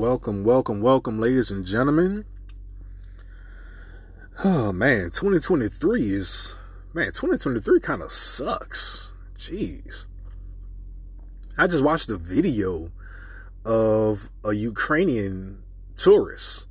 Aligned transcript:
Welcome, 0.00 0.44
welcome, 0.44 0.80
welcome, 0.80 1.20
ladies 1.20 1.50
and 1.50 1.66
gentlemen. 1.66 2.24
Oh 4.42 4.72
man, 4.72 5.10
2023 5.10 6.14
is 6.14 6.56
man, 6.94 7.08
2023 7.08 7.80
kind 7.80 8.02
of 8.02 8.10
sucks. 8.10 9.12
Jeez. 9.36 10.06
I 11.58 11.66
just 11.66 11.82
watched 11.82 12.08
a 12.08 12.16
video 12.16 12.92
of 13.66 14.30
a 14.42 14.54
Ukrainian 14.54 15.64
tourist 15.96 16.66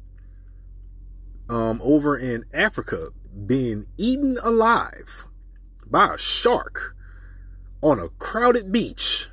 um, 1.48 1.80
over 1.84 2.18
in 2.18 2.46
Africa 2.52 3.10
being 3.46 3.86
eaten 3.96 4.40
alive 4.42 5.28
by 5.86 6.16
a 6.16 6.18
shark 6.18 6.96
on 7.84 8.00
a 8.00 8.10
crowded 8.10 8.72
beach. 8.72 9.29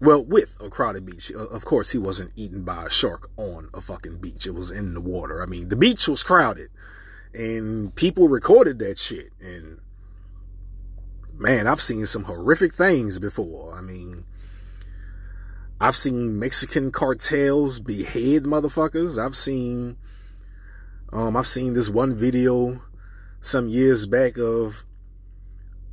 Well, 0.00 0.24
with 0.24 0.56
a 0.60 0.70
crowded 0.70 1.04
beach. 1.04 1.30
Uh, 1.34 1.46
of 1.48 1.64
course, 1.64 1.92
he 1.92 1.98
wasn't 1.98 2.32
eaten 2.34 2.62
by 2.62 2.86
a 2.86 2.90
shark 2.90 3.30
on 3.36 3.68
a 3.74 3.80
fucking 3.80 4.18
beach. 4.18 4.46
It 4.46 4.54
was 4.54 4.70
in 4.70 4.94
the 4.94 5.00
water. 5.00 5.42
I 5.42 5.46
mean, 5.46 5.68
the 5.68 5.76
beach 5.76 6.08
was 6.08 6.22
crowded 6.22 6.70
and 7.34 7.94
people 7.94 8.28
recorded 8.28 8.78
that 8.78 8.98
shit. 8.98 9.30
And 9.40 9.78
man, 11.34 11.66
I've 11.66 11.80
seen 11.80 12.06
some 12.06 12.24
horrific 12.24 12.72
things 12.72 13.18
before. 13.18 13.76
I 13.76 13.82
mean, 13.82 14.24
I've 15.80 15.96
seen 15.96 16.38
Mexican 16.38 16.90
cartels 16.90 17.80
behead 17.80 18.44
motherfuckers. 18.44 19.22
I've 19.22 19.36
seen, 19.36 19.96
um, 21.12 21.36
I've 21.36 21.46
seen 21.46 21.74
this 21.74 21.90
one 21.90 22.14
video 22.14 22.82
some 23.40 23.68
years 23.68 24.06
back 24.06 24.38
of 24.38 24.84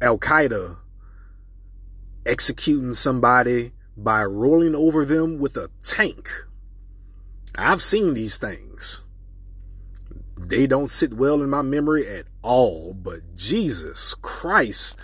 Al 0.01 0.17
Qaeda 0.17 0.77
executing 2.25 2.93
somebody 2.93 3.71
by 3.97 4.23
rolling 4.23 4.75
over 4.75 5.03
them 5.03 5.39
with 5.39 5.57
a 5.57 5.69
tank. 5.83 6.29
I've 7.55 7.81
seen 7.81 8.13
these 8.13 8.37
things. 8.37 9.01
They 10.37 10.67
don't 10.67 10.91
sit 10.91 11.15
well 11.15 11.41
in 11.41 11.49
my 11.49 11.63
memory 11.63 12.07
at 12.07 12.25
all, 12.43 12.93
but 12.93 13.35
Jesus 13.35 14.13
Christ, 14.21 14.95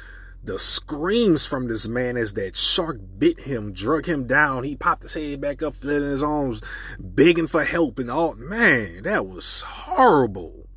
the 0.44 0.60
screams 0.60 1.48
from 1.48 1.68
this 1.68 1.88
man 1.88 2.16
as 2.18 2.36
that 2.36 2.56
shark 2.56 3.00
bit 3.18 3.42
him, 3.42 3.74
drug 3.74 4.06
him 4.06 4.28
down. 4.28 4.64
He 4.64 4.76
popped 4.76 5.04
his 5.04 5.16
head 5.16 5.42
back 5.42 5.64
up, 5.64 5.74
fled 5.74 6.04
in 6.04 6.10
his 6.10 6.22
arms, 6.22 6.62
begging 7.00 7.48
for 7.48 7.64
help 7.64 7.98
and 7.98 8.12
all. 8.12 8.36
Man, 8.36 9.04
that 9.04 9.26
was 9.26 9.64
horrible. 9.64 10.68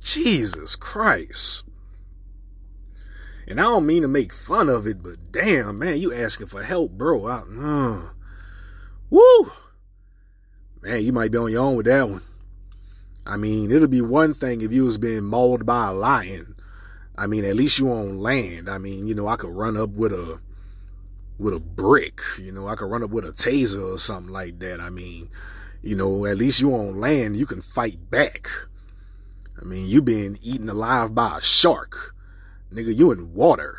Jesus 0.00 0.74
Christ. 0.74 1.64
And 3.52 3.60
I 3.60 3.64
don't 3.64 3.84
mean 3.84 4.00
to 4.00 4.08
make 4.08 4.32
fun 4.32 4.70
of 4.70 4.86
it, 4.86 5.02
but 5.02 5.30
damn, 5.30 5.78
man, 5.78 5.98
you 5.98 6.10
asking 6.10 6.46
for 6.46 6.62
help, 6.62 6.92
bro. 6.92 7.26
I, 7.26 7.42
uh, 7.60 8.08
woo! 9.10 9.52
Man, 10.82 11.04
you 11.04 11.12
might 11.12 11.32
be 11.32 11.36
on 11.36 11.52
your 11.52 11.62
own 11.62 11.76
with 11.76 11.84
that 11.84 12.08
one. 12.08 12.22
I 13.26 13.36
mean, 13.36 13.70
it'll 13.70 13.88
be 13.88 14.00
one 14.00 14.32
thing 14.32 14.62
if 14.62 14.72
you 14.72 14.86
was 14.86 14.96
being 14.96 15.24
mauled 15.24 15.66
by 15.66 15.88
a 15.88 15.92
lion. 15.92 16.56
I 17.14 17.26
mean, 17.26 17.44
at 17.44 17.54
least 17.54 17.78
you 17.78 17.92
on 17.92 18.20
land. 18.20 18.70
I 18.70 18.78
mean, 18.78 19.06
you 19.06 19.14
know, 19.14 19.28
I 19.28 19.36
could 19.36 19.54
run 19.54 19.76
up 19.76 19.90
with 19.90 20.14
a 20.14 20.40
with 21.38 21.52
a 21.52 21.60
brick. 21.60 22.22
You 22.38 22.52
know, 22.52 22.68
I 22.68 22.74
could 22.74 22.90
run 22.90 23.02
up 23.02 23.10
with 23.10 23.26
a 23.26 23.32
taser 23.32 23.92
or 23.92 23.98
something 23.98 24.32
like 24.32 24.60
that. 24.60 24.80
I 24.80 24.88
mean, 24.88 25.28
you 25.82 25.94
know, 25.94 26.24
at 26.24 26.38
least 26.38 26.62
you 26.62 26.74
on 26.74 26.98
land, 26.98 27.36
you 27.36 27.44
can 27.44 27.60
fight 27.60 28.10
back. 28.10 28.48
I 29.60 29.64
mean, 29.66 29.90
you 29.90 30.00
being 30.00 30.38
eaten 30.40 30.70
alive 30.70 31.14
by 31.14 31.36
a 31.36 31.42
shark. 31.42 32.14
Nigga, 32.72 32.96
you 32.96 33.12
in 33.12 33.34
water. 33.34 33.78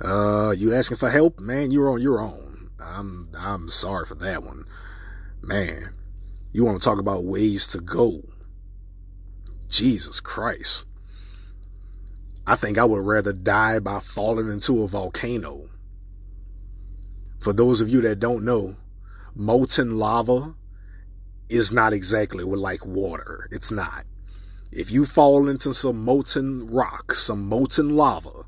Uh 0.00 0.50
you 0.50 0.74
asking 0.74 0.96
for 0.98 1.10
help? 1.10 1.38
Man, 1.38 1.70
you're 1.70 1.88
on 1.88 2.02
your 2.02 2.20
own. 2.20 2.70
I'm 2.80 3.28
I'm 3.38 3.68
sorry 3.68 4.04
for 4.04 4.16
that 4.16 4.42
one. 4.42 4.64
Man, 5.40 5.94
you 6.52 6.64
want 6.64 6.80
to 6.80 6.84
talk 6.84 6.98
about 6.98 7.24
ways 7.24 7.68
to 7.68 7.80
go. 7.80 8.24
Jesus 9.68 10.20
Christ. 10.20 10.86
I 12.46 12.56
think 12.56 12.78
I 12.78 12.84
would 12.84 13.04
rather 13.04 13.32
die 13.32 13.78
by 13.78 14.00
falling 14.00 14.48
into 14.48 14.82
a 14.82 14.88
volcano. 14.88 15.67
For 17.40 17.52
those 17.52 17.80
of 17.80 17.88
you 17.88 18.00
that 18.02 18.18
don't 18.18 18.44
know, 18.44 18.76
molten 19.34 19.98
lava 19.98 20.54
is 21.48 21.72
not 21.72 21.92
exactly 21.92 22.44
like 22.44 22.84
water. 22.84 23.48
It's 23.50 23.70
not. 23.70 24.04
If 24.70 24.90
you 24.90 25.06
fall 25.06 25.48
into 25.48 25.72
some 25.72 26.04
molten 26.04 26.66
rock, 26.66 27.14
some 27.14 27.48
molten 27.48 27.90
lava, 27.90 28.44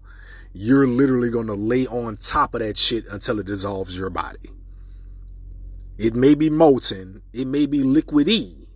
you're 0.52 0.86
literally 0.86 1.30
going 1.30 1.46
to 1.46 1.54
lay 1.54 1.86
on 1.86 2.16
top 2.16 2.54
of 2.54 2.60
that 2.60 2.76
shit 2.76 3.06
until 3.10 3.38
it 3.38 3.46
dissolves 3.46 3.96
your 3.96 4.10
body. 4.10 4.50
It 5.96 6.14
may 6.14 6.34
be 6.34 6.50
molten, 6.50 7.22
it 7.32 7.46
may 7.46 7.66
be 7.66 7.80
liquidy, 7.80 8.66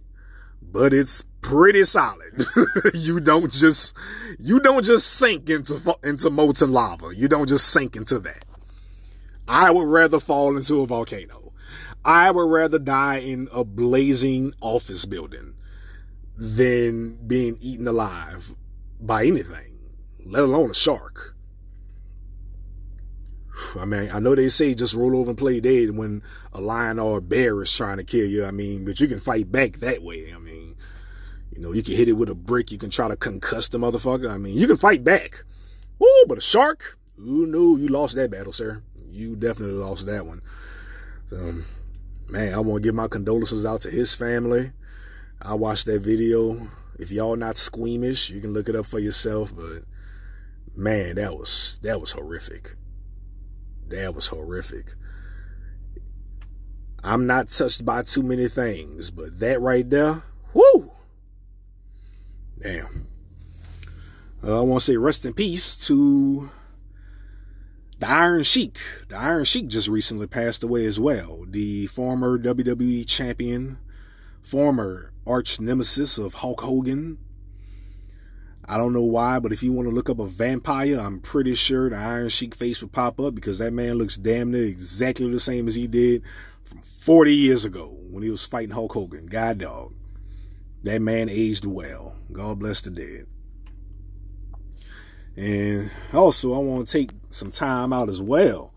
but 0.62 0.94
it's 0.94 1.22
pretty 1.40 1.84
solid. 1.84 2.44
you 2.94 3.20
don't 3.20 3.52
just 3.52 3.96
you 4.38 4.60
don't 4.60 4.84
just 4.84 5.06
sink 5.06 5.48
into 5.50 5.96
into 6.02 6.30
molten 6.30 6.72
lava. 6.72 7.14
You 7.14 7.28
don't 7.28 7.48
just 7.48 7.68
sink 7.68 7.96
into 7.96 8.18
that. 8.20 8.44
I 9.46 9.70
would 9.70 9.88
rather 9.88 10.20
fall 10.20 10.56
into 10.56 10.80
a 10.80 10.86
volcano. 10.86 11.52
I 12.04 12.30
would 12.30 12.50
rather 12.50 12.78
die 12.78 13.18
in 13.18 13.48
a 13.52 13.64
blazing 13.64 14.54
office 14.60 15.06
building 15.06 15.54
than 16.36 17.16
being 17.26 17.56
eaten 17.60 17.86
alive 17.86 18.56
by 19.00 19.24
anything, 19.24 19.78
let 20.24 20.42
alone 20.42 20.70
a 20.70 20.74
shark. 20.74 21.34
I 23.78 23.84
mean, 23.84 24.10
I 24.12 24.18
know 24.18 24.34
they 24.34 24.48
say 24.48 24.74
just 24.74 24.94
roll 24.94 25.16
over 25.16 25.30
and 25.30 25.38
play 25.38 25.60
dead 25.60 25.96
when 25.96 26.22
a 26.52 26.60
lion 26.60 26.98
or 26.98 27.18
a 27.18 27.22
bear 27.22 27.62
is 27.62 27.74
trying 27.74 27.98
to 27.98 28.04
kill 28.04 28.26
you. 28.26 28.44
I 28.44 28.50
mean, 28.50 28.84
but 28.84 29.00
you 29.00 29.06
can 29.06 29.18
fight 29.18 29.50
back 29.50 29.78
that 29.78 30.02
way. 30.02 30.32
I 30.34 30.38
mean, 30.38 30.76
you 31.52 31.62
know, 31.62 31.72
you 31.72 31.82
can 31.82 31.94
hit 31.94 32.08
it 32.08 32.14
with 32.14 32.28
a 32.28 32.34
brick. 32.34 32.72
You 32.72 32.78
can 32.78 32.90
try 32.90 33.08
to 33.08 33.16
concuss 33.16 33.70
the 33.70 33.78
motherfucker. 33.78 34.30
I 34.30 34.38
mean, 34.38 34.56
you 34.56 34.66
can 34.66 34.76
fight 34.76 35.04
back. 35.04 35.44
Woo, 35.98 36.08
but 36.26 36.38
a 36.38 36.42
shark? 36.42 36.98
Ooh, 37.18 37.46
no, 37.46 37.76
you 37.76 37.88
lost 37.88 38.16
that 38.16 38.30
battle, 38.30 38.52
sir. 38.52 38.82
You 39.14 39.36
definitely 39.36 39.76
lost 39.76 40.06
that 40.06 40.26
one. 40.26 40.42
So, 41.26 41.62
man, 42.28 42.52
I 42.52 42.58
want 42.58 42.82
to 42.82 42.86
give 42.88 42.94
my 42.96 43.06
condolences 43.06 43.64
out 43.64 43.80
to 43.82 43.90
his 43.90 44.14
family. 44.14 44.72
I 45.40 45.54
watched 45.54 45.86
that 45.86 46.00
video. 46.00 46.68
If 46.98 47.12
y'all 47.12 47.36
not 47.36 47.56
squeamish, 47.56 48.30
you 48.30 48.40
can 48.40 48.52
look 48.52 48.68
it 48.68 48.74
up 48.74 48.86
for 48.86 48.98
yourself. 48.98 49.54
But 49.54 49.84
man, 50.76 51.14
that 51.14 51.38
was 51.38 51.78
that 51.82 52.00
was 52.00 52.12
horrific. 52.12 52.74
That 53.88 54.14
was 54.14 54.28
horrific. 54.28 54.94
I'm 57.04 57.26
not 57.26 57.50
touched 57.50 57.84
by 57.84 58.02
too 58.02 58.22
many 58.22 58.48
things, 58.48 59.10
but 59.10 59.38
that 59.38 59.60
right 59.60 59.88
there, 59.88 60.22
whoo! 60.54 60.92
Damn. 62.58 63.06
Uh, 64.42 64.58
I 64.58 64.62
want 64.62 64.80
to 64.82 64.92
say 64.92 64.96
rest 64.96 65.24
in 65.24 65.34
peace 65.34 65.76
to 65.86 66.50
the 68.04 68.10
Iron 68.10 68.42
Sheik. 68.42 68.78
The 69.08 69.16
Iron 69.16 69.46
Sheik 69.46 69.68
just 69.68 69.88
recently 69.88 70.26
passed 70.26 70.62
away 70.62 70.84
as 70.84 71.00
well. 71.00 71.46
The 71.48 71.86
former 71.86 72.38
WWE 72.38 73.06
champion, 73.06 73.78
former 74.42 75.14
arch 75.26 75.58
nemesis 75.58 76.18
of 76.18 76.34
Hulk 76.34 76.60
Hogan, 76.60 77.16
I 78.66 78.76
don't 78.76 78.92
know 78.92 79.00
why, 79.00 79.38
but 79.38 79.52
if 79.52 79.62
you 79.62 79.72
want 79.72 79.88
to 79.88 79.94
look 79.94 80.10
up 80.10 80.18
a 80.18 80.26
vampire, 80.26 80.98
I'm 81.00 81.18
pretty 81.18 81.54
sure 81.54 81.88
the 81.88 81.96
Iron 81.96 82.28
Sheik 82.28 82.54
face 82.54 82.82
would 82.82 82.92
pop 82.92 83.18
up 83.18 83.34
because 83.34 83.56
that 83.56 83.72
man 83.72 83.94
looks 83.94 84.18
damn 84.18 84.50
near 84.50 84.64
exactly 84.64 85.30
the 85.30 85.40
same 85.40 85.66
as 85.66 85.74
he 85.74 85.86
did 85.86 86.22
from 86.62 86.82
40 86.82 87.34
years 87.34 87.64
ago 87.64 87.96
when 88.10 88.22
he 88.22 88.28
was 88.28 88.44
fighting 88.44 88.74
Hulk 88.74 88.92
Hogan. 88.92 89.26
God 89.26 89.56
dog. 89.56 89.94
That 90.82 91.00
man 91.00 91.30
aged 91.30 91.64
well. 91.64 92.16
God 92.30 92.58
bless 92.58 92.82
the 92.82 92.90
dead. 92.90 93.26
And 95.36 95.90
also, 96.12 96.54
I 96.54 96.58
want 96.58 96.86
to 96.86 96.92
take 96.92 97.10
some 97.30 97.50
time 97.50 97.92
out 97.92 98.08
as 98.08 98.20
well 98.20 98.72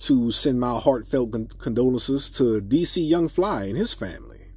to 0.00 0.30
send 0.30 0.60
my 0.60 0.78
heartfelt 0.78 1.58
condolences 1.58 2.30
to 2.32 2.60
DC 2.60 3.08
Young 3.08 3.28
Fly 3.28 3.64
and 3.64 3.76
his 3.76 3.94
family. 3.94 4.48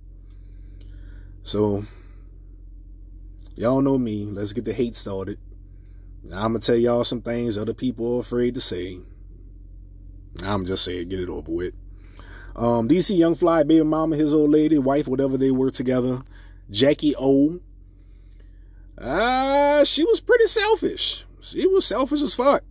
So, 1.44 1.86
Y'all 3.60 3.82
know 3.82 3.98
me. 3.98 4.24
Let's 4.24 4.54
get 4.54 4.64
the 4.64 4.72
hate 4.72 4.96
started. 4.96 5.38
I'm 6.32 6.54
going 6.54 6.62
to 6.62 6.66
tell 6.66 6.78
y'all 6.78 7.04
some 7.04 7.22
things 7.22 7.58
other 7.58 7.74
people 7.74 8.16
are 8.16 8.22
afraid 8.22 8.56
to 8.56 8.62
say. 8.62 9.02
I'm 10.42 10.66
just 10.66 10.86
saying, 10.86 11.10
get 11.10 11.20
it 11.20 11.28
over 11.28 11.52
with. 11.52 11.74
Um, 12.56 12.88
DC 12.88 13.18
Young 13.18 13.36
Fly, 13.36 13.64
baby 13.64 13.84
mama, 13.84 14.16
his 14.16 14.34
old 14.34 14.52
lady, 14.52 14.78
wife, 14.78 15.10
whatever 15.10 15.38
they 15.38 15.52
were 15.52 15.72
together, 15.72 16.22
Jackie 16.72 17.14
O. 17.20 17.60
Uh, 18.98 19.84
she 19.84 20.06
was 20.06 20.22
pretty 20.22 20.48
selfish. 20.48 21.26
She 21.50 21.68
was 21.68 21.86
selfish 21.86 22.22
as 22.22 22.36
fuck. 22.36 22.64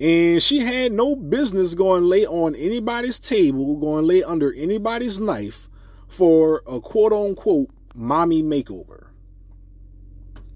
And 0.00 0.42
she 0.42 0.60
had 0.60 0.92
no 0.92 1.14
business 1.14 1.74
going 1.74 2.04
lay 2.04 2.26
on 2.26 2.54
anybody's 2.54 3.18
table, 3.20 3.76
going 3.76 4.06
lay 4.06 4.22
under 4.22 4.52
anybody's 4.54 5.20
knife 5.20 5.68
for 6.08 6.62
a 6.66 6.80
quote 6.80 7.12
unquote 7.12 7.70
mommy 7.94 8.42
makeover. 8.42 9.08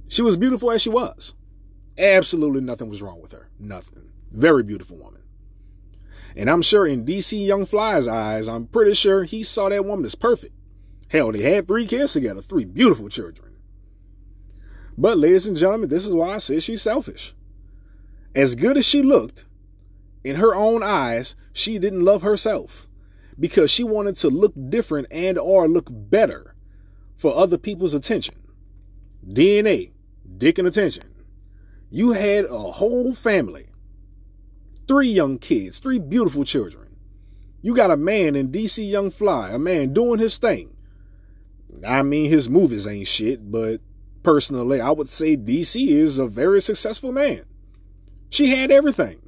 She 0.09 0.23
was 0.23 0.37
beautiful 0.37 0.71
as 0.71 0.81
she 0.81 0.91
was. 0.91 1.35
Absolutely 1.99 2.63
nothing 2.63 2.89
was 2.89 3.03
wrong 3.03 3.21
with 3.21 3.33
her. 3.33 3.49
Nothing. 3.59 4.11
Very 4.33 4.63
beautiful 4.63 4.97
woman. 4.97 5.23
And 6.37 6.51
I'm 6.51 6.63
sure 6.63 6.87
in 6.87 7.05
DC 7.05 7.47
Young 7.47 7.67
Fly's 7.67 8.09
eyes, 8.09 8.49
I'm 8.49 8.67
pretty 8.67 8.95
sure 8.95 9.25
he 9.25 9.43
saw 9.43 9.69
that 9.69 9.85
woman 9.85 10.05
as 10.05 10.15
perfect. 10.15 10.55
Hell, 11.09 11.31
they 11.33 11.43
had 11.43 11.67
three 11.67 11.87
kids 11.87 12.13
together, 12.13 12.43
three 12.43 12.65
beautiful 12.65 13.09
children. 13.09 13.44
But, 14.97 15.19
ladies 15.19 15.47
and 15.47 15.57
gentlemen, 15.57 15.89
this 15.89 16.07
is 16.07 16.15
why 16.15 16.35
I 16.35 16.39
say 16.39 16.61
she's 16.61 16.83
selfish. 16.83 17.35
As 18.35 18.55
good 18.55 18.77
as 18.77 18.85
she 18.85 19.03
looked, 19.03 19.45
in 20.25 20.37
her 20.37 20.55
own 20.55 20.83
eyes, 20.83 21.37
she 21.53 21.79
didn't 21.79 22.05
love 22.05 22.23
herself 22.23 22.89
because 23.39 23.71
she 23.71 23.85
wanted 23.85 24.17
to 24.17 24.29
look 24.29 24.55
different 24.71 25.07
and 25.11 25.39
or 25.39 25.69
look 25.69 25.89
better 25.91 26.55
for 27.17 27.37
other 27.37 27.59
people's 27.59 27.95
attention. 27.95 28.35
DNA, 29.27 29.93
dick 30.39 30.59
and 30.59 30.67
attention. 30.67 31.05
You 31.91 32.13
had 32.13 32.47
a 32.47 32.59
whole 32.59 33.15
family. 33.15 33.67
Three 34.89 35.09
young 35.09 35.39
kids, 35.39 35.79
three 35.79 35.99
beautiful 35.99 36.45
children. 36.45 36.97
You 37.63 37.75
got 37.75 37.91
a 37.91 37.97
man 37.97 38.37
in 38.37 38.51
DC 38.51 38.89
Young 38.91 39.11
Fly, 39.11 39.51
a 39.51 39.59
man 39.59 39.95
doing 39.95 40.19
his 40.19 40.39
thing. 40.39 40.77
I 41.87 42.03
mean, 42.03 42.29
his 42.31 42.51
movies 42.51 42.87
ain't 42.87 43.09
shit, 43.09 43.51
but 43.51 43.81
personally, 44.25 44.81
I 44.81 44.91
would 44.91 45.09
say 45.09 45.37
DC 45.37 45.87
is 45.87 46.19
a 46.19 46.27
very 46.27 46.61
successful 46.61 47.13
man. 47.13 47.45
She 48.31 48.49
had 48.49 48.73
everything. 48.73 49.21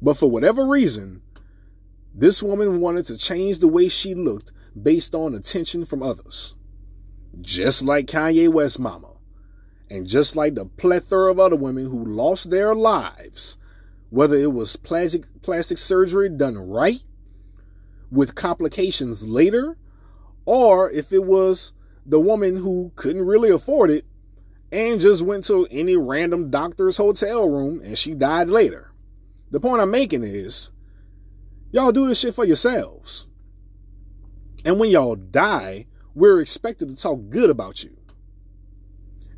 But 0.00 0.16
for 0.16 0.30
whatever 0.30 0.64
reason, 0.64 1.20
this 2.14 2.42
woman 2.42 2.80
wanted 2.80 3.04
to 3.06 3.18
change 3.18 3.58
the 3.58 3.68
way 3.68 3.88
she 3.88 4.14
looked 4.14 4.52
based 4.80 5.14
on 5.14 5.34
attention 5.34 5.84
from 5.84 6.02
others. 6.02 6.54
Just 7.38 7.82
like 7.82 8.06
Kanye 8.06 8.48
West 8.48 8.78
mama. 8.78 9.10
And 9.90 10.06
just 10.06 10.34
like 10.34 10.54
the 10.54 10.64
plethora 10.64 11.30
of 11.30 11.38
other 11.38 11.56
women 11.56 11.90
who 11.90 12.04
lost 12.04 12.50
their 12.50 12.74
lives, 12.74 13.58
whether 14.10 14.36
it 14.36 14.52
was 14.52 14.76
plastic 14.76 15.24
plastic 15.42 15.78
surgery 15.78 16.28
done 16.28 16.58
right 16.58 17.02
with 18.10 18.34
complications 18.34 19.24
later, 19.24 19.76
or 20.44 20.90
if 20.90 21.12
it 21.12 21.24
was 21.24 21.72
the 22.06 22.20
woman 22.20 22.56
who 22.56 22.92
couldn't 22.94 23.26
really 23.26 23.50
afford 23.50 23.90
it 23.90 24.04
and 24.70 25.00
just 25.00 25.22
went 25.22 25.44
to 25.44 25.66
any 25.70 25.96
random 25.96 26.50
doctor's 26.50 26.96
hotel 26.96 27.48
room 27.48 27.80
and 27.82 27.98
she 27.98 28.14
died 28.14 28.48
later. 28.48 28.92
The 29.50 29.60
point 29.60 29.82
I'm 29.82 29.90
making 29.90 30.24
is 30.24 30.70
y'all 31.72 31.92
do 31.92 32.08
this 32.08 32.20
shit 32.20 32.34
for 32.34 32.44
yourselves. 32.44 33.28
And 34.64 34.78
when 34.78 34.90
y'all 34.90 35.16
die, 35.16 35.86
we're 36.14 36.40
expected 36.40 36.88
to 36.88 37.00
talk 37.00 37.28
good 37.28 37.50
about 37.50 37.84
you. 37.84 37.96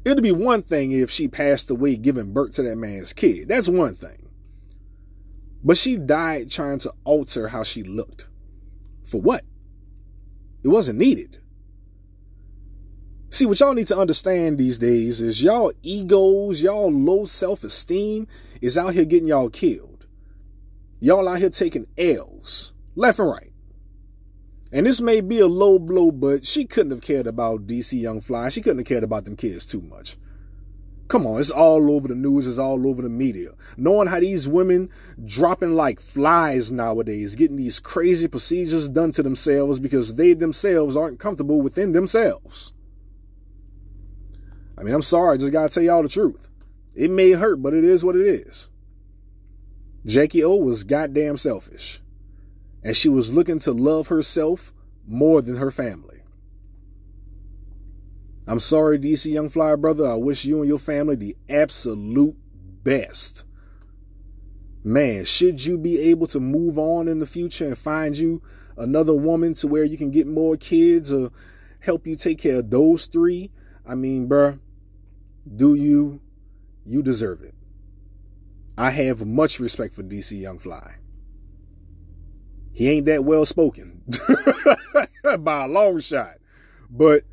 It'd 0.04 0.22
be 0.22 0.32
one 0.32 0.62
thing 0.62 0.92
if 0.92 1.10
she 1.10 1.28
passed 1.28 1.70
away 1.70 1.96
giving 1.96 2.32
birth 2.32 2.52
to 2.52 2.62
that 2.62 2.76
man's 2.76 3.12
kid. 3.12 3.48
That's 3.48 3.68
one 3.68 3.94
thing. 3.94 4.28
But 5.62 5.76
she 5.76 5.96
died 5.96 6.50
trying 6.50 6.78
to 6.80 6.94
alter 7.04 7.48
how 7.48 7.62
she 7.62 7.82
looked. 7.82 8.28
For 9.04 9.20
what? 9.20 9.44
It 10.62 10.68
wasn't 10.68 10.98
needed. 10.98 11.40
See, 13.30 13.44
what 13.44 13.60
y'all 13.60 13.74
need 13.74 13.88
to 13.88 13.98
understand 13.98 14.56
these 14.56 14.78
days 14.78 15.20
is 15.20 15.42
y'all 15.42 15.72
egos, 15.82 16.62
y'all 16.62 16.90
low 16.90 17.26
self 17.26 17.62
esteem 17.62 18.26
is 18.62 18.78
out 18.78 18.94
here 18.94 19.04
getting 19.04 19.28
y'all 19.28 19.50
killed. 19.50 20.06
Y'all 20.98 21.28
out 21.28 21.38
here 21.38 21.50
taking 21.50 21.86
L's 21.98 22.72
left 22.96 23.18
and 23.18 23.30
right. 23.30 23.52
And 24.72 24.86
this 24.86 25.00
may 25.00 25.20
be 25.20 25.40
a 25.40 25.46
low 25.46 25.78
blow, 25.78 26.10
but 26.10 26.46
she 26.46 26.64
couldn't 26.64 26.90
have 26.90 27.02
cared 27.02 27.26
about 27.26 27.66
DC 27.66 28.00
Young 28.00 28.20
Fly. 28.20 28.48
She 28.48 28.62
couldn't 28.62 28.78
have 28.78 28.86
cared 28.86 29.04
about 29.04 29.24
them 29.24 29.36
kids 29.36 29.66
too 29.66 29.82
much. 29.82 30.16
Come 31.08 31.26
on, 31.26 31.40
it's 31.40 31.50
all 31.50 31.90
over 31.90 32.08
the 32.08 32.14
news, 32.14 32.46
it's 32.46 32.58
all 32.58 32.86
over 32.86 33.00
the 33.00 33.08
media. 33.08 33.52
Knowing 33.76 34.08
how 34.08 34.20
these 34.20 34.48
women 34.48 34.90
dropping 35.24 35.74
like 35.74 36.00
flies 36.00 36.72
nowadays, 36.72 37.34
getting 37.34 37.56
these 37.56 37.80
crazy 37.80 38.28
procedures 38.28 38.88
done 38.88 39.12
to 39.12 39.22
themselves 39.22 39.78
because 39.78 40.14
they 40.14 40.32
themselves 40.32 40.96
aren't 40.96 41.18
comfortable 41.18 41.62
within 41.62 41.92
themselves. 41.92 42.72
I 44.78 44.84
mean, 44.84 44.94
I'm 44.94 45.02
sorry, 45.02 45.34
I 45.34 45.36
just 45.38 45.52
gotta 45.52 45.68
tell 45.68 45.82
y'all 45.82 46.02
the 46.02 46.08
truth. 46.08 46.48
It 46.94 47.10
may 47.10 47.32
hurt, 47.32 47.62
but 47.62 47.74
it 47.74 47.84
is 47.84 48.04
what 48.04 48.16
it 48.16 48.26
is. 48.26 48.68
Jackie 50.06 50.44
O 50.44 50.54
was 50.54 50.84
goddamn 50.84 51.36
selfish. 51.36 52.00
And 52.84 52.96
she 52.96 53.08
was 53.08 53.32
looking 53.32 53.58
to 53.60 53.72
love 53.72 54.08
herself 54.08 54.72
more 55.06 55.42
than 55.42 55.56
her 55.56 55.70
family. 55.70 56.20
I'm 58.46 58.60
sorry, 58.60 58.98
DC 58.98 59.30
Young 59.30 59.48
Fly 59.48 59.74
brother. 59.74 60.06
I 60.06 60.14
wish 60.14 60.44
you 60.44 60.60
and 60.60 60.68
your 60.68 60.78
family 60.78 61.16
the 61.16 61.36
absolute 61.48 62.36
best. 62.82 63.44
Man, 64.84 65.24
should 65.24 65.64
you 65.66 65.76
be 65.76 65.98
able 65.98 66.28
to 66.28 66.40
move 66.40 66.78
on 66.78 67.08
in 67.08 67.18
the 67.18 67.26
future 67.26 67.66
and 67.66 67.76
find 67.76 68.16
you 68.16 68.40
another 68.76 69.12
woman 69.12 69.54
to 69.54 69.66
where 69.66 69.84
you 69.84 69.98
can 69.98 70.10
get 70.10 70.26
more 70.26 70.56
kids 70.56 71.12
or 71.12 71.30
help 71.80 72.06
you 72.06 72.16
take 72.16 72.38
care 72.38 72.60
of 72.60 72.70
those 72.70 73.06
three, 73.06 73.50
I 73.84 73.94
mean, 73.94 74.28
bruh, 74.28 74.58
do 75.56 75.74
you? 75.74 76.20
You 76.84 77.02
deserve 77.02 77.42
it. 77.42 77.54
I 78.76 78.90
have 78.90 79.26
much 79.26 79.58
respect 79.58 79.94
for 79.94 80.02
DC 80.02 80.40
Young 80.40 80.58
Fly. 80.58 80.96
He 82.72 82.88
ain't 82.88 83.06
that 83.06 83.24
well 83.24 83.44
spoken 83.44 84.02
by 85.40 85.64
a 85.64 85.68
long 85.68 85.98
shot. 85.98 86.36
But 86.88 87.24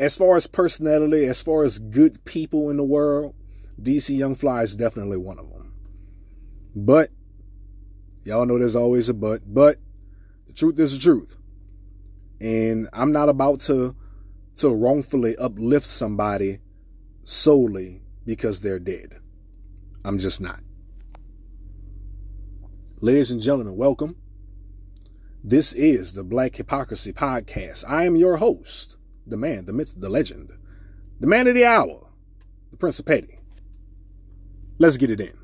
as 0.00 0.16
far 0.16 0.36
as 0.36 0.46
personality, 0.46 1.26
as 1.26 1.40
far 1.40 1.64
as 1.64 1.78
good 1.78 2.24
people 2.24 2.70
in 2.70 2.76
the 2.76 2.84
world, 2.84 3.34
DC 3.80 4.16
Young 4.16 4.34
Fly 4.34 4.64
is 4.64 4.76
definitely 4.76 5.16
one 5.16 5.38
of 5.38 5.48
them. 5.50 5.72
But 6.74 7.10
y'all 8.24 8.46
know 8.46 8.58
there's 8.58 8.76
always 8.76 9.08
a 9.08 9.14
but. 9.14 9.42
But 9.46 9.78
the 10.48 10.52
truth 10.52 10.78
is 10.80 10.92
the 10.92 10.98
truth. 10.98 11.36
And 12.40 12.88
I'm 12.92 13.12
not 13.12 13.28
about 13.28 13.60
to 13.62 13.94
to 14.56 14.68
wrongfully 14.70 15.36
uplift 15.36 15.86
somebody 15.86 16.60
solely 17.24 18.02
because 18.24 18.60
they're 18.60 18.78
dead. 18.78 19.20
I'm 20.04 20.18
just 20.18 20.40
not. 20.40 20.60
Ladies 23.00 23.30
and 23.30 23.40
gentlemen, 23.40 23.76
welcome. 23.76 24.16
This 25.42 25.72
is 25.72 26.14
the 26.14 26.24
Black 26.24 26.56
Hypocrisy 26.56 27.12
Podcast. 27.12 27.84
I 27.88 28.04
am 28.04 28.16
your 28.16 28.36
host, 28.36 28.96
the 29.26 29.36
man, 29.36 29.66
the 29.66 29.72
myth, 29.72 29.92
the 29.96 30.08
legend, 30.08 30.52
the 31.20 31.26
man 31.26 31.46
of 31.46 31.54
the 31.54 31.64
hour, 31.64 32.06
the 32.70 32.76
Prince 32.76 32.98
of 32.98 33.06
Petty. 33.06 33.38
Let's 34.78 34.96
get 34.96 35.10
it 35.10 35.20
in. 35.20 35.36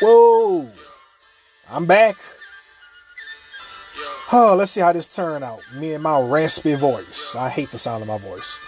Whoa, 0.00 0.70
I'm 1.70 1.84
back. 1.84 2.16
Oh, 4.32 4.54
let's 4.56 4.70
see 4.70 4.80
how 4.80 4.92
this 4.92 5.14
turned 5.14 5.44
out. 5.44 5.60
Me 5.74 5.92
and 5.92 6.02
my 6.02 6.20
raspy 6.20 6.74
voice. 6.74 7.34
I 7.34 7.48
hate 7.48 7.70
the 7.70 7.78
sound 7.78 8.02
of 8.02 8.08
my 8.08 8.18
voice. 8.18 8.58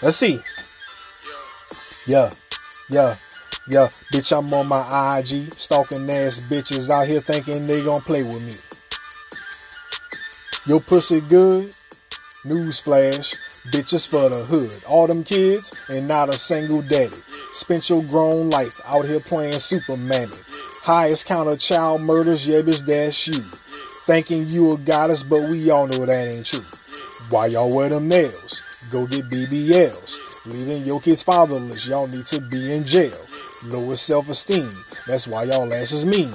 Let's 0.00 0.16
see. 0.16 0.38
Yeah, 2.06 2.30
yeah, 2.88 3.14
yeah. 3.68 3.88
Bitch, 4.12 4.36
I'm 4.36 4.52
on 4.54 4.68
my 4.68 5.18
IG, 5.18 5.52
stalking 5.52 6.08
ass 6.08 6.40
bitches 6.40 6.88
out 6.88 7.08
here 7.08 7.20
thinking 7.20 7.66
they 7.66 7.84
gonna 7.84 8.00
play 8.00 8.22
with 8.22 8.40
me. 8.40 8.54
Your 10.66 10.80
pussy 10.80 11.20
good? 11.20 11.74
Newsflash, 12.44 13.34
bitches 13.72 14.06
for 14.06 14.28
the 14.28 14.44
hood. 14.44 14.72
All 14.88 15.08
them 15.08 15.24
kids 15.24 15.74
and 15.88 16.06
not 16.06 16.28
a 16.28 16.34
single 16.34 16.82
daddy. 16.82 17.16
Spent 17.52 17.90
your 17.90 18.04
grown 18.04 18.50
life 18.50 18.80
out 18.86 19.04
here 19.04 19.18
playing 19.18 19.54
super. 19.54 19.94
Highest 20.84 21.26
count 21.26 21.48
of 21.48 21.58
child 21.58 22.02
murders, 22.02 22.46
yeah, 22.46 22.60
bitch, 22.60 22.86
that's 22.86 23.26
you. 23.26 23.40
Thinking 24.06 24.48
you 24.48 24.72
a 24.72 24.78
goddess, 24.78 25.24
but 25.24 25.50
we 25.50 25.70
all 25.70 25.88
know 25.88 26.06
that 26.06 26.34
ain't 26.34 26.46
true. 26.46 26.64
Why 27.30 27.46
y'all 27.46 27.74
wear 27.74 27.88
them 27.88 28.08
nails? 28.08 28.62
Go 28.90 29.06
get 29.06 29.28
BBLs. 29.28 30.46
Leaving 30.46 30.84
your 30.84 31.00
kids 31.00 31.22
fatherless, 31.22 31.86
y'all 31.86 32.06
need 32.06 32.24
to 32.26 32.40
be 32.40 32.72
in 32.72 32.84
jail. 32.84 33.18
Lower 33.66 33.96
self-esteem, 33.96 34.70
that's 35.06 35.26
why 35.28 35.42
y'all 35.44 35.72
asses 35.74 36.06
mean. 36.06 36.32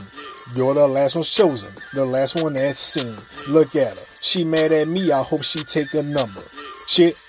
You're 0.56 0.74
the 0.74 0.88
last 0.88 1.16
one's 1.16 1.30
chosen, 1.30 1.72
the 1.94 2.06
last 2.06 2.44
one 2.44 2.54
that's 2.54 2.80
seen. 2.80 3.16
Look 3.50 3.76
at 3.76 3.98
her, 3.98 4.06
she 4.22 4.44
mad 4.44 4.72
at 4.72 4.88
me, 4.88 5.12
I 5.12 5.24
hope 5.24 5.44
she 5.44 5.60
take 5.60 5.94
a 5.94 6.04
number. 6.04 6.42
Shit, 6.88 7.20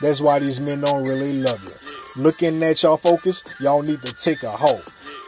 that's 0.00 0.20
why 0.20 0.38
these 0.38 0.60
men 0.60 0.82
don't 0.82 1.04
really 1.04 1.40
love 1.40 1.62
you. 1.64 2.22
Looking 2.22 2.62
at 2.62 2.82
y'all 2.82 2.98
focus, 2.98 3.42
y'all 3.60 3.82
need 3.82 4.02
to 4.02 4.12
take 4.14 4.42
a 4.42 4.50
hold. 4.50 4.84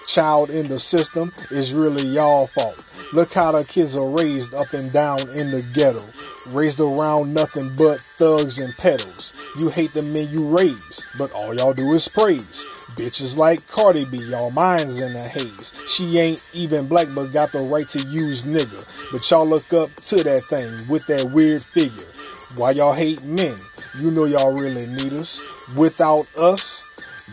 Child 0.06 0.50
in 0.50 0.68
the 0.68 0.78
system 0.78 1.32
is 1.50 1.72
really 1.72 2.06
y'all 2.06 2.46
fault. 2.46 2.86
Look 3.12 3.32
how 3.32 3.52
the 3.52 3.64
kids 3.64 3.96
are 3.96 4.08
raised 4.08 4.54
up 4.54 4.72
and 4.74 4.92
down 4.92 5.18
in 5.30 5.50
the 5.50 5.66
ghetto. 5.72 6.04
Raised 6.48 6.80
around 6.80 7.32
nothing 7.32 7.74
but 7.74 8.00
thugs 8.00 8.58
and 8.58 8.76
pedals. 8.76 9.32
You 9.58 9.70
hate 9.70 9.94
the 9.94 10.02
men 10.02 10.28
you 10.30 10.46
raise, 10.46 11.02
but 11.16 11.32
all 11.32 11.54
y'all 11.54 11.72
do 11.72 11.94
is 11.94 12.06
praise. 12.06 12.66
Bitches 12.96 13.36
like 13.36 13.66
Cardi 13.68 14.04
B, 14.04 14.18
y'all 14.18 14.50
minds 14.50 15.00
in 15.00 15.16
a 15.16 15.20
haze. 15.20 15.72
She 15.88 16.18
ain't 16.18 16.46
even 16.52 16.86
black, 16.86 17.08
but 17.14 17.32
got 17.32 17.50
the 17.52 17.60
right 17.60 17.88
to 17.88 18.00
use 18.08 18.44
nigga. 18.44 19.10
But 19.10 19.28
y'all 19.30 19.46
look 19.46 19.72
up 19.72 19.94
to 19.94 20.22
that 20.22 20.42
thing 20.44 20.88
with 20.88 21.06
that 21.06 21.24
weird 21.32 21.62
figure. 21.62 22.06
Why 22.56 22.72
y'all 22.72 22.92
hate 22.92 23.24
men? 23.24 23.56
You 24.00 24.10
know 24.10 24.26
y'all 24.26 24.52
really 24.52 24.86
need 24.86 25.14
us. 25.14 25.42
Without 25.76 26.26
us, 26.36 26.84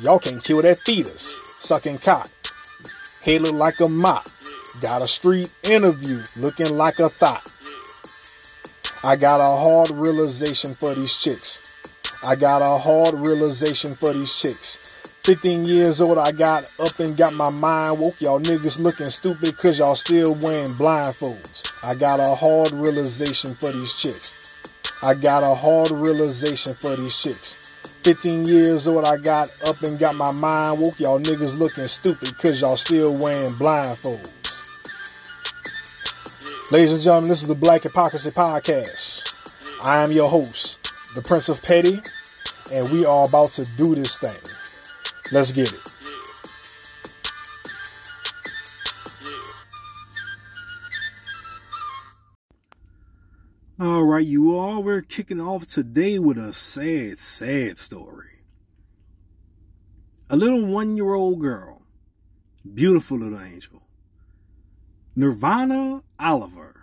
y'all 0.01 0.19
can 0.19 0.39
kill 0.39 0.61
that 0.61 0.79
fetus. 0.79 1.39
Sucking 1.59 1.99
cock. 1.99 2.29
Head 3.23 3.41
look 3.41 3.53
like 3.53 3.79
a 3.81 3.89
mop. 3.89 4.27
Got 4.81 5.01
a 5.01 5.07
street 5.07 5.53
interview 5.63 6.23
looking 6.37 6.77
like 6.77 6.99
a 6.99 7.09
thought. 7.09 7.51
I 9.03 9.15
got 9.15 9.39
a 9.39 9.43
hard 9.43 9.89
realization 9.89 10.75
for 10.75 10.93
these 10.93 11.17
chicks. 11.17 11.73
I 12.23 12.35
got 12.35 12.61
a 12.61 12.77
hard 12.77 13.15
realization 13.15 13.95
for 13.95 14.13
these 14.13 14.31
chicks. 14.31 14.77
15 15.23 15.65
years 15.65 16.01
old, 16.01 16.19
I 16.19 16.31
got 16.31 16.71
up 16.79 16.99
and 16.99 17.17
got 17.17 17.33
my 17.33 17.49
mind 17.49 17.99
woke. 17.99 18.21
Y'all 18.21 18.39
niggas 18.39 18.79
looking 18.79 19.07
stupid 19.07 19.57
cause 19.57 19.79
y'all 19.79 19.95
still 19.95 20.35
wearing 20.35 20.69
blindfolds. 20.73 21.73
I 21.83 21.95
got 21.95 22.19
a 22.19 22.35
hard 22.35 22.73
realization 22.73 23.55
for 23.55 23.71
these 23.71 23.95
chicks. 23.95 24.35
I 25.01 25.15
got 25.15 25.41
a 25.41 25.55
hard 25.55 25.89
realization 25.89 26.75
for 26.75 26.95
these 26.95 27.19
chicks. 27.19 27.55
15 28.03 28.45
years 28.45 28.87
old, 28.87 29.05
I 29.05 29.17
got 29.17 29.49
up 29.65 29.81
and 29.81 29.97
got 29.97 30.13
my 30.13 30.31
mind 30.31 30.79
woke. 30.79 30.99
Y'all 30.99 31.19
niggas 31.19 31.57
looking 31.57 31.85
stupid 31.85 32.37
cause 32.37 32.61
y'all 32.61 32.77
still 32.77 33.17
wearing 33.17 33.53
blindfolds. 33.53 34.40
Ladies 36.71 36.93
and 36.93 37.01
gentlemen, 37.01 37.27
this 37.27 37.41
is 37.41 37.49
the 37.49 37.55
Black 37.55 37.83
Hypocrisy 37.83 38.31
Podcast. 38.31 39.33
I 39.83 40.01
am 40.05 40.13
your 40.13 40.29
host, 40.29 40.79
the 41.15 41.21
Prince 41.21 41.49
of 41.49 41.61
Petty, 41.61 41.99
and 42.71 42.89
we 42.93 43.05
are 43.05 43.27
about 43.27 43.51
to 43.51 43.65
do 43.75 43.93
this 43.93 44.17
thing. 44.17 44.37
Let's 45.33 45.51
get 45.51 45.73
it. 45.73 45.79
All 53.77 54.03
right, 54.03 54.25
you 54.25 54.57
all, 54.57 54.81
we're 54.81 55.01
kicking 55.01 55.41
off 55.41 55.67
today 55.67 56.19
with 56.19 56.37
a 56.37 56.53
sad, 56.53 57.19
sad 57.19 57.79
story. 57.79 58.45
A 60.29 60.37
little 60.37 60.65
one 60.65 60.95
year 60.95 61.15
old 61.15 61.41
girl, 61.41 61.81
beautiful 62.73 63.17
little 63.17 63.41
angel, 63.41 63.81
Nirvana 65.17 66.03
Oliver. 66.21 66.81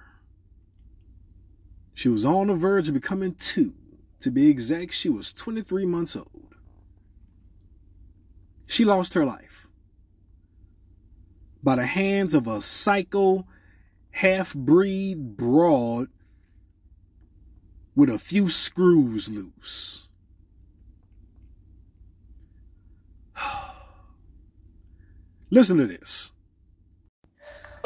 She 1.95 2.09
was 2.09 2.25
on 2.25 2.49
the 2.49 2.54
verge 2.54 2.88
of 2.88 2.95
becoming 2.95 3.35
two. 3.35 3.75
To 4.21 4.30
be 4.30 4.49
exact, 4.49 4.92
she 4.95 5.09
was 5.09 5.33
23 5.33 5.87
months 5.87 6.16
old. 6.16 6.57
She 8.66 8.85
lost 8.85 9.14
her 9.14 9.25
life 9.25 9.68
by 11.62 11.76
the 11.76 11.87
hands 11.87 12.35
of 12.35 12.47
a 12.47 12.61
psycho 12.61 13.47
half 14.11 14.54
breed 14.54 15.37
broad 15.37 16.09
with 17.95 18.11
a 18.11 18.18
few 18.18 18.49
screws 18.49 19.28
loose. 19.28 20.09
Listen 25.50 25.76
to 25.78 25.87
this. 25.87 26.33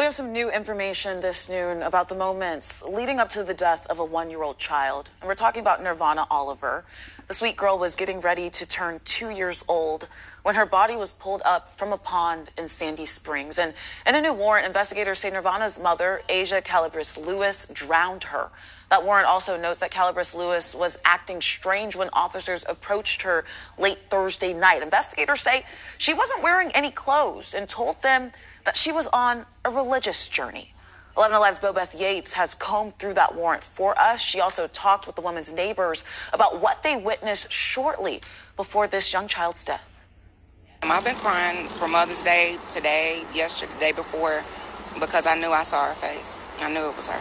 We 0.02 0.06
have 0.06 0.14
some 0.14 0.32
new 0.32 0.50
information 0.50 1.20
this 1.20 1.48
noon 1.48 1.80
about 1.80 2.08
the 2.08 2.16
moments 2.16 2.82
leading 2.82 3.20
up 3.20 3.30
to 3.30 3.44
the 3.44 3.54
death 3.54 3.86
of 3.86 4.00
a 4.00 4.04
one 4.04 4.30
year 4.30 4.42
old 4.42 4.58
child. 4.58 5.08
And 5.20 5.28
we're 5.28 5.36
talking 5.36 5.60
about 5.60 5.80
Nirvana 5.80 6.26
Oliver. 6.28 6.84
The 7.28 7.34
sweet 7.34 7.56
girl 7.56 7.78
was 7.78 7.94
getting 7.94 8.20
ready 8.20 8.50
to 8.50 8.66
turn 8.66 9.00
two 9.04 9.30
years 9.30 9.62
old 9.68 10.08
when 10.42 10.56
her 10.56 10.66
body 10.66 10.96
was 10.96 11.12
pulled 11.12 11.40
up 11.44 11.78
from 11.78 11.92
a 11.92 11.96
pond 11.96 12.50
in 12.58 12.66
Sandy 12.66 13.06
Springs. 13.06 13.60
And 13.60 13.74
in 14.04 14.16
a 14.16 14.20
new 14.20 14.32
warrant, 14.32 14.66
investigators 14.66 15.20
say 15.20 15.30
Nirvana's 15.30 15.78
mother, 15.78 16.22
Asia 16.28 16.60
Calabrese 16.60 17.20
Lewis, 17.20 17.68
drowned 17.72 18.24
her. 18.24 18.48
That 18.90 19.04
warrant 19.04 19.28
also 19.28 19.56
notes 19.56 19.78
that 19.78 19.92
Calabrese 19.92 20.36
Lewis 20.36 20.74
was 20.74 20.98
acting 21.04 21.40
strange 21.40 21.94
when 21.94 22.10
officers 22.12 22.64
approached 22.68 23.22
her 23.22 23.44
late 23.78 23.98
Thursday 24.10 24.52
night. 24.52 24.82
Investigators 24.82 25.42
say 25.42 25.64
she 25.96 26.12
wasn't 26.12 26.42
wearing 26.42 26.72
any 26.72 26.90
clothes 26.90 27.54
and 27.54 27.68
told 27.68 28.02
them 28.02 28.32
that 28.64 28.76
she 28.76 28.92
was 28.92 29.06
on 29.08 29.46
a 29.64 29.70
religious 29.70 30.28
journey. 30.28 30.72
11 31.16 31.36
Alive's 31.36 31.58
Bobeth 31.58 31.98
Yates 31.98 32.32
has 32.32 32.54
combed 32.54 32.96
through 32.98 33.14
that 33.14 33.34
warrant 33.34 33.62
for 33.62 33.98
us. 33.98 34.20
She 34.20 34.40
also 34.40 34.66
talked 34.68 35.06
with 35.06 35.14
the 35.14 35.22
woman's 35.22 35.52
neighbors 35.52 36.04
about 36.32 36.60
what 36.60 36.82
they 36.82 36.96
witnessed 36.96 37.52
shortly 37.52 38.22
before 38.56 38.86
this 38.86 39.12
young 39.12 39.28
child's 39.28 39.62
death. 39.62 39.86
Um, 40.82 40.90
I've 40.90 41.04
been 41.04 41.16
crying 41.16 41.68
for 41.68 41.86
Mother's 41.86 42.22
Day 42.22 42.56
today, 42.68 43.24
yesterday, 43.34 43.72
day 43.78 43.92
before, 43.92 44.42
because 44.98 45.26
I 45.26 45.34
knew 45.34 45.50
I 45.50 45.64
saw 45.64 45.86
her 45.86 45.94
face. 45.94 46.42
I 46.60 46.72
knew 46.72 46.88
it 46.88 46.96
was 46.96 47.08
her. 47.08 47.20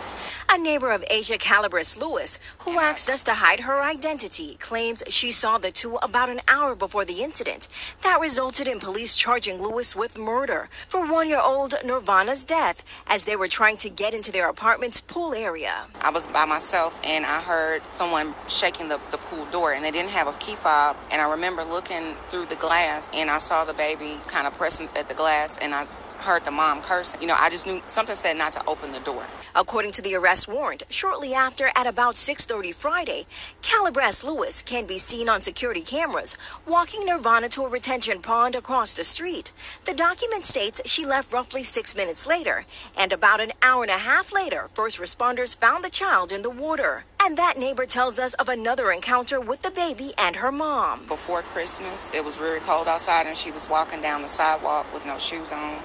A 0.53 0.57
neighbor 0.57 0.91
of 0.91 1.05
Asia 1.09 1.37
Calabrese 1.37 1.97
Lewis, 1.97 2.37
who 2.59 2.77
asked 2.77 3.09
us 3.09 3.23
to 3.23 3.35
hide 3.35 3.61
her 3.61 3.81
identity, 3.81 4.57
claims 4.59 5.01
she 5.07 5.31
saw 5.31 5.57
the 5.57 5.71
two 5.71 5.95
about 6.03 6.29
an 6.29 6.41
hour 6.45 6.75
before 6.75 7.05
the 7.05 7.23
incident. 7.23 7.69
That 8.03 8.19
resulted 8.19 8.67
in 8.67 8.81
police 8.81 9.15
charging 9.15 9.61
Lewis 9.61 9.95
with 9.95 10.17
murder 10.17 10.67
for 10.89 11.09
one 11.09 11.29
year 11.29 11.39
old 11.39 11.75
Nirvana's 11.85 12.43
death 12.43 12.83
as 13.07 13.23
they 13.23 13.37
were 13.37 13.47
trying 13.47 13.77
to 13.77 13.89
get 13.89 14.13
into 14.13 14.29
their 14.29 14.49
apartment's 14.49 14.99
pool 14.99 15.33
area. 15.33 15.85
I 16.01 16.09
was 16.09 16.27
by 16.27 16.43
myself 16.43 16.99
and 17.05 17.25
I 17.25 17.39
heard 17.39 17.81
someone 17.95 18.35
shaking 18.49 18.89
the, 18.89 18.99
the 19.09 19.19
pool 19.19 19.45
door 19.53 19.71
and 19.71 19.85
they 19.85 19.91
didn't 19.91 20.09
have 20.09 20.27
a 20.27 20.33
key 20.33 20.55
fob. 20.55 20.97
And 21.11 21.21
I 21.21 21.31
remember 21.31 21.63
looking 21.63 22.15
through 22.27 22.47
the 22.47 22.57
glass 22.57 23.07
and 23.13 23.29
I 23.29 23.37
saw 23.37 23.63
the 23.63 23.73
baby 23.73 24.19
kind 24.27 24.45
of 24.47 24.53
pressing 24.55 24.89
at 24.97 25.07
the 25.07 25.15
glass 25.15 25.57
and 25.61 25.73
I 25.73 25.87
heard 26.21 26.45
the 26.45 26.51
mom 26.51 26.81
cursing. 26.81 27.21
You 27.21 27.27
know, 27.27 27.35
I 27.37 27.49
just 27.49 27.65
knew 27.65 27.81
something 27.87 28.15
said 28.15 28.37
not 28.37 28.53
to 28.53 28.65
open 28.67 28.91
the 28.91 28.99
door. 28.99 29.25
According 29.53 29.91
to 29.93 30.01
the 30.01 30.15
arrest 30.15 30.47
warrant, 30.47 30.83
shortly 30.89 31.33
after 31.33 31.71
at 31.75 31.85
about 31.87 32.15
6:30 32.15 32.71
Friday, 32.73 33.25
Calabrese 33.61 34.25
Lewis 34.25 34.61
can 34.61 34.85
be 34.85 34.97
seen 34.97 35.27
on 35.27 35.41
security 35.41 35.81
cameras 35.81 36.37
walking 36.65 37.05
Nirvana 37.05 37.49
to 37.49 37.65
a 37.65 37.69
retention 37.69 38.21
pond 38.21 38.55
across 38.55 38.93
the 38.93 39.03
street. 39.03 39.51
The 39.85 39.93
document 39.93 40.45
states 40.45 40.81
she 40.85 41.05
left 41.05 41.33
roughly 41.33 41.63
6 41.63 41.95
minutes 41.95 42.25
later, 42.25 42.65
and 42.97 43.11
about 43.11 43.41
an 43.41 43.51
hour 43.61 43.83
and 43.83 43.91
a 43.91 43.97
half 43.97 44.31
later, 44.31 44.69
first 44.73 44.99
responders 44.99 45.57
found 45.57 45.83
the 45.83 45.89
child 45.89 46.31
in 46.31 46.43
the 46.43 46.49
water. 46.49 47.03
And 47.23 47.37
that 47.37 47.57
neighbor 47.57 47.85
tells 47.85 48.17
us 48.17 48.33
of 48.35 48.49
another 48.49 48.91
encounter 48.91 49.39
with 49.39 49.61
the 49.61 49.69
baby 49.69 50.13
and 50.17 50.37
her 50.37 50.51
mom. 50.51 51.05
Before 51.07 51.43
Christmas, 51.43 52.09
it 52.13 52.25
was 52.25 52.39
really 52.39 52.59
cold 52.61 52.87
outside 52.87 53.27
and 53.27 53.37
she 53.37 53.51
was 53.51 53.69
walking 53.69 54.01
down 54.01 54.23
the 54.23 54.27
sidewalk 54.27 54.91
with 54.93 55.05
no 55.05 55.19
shoes 55.19 55.51
on 55.51 55.77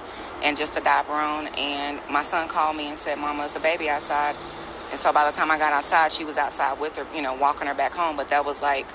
and 0.43 0.57
just 0.57 0.77
a 0.77 0.81
diaper 0.81 1.13
on. 1.13 1.47
And 1.57 1.99
my 2.09 2.21
son 2.21 2.47
called 2.47 2.75
me 2.75 2.89
and 2.89 2.97
said, 2.97 3.17
Mama, 3.17 3.45
it's 3.45 3.55
a 3.55 3.59
baby 3.59 3.89
outside. 3.89 4.35
And 4.91 4.99
so 4.99 5.11
by 5.11 5.29
the 5.29 5.35
time 5.35 5.51
I 5.51 5.57
got 5.57 5.73
outside, 5.73 6.11
she 6.11 6.23
was 6.23 6.37
outside 6.37 6.79
with 6.79 6.95
her, 6.97 7.05
you 7.15 7.21
know, 7.21 7.33
walking 7.33 7.67
her 7.67 7.73
back 7.73 7.93
home. 7.93 8.15
But 8.15 8.29
that 8.29 8.45
was 8.45 8.61
like 8.61 8.87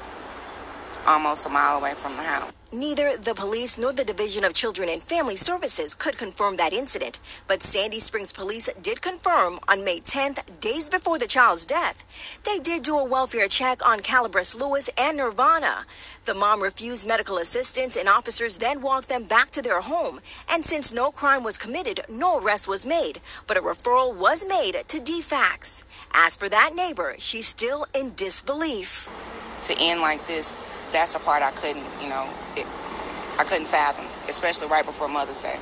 almost 1.07 1.47
a 1.47 1.49
mile 1.49 1.79
away 1.79 1.95
from 1.95 2.17
the 2.17 2.23
house. 2.23 2.53
Neither 2.75 3.19
the 3.19 3.35
police 3.35 3.77
nor 3.77 3.93
the 3.93 4.03
Division 4.03 4.45
of 4.45 4.55
Children 4.55 4.89
and 4.89 5.03
Family 5.03 5.37
Services 5.37 5.95
could 5.95 6.17
confirm 6.17 6.57
that 6.57 6.73
incident, 6.73 7.19
but 7.47 7.63
Sandy 7.63 7.99
Springs 7.99 8.33
police 8.33 8.67
did 8.81 9.03
confirm 9.03 9.61
on 9.69 9.85
May 9.85 10.01
10th, 10.01 10.59
days 10.61 10.89
before 10.89 11.19
the 11.19 11.27
child's 11.27 11.67
death. 11.67 12.03
They 12.47 12.59
did 12.59 12.83
do 12.83 12.99
a 12.99 13.05
welfare 13.05 13.47
check 13.47 13.87
on 13.87 14.01
Calabrese 14.01 14.57
Lewis 14.57 14.89
and 14.97 15.19
Nirvana. 15.19 15.85
The 16.25 16.33
mom 16.33 16.63
refused 16.63 17.07
medical 17.07 17.37
assistance, 17.37 17.95
and 17.95 18.09
officers 18.09 18.57
then 18.57 18.81
walked 18.81 19.11
them 19.11 19.25
back 19.25 19.51
to 19.51 19.61
their 19.61 19.83
home. 19.83 20.21
And 20.49 20.65
since 20.65 20.95
no 20.95 21.11
crime 21.11 21.45
was 21.45 21.59
committed, 21.59 22.01
no 22.09 22.39
arrest 22.39 22.67
was 22.67 22.87
made, 22.87 23.21
but 23.47 23.59
a 23.59 23.61
referral 23.61 24.15
was 24.15 24.47
made 24.49 24.83
to 24.89 24.99
DFACS. 24.99 25.83
As 26.15 26.37
for 26.37 26.49
that 26.49 26.73
neighbor, 26.75 27.17
she's 27.19 27.49
still 27.49 27.87
in 27.95 28.15
disbelief. 28.15 29.11
To 29.63 29.79
end 29.79 30.01
like 30.01 30.27
this, 30.27 30.57
that's 30.93 31.15
the 31.15 31.19
part 31.19 31.43
I 31.43 31.51
couldn't, 31.51 31.87
you 32.01 32.09
know, 32.09 32.29
it, 32.57 32.67
I 33.39 33.45
couldn't 33.45 33.67
fathom, 33.67 34.05
especially 34.29 34.69
right 34.69 34.85
before 34.85 35.09
Mother's 35.09 35.43
Day. 35.43 35.59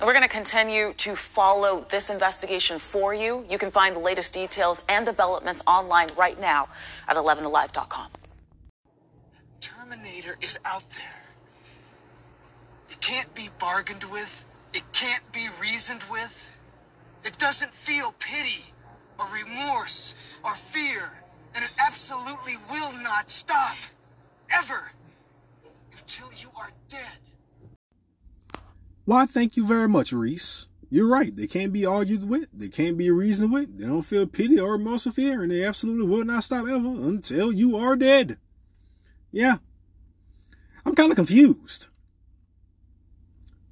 And 0.00 0.06
we're 0.06 0.12
going 0.12 0.22
to 0.22 0.28
continue 0.28 0.92
to 0.98 1.16
follow 1.16 1.84
this 1.88 2.08
investigation 2.08 2.78
for 2.78 3.14
you. 3.14 3.44
You 3.50 3.58
can 3.58 3.70
find 3.70 3.96
the 3.96 4.00
latest 4.00 4.32
details 4.32 4.82
and 4.88 5.04
developments 5.04 5.62
online 5.66 6.08
right 6.16 6.40
now 6.40 6.68
at 7.08 7.16
11alive.com. 7.16 8.08
Terminator 9.60 10.36
is 10.40 10.58
out 10.64 10.88
there. 10.90 11.22
It 12.90 13.00
can't 13.00 13.34
be 13.34 13.48
bargained 13.58 14.04
with. 14.04 14.44
It 14.72 14.84
can't 14.92 15.32
be 15.32 15.48
reasoned 15.60 16.04
with. 16.10 16.56
It 17.24 17.36
doesn't 17.38 17.72
feel 17.72 18.14
pity 18.20 18.72
or 19.18 19.26
remorse 19.34 20.38
or 20.44 20.54
fear. 20.54 21.12
And 21.58 21.64
it 21.64 21.74
absolutely 21.84 22.54
will 22.70 22.92
not 23.02 23.28
stop. 23.28 23.74
Ever. 24.48 24.92
Until 25.98 26.28
you 26.36 26.50
are 26.56 26.70
dead. 26.86 27.18
Why, 29.04 29.26
thank 29.26 29.56
you 29.56 29.66
very 29.66 29.88
much, 29.88 30.12
Reese. 30.12 30.68
You're 30.88 31.08
right. 31.08 31.34
They 31.34 31.48
can't 31.48 31.72
be 31.72 31.84
argued 31.84 32.28
with. 32.28 32.46
They 32.54 32.68
can't 32.68 32.96
be 32.96 33.10
reasoned 33.10 33.52
with. 33.52 33.76
They 33.76 33.88
don't 33.88 34.02
feel 34.02 34.28
pity 34.28 34.60
or 34.60 34.70
remorse 34.70 35.08
or 35.08 35.10
fear, 35.10 35.42
and 35.42 35.50
they 35.50 35.64
absolutely 35.64 36.06
will 36.06 36.24
not 36.24 36.44
stop 36.44 36.68
ever 36.68 36.76
until 36.76 37.50
you 37.50 37.76
are 37.76 37.96
dead. 37.96 38.38
Yeah. 39.32 39.56
I'm 40.86 40.94
kind 40.94 41.10
of 41.10 41.16
confused. 41.16 41.88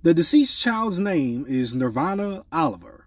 The 0.03 0.13
deceased 0.13 0.61
child's 0.61 0.99
name 0.99 1.45
is 1.47 1.73
Nirvana 1.73 2.45
Oliver. 2.51 3.07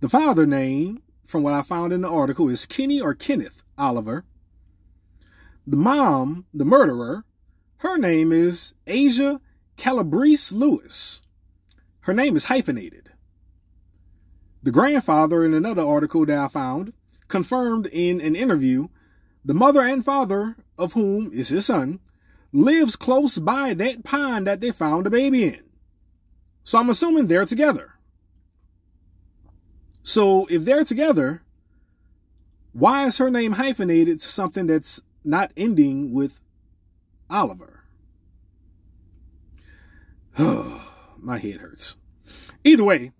The 0.00 0.08
father 0.08 0.46
name 0.46 1.02
from 1.34 1.42
what 1.42 1.54
I 1.54 1.62
found 1.62 1.92
in 1.92 2.02
the 2.02 2.08
article, 2.08 2.48
is 2.48 2.64
Kenny 2.66 3.00
or 3.00 3.12
Kenneth 3.12 3.63
Oliver. 3.78 4.24
The 5.66 5.76
mom, 5.76 6.46
the 6.52 6.64
murderer, 6.64 7.24
her 7.78 7.96
name 7.96 8.32
is 8.32 8.74
Asia 8.86 9.40
Calabrese 9.76 10.54
Lewis. 10.54 11.22
Her 12.00 12.14
name 12.14 12.36
is 12.36 12.44
hyphenated. 12.44 13.10
The 14.62 14.70
grandfather, 14.70 15.44
in 15.44 15.54
another 15.54 15.82
article 15.82 16.24
that 16.26 16.38
I 16.38 16.48
found, 16.48 16.92
confirmed 17.28 17.86
in 17.86 18.20
an 18.20 18.36
interview 18.36 18.88
the 19.44 19.54
mother 19.54 19.82
and 19.82 20.02
father, 20.02 20.56
of 20.78 20.94
whom 20.94 21.30
is 21.32 21.50
his 21.50 21.66
son, 21.66 22.00
lives 22.52 22.96
close 22.96 23.38
by 23.38 23.74
that 23.74 24.02
pond 24.02 24.46
that 24.46 24.60
they 24.60 24.70
found 24.70 25.04
the 25.04 25.10
baby 25.10 25.44
in. 25.44 25.62
So 26.62 26.78
I'm 26.78 26.88
assuming 26.88 27.26
they're 27.26 27.44
together. 27.44 27.92
So 30.02 30.46
if 30.46 30.64
they're 30.64 30.84
together, 30.84 31.42
why 32.74 33.06
is 33.06 33.18
her 33.18 33.30
name 33.30 33.52
hyphenated 33.52 34.20
to 34.20 34.26
something 34.26 34.66
that's 34.66 35.00
not 35.24 35.52
ending 35.56 36.12
with 36.12 36.40
Oliver? 37.30 37.84
My 40.38 41.38
head 41.38 41.60
hurts. 41.60 41.96
Either 42.64 42.82
way, 42.82 43.12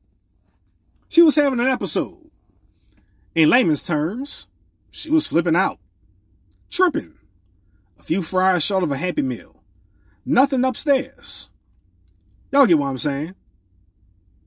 she 1.09 1.23
was 1.23 1.37
having 1.37 1.61
an 1.61 1.69
episode. 1.69 2.31
In 3.37 3.49
layman's 3.49 3.85
terms, 3.85 4.49
she 4.91 5.09
was 5.09 5.29
flipping 5.29 5.57
out, 5.57 5.79
tripping, 6.69 7.15
a 7.99 8.03
few 8.03 8.23
fries 8.23 8.65
short 8.65 8.83
of 8.83 8.91
a 8.91 8.97
happy 8.97 9.23
meal, 9.23 9.63
nothing 10.27 10.65
upstairs. 10.65 11.49
Y'all 12.51 12.67
get 12.67 12.79
what 12.79 12.89
I'm 12.89 12.99
saying? 12.99 13.37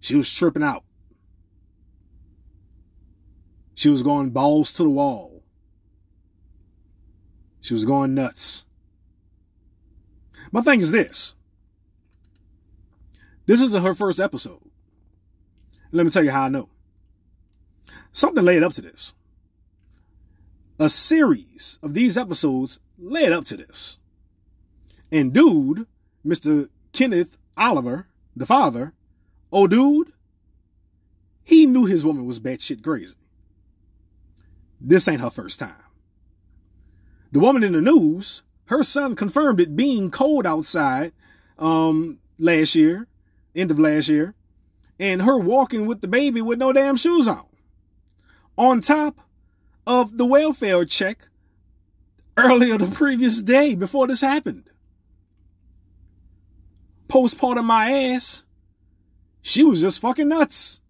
She 0.02 0.16
was 0.16 0.30
tripping 0.30 0.64
out. 0.64 0.84
She 3.78 3.90
was 3.90 4.02
going 4.02 4.32
balls 4.32 4.72
to 4.74 4.84
the 4.84 4.90
wall. 4.90 5.44
She 7.62 7.76
was 7.76 7.86
going 7.86 8.16
nuts. 8.16 8.66
My 10.52 10.62
thing 10.62 10.80
is 10.80 10.90
this. 10.90 11.36
This 13.46 13.62
is 13.62 13.76
her 13.76 13.94
first 13.94 14.20
episode. 14.20 14.64
Let 15.92 16.08
me 16.08 16.10
tell 16.10 16.24
you 16.24 16.32
how 16.32 16.46
I 16.46 16.50
know. 16.50 16.70
Something 18.12 18.44
led 18.44 18.64
up 18.64 18.74
to 18.74 18.82
this. 18.82 19.14
A 20.80 20.90
series 20.90 21.78
of 21.84 21.94
these 21.94 22.18
episodes 22.18 22.80
led 22.98 23.32
up 23.32 23.46
to 23.46 23.58
this. 23.58 24.00
And 25.12 25.32
dude, 25.32 25.86
Mr. 26.26 26.70
Kenneth 26.94 27.38
Oliver, 27.56 28.08
the 28.36 28.48
father, 28.48 28.94
oh 29.52 29.68
dude, 29.68 30.14
he 31.44 31.68
knew 31.68 31.86
his 31.86 32.04
woman 32.04 32.26
was 32.26 32.40
batshit 32.40 32.84
crazy. 32.84 33.14
This 34.80 35.08
ain't 35.08 35.22
her 35.22 35.30
first 35.30 35.60
time. 35.60 35.74
The 37.32 37.40
woman 37.40 37.64
in 37.64 37.74
the 37.74 37.82
news, 37.82 38.44
her 38.66 38.84
son 38.84 39.16
confirmed 39.16 39.60
it 39.60 39.76
being 39.76 40.12
cold 40.12 40.46
outside 40.46 41.14
um, 41.58 42.20
last 42.40 42.76
year, 42.76 43.08
end 43.56 43.72
of 43.72 43.80
last 43.80 44.08
year, 44.08 44.34
and 45.00 45.24
her 45.24 45.38
walking 45.38 45.86
with 45.86 46.02
the 46.02 46.08
baby 46.08 46.42
with 46.42 46.60
no 46.60 46.72
damn 46.74 46.96
shoes 46.96 47.28
on. 47.28 47.46
On 48.58 48.82
top 48.82 49.22
of 49.86 50.18
the 50.18 50.26
welfare 50.26 50.84
check 50.86 51.30
earlier 52.36 52.78
the 52.78 52.88
previous 52.88 53.42
day 53.42 53.76
before 53.76 54.08
this 54.08 54.22
happened. 54.22 54.70
Postpartum 57.08 57.66
my 57.66 57.92
ass. 57.92 58.44
She 59.42 59.64
was 59.64 59.82
just 59.82 60.02
fucking 60.02 60.28
nuts. 60.28 60.82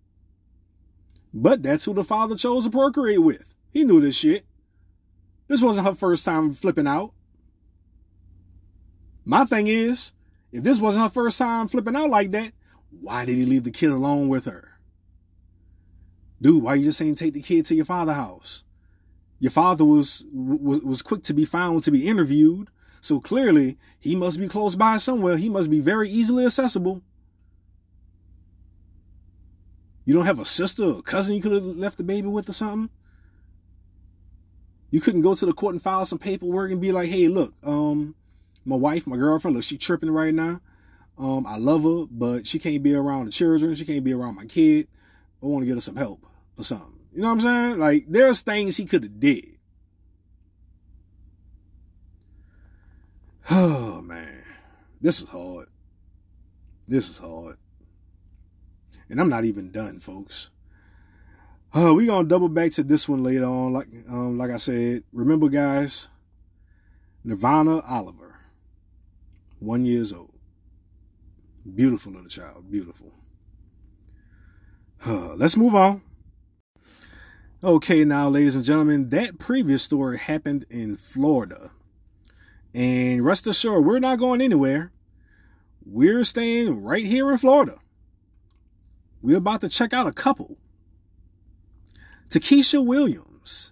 But 1.34 1.62
that's 1.62 1.86
who 1.86 1.93
the 1.93 2.04
father 2.04 2.36
chose 2.36 2.65
to 2.65 2.71
procreate 2.71 3.21
with. 3.21 3.47
He 3.71 3.84
knew 3.84 4.01
this 4.01 4.15
shit. 4.15 4.45
This 5.47 5.62
wasn't 5.62 5.88
her 5.88 5.95
first 5.95 6.25
time 6.25 6.53
flipping 6.53 6.88
out. 6.88 7.13
My 9.23 9.45
thing 9.45 9.67
is, 9.67 10.13
if 10.51 10.63
this 10.63 10.80
wasn't 10.80 11.03
her 11.03 11.10
first 11.10 11.38
time 11.38 11.67
flipping 11.67 11.95
out 11.95 12.10
like 12.10 12.32
that, 12.32 12.53
why 13.01 13.25
did 13.25 13.36
he 13.36 13.45
leave 13.45 13.63
the 13.63 13.71
kid 13.71 13.91
alone 13.91 14.30
with 14.30 14.45
her? 14.45 14.80
Dude, 16.41 16.63
why 16.63 16.75
you 16.75 16.86
just 16.86 16.97
saying 16.97 17.15
take 17.15 17.34
the 17.34 17.41
kid 17.41 17.65
to 17.65 17.75
your 17.75 17.86
father's 17.86 18.15
house? 18.15 18.63
Your 19.39 19.51
father 19.51 19.86
was, 19.86 20.25
was, 20.34 20.82
was 20.82 21.01
quick 21.01 21.23
to 21.23 21.34
be 21.34 21.45
found 21.45 21.84
to 21.84 21.91
be 21.91 22.08
interviewed. 22.08 22.69
So 23.01 23.19
clearly 23.19 23.77
he 23.99 24.15
must 24.15 24.39
be 24.39 24.47
close 24.47 24.75
by 24.75 24.97
somewhere. 24.97 25.38
He 25.38 25.49
must 25.49 25.69
be 25.69 25.80
very 25.80 26.10
easily 26.10 26.45
accessible. 26.45 27.01
You 30.06 30.13
don't 30.13 30.25
have 30.25 30.39
a 30.39 30.45
sister 30.45 30.86
or 30.86 31.01
cousin 31.01 31.36
you 31.36 31.41
could 31.41 31.51
have 31.51 31.63
left 31.63 31.97
the 31.97 32.03
baby 32.03 32.27
with 32.27 32.49
or 32.49 32.53
something? 32.53 32.89
You 34.89 35.02
couldn't 35.02 35.21
go 35.21 35.36
to 35.36 35.45
the 35.45 35.54
court 35.54 35.76
and 35.76 35.82
file 35.82 36.06
some 36.06 36.19
paperwork 36.19 36.71
and 36.71 36.82
be 36.82 36.91
like, 36.91 37.10
hey, 37.10 37.28
look, 37.28 37.54
um, 37.63 38.15
my 38.65 38.76
wife, 38.76 39.06
my 39.06 39.17
girlfriend, 39.17 39.56
look, 39.56 39.63
she 39.63 39.78
tripping 39.78 40.12
right 40.12 40.34
now. 40.34 40.62
Um, 41.17 41.45
I 41.47 41.58
love 41.58 41.84
her, 41.84 42.06
but 42.10 42.45
she 42.45 42.60
can't 42.60 42.84
be 42.84 42.93
around 42.93 43.26
the 43.26 43.32
children. 43.32 43.73
She 43.76 43.86
can't 43.86 44.04
be 44.04 44.13
around 44.13 44.36
my 44.36 44.45
kid. 44.45 44.88
I 45.41 45.47
want 45.47 45.63
to 45.63 45.65
get 45.65 45.76
her 45.76 45.82
some 45.82 45.95
help 45.95 46.26
or 46.58 46.63
something. 46.63 47.00
You 47.13 47.21
know 47.21 47.30
what 47.30 47.34
I'm 47.34 47.41
saying? 47.41 47.80
Like, 47.80 48.06
there's 48.08 48.41
things 48.41 48.78
he 48.78 48.86
could 48.86 49.04
have 49.04 49.19
did. 49.19 49.45
Oh, 53.50 54.02
man. 54.02 54.43
This 55.00 55.21
is 55.21 55.30
hard. 55.30 55.67
This 56.88 57.10
is 57.10 57.19
hard. 57.19 57.56
And 59.10 59.21
I'm 59.21 59.30
not 59.30 59.45
even 59.45 59.71
done, 59.71 60.00
folks. 60.00 60.50
Uh, 61.78 61.94
we 61.94 62.08
gonna 62.08 62.28
double 62.28 62.50
back 62.50 62.72
to 62.72 62.84
this 62.84 63.08
one 63.08 63.22
later 63.22 63.46
on. 63.46 63.72
Like 63.72 63.88
um, 64.10 64.36
like 64.36 64.50
I 64.50 64.58
said, 64.58 65.04
remember 65.13 65.48
guys, 65.48 66.08
Nirvana 67.24 67.82
Oliver, 67.82 68.40
one 69.60 69.86
years 69.86 70.12
old, 70.12 70.34
beautiful 71.76 72.13
little 72.13 72.30
child, 72.30 72.72
beautiful. 72.72 73.13
Uh, 75.06 75.36
let's 75.36 75.56
move 75.56 75.76
on. 75.76 76.02
Okay, 77.63 78.04
now, 78.04 78.28
ladies 78.28 78.56
and 78.56 78.66
gentlemen, 78.66 79.10
that 79.10 79.38
previous 79.38 79.84
story 79.84 80.18
happened 80.18 80.66
in 80.72 80.96
Florida, 80.96 81.70
and 82.74 83.24
rest 83.24 83.46
assured, 83.46 83.86
we're 83.86 84.00
not 84.00 84.18
going 84.18 84.42
anywhere. 84.42 84.92
We're 85.86 86.24
staying 86.24 86.82
right 86.82 87.06
here 87.06 87.32
in 87.32 87.38
Florida. 87.38 87.76
We're 89.22 89.38
about 89.38 89.62
to 89.62 89.70
check 89.70 89.94
out 89.94 90.08
a 90.08 90.12
couple 90.12 90.58
Takesha 92.30 92.86
Williams, 92.86 93.72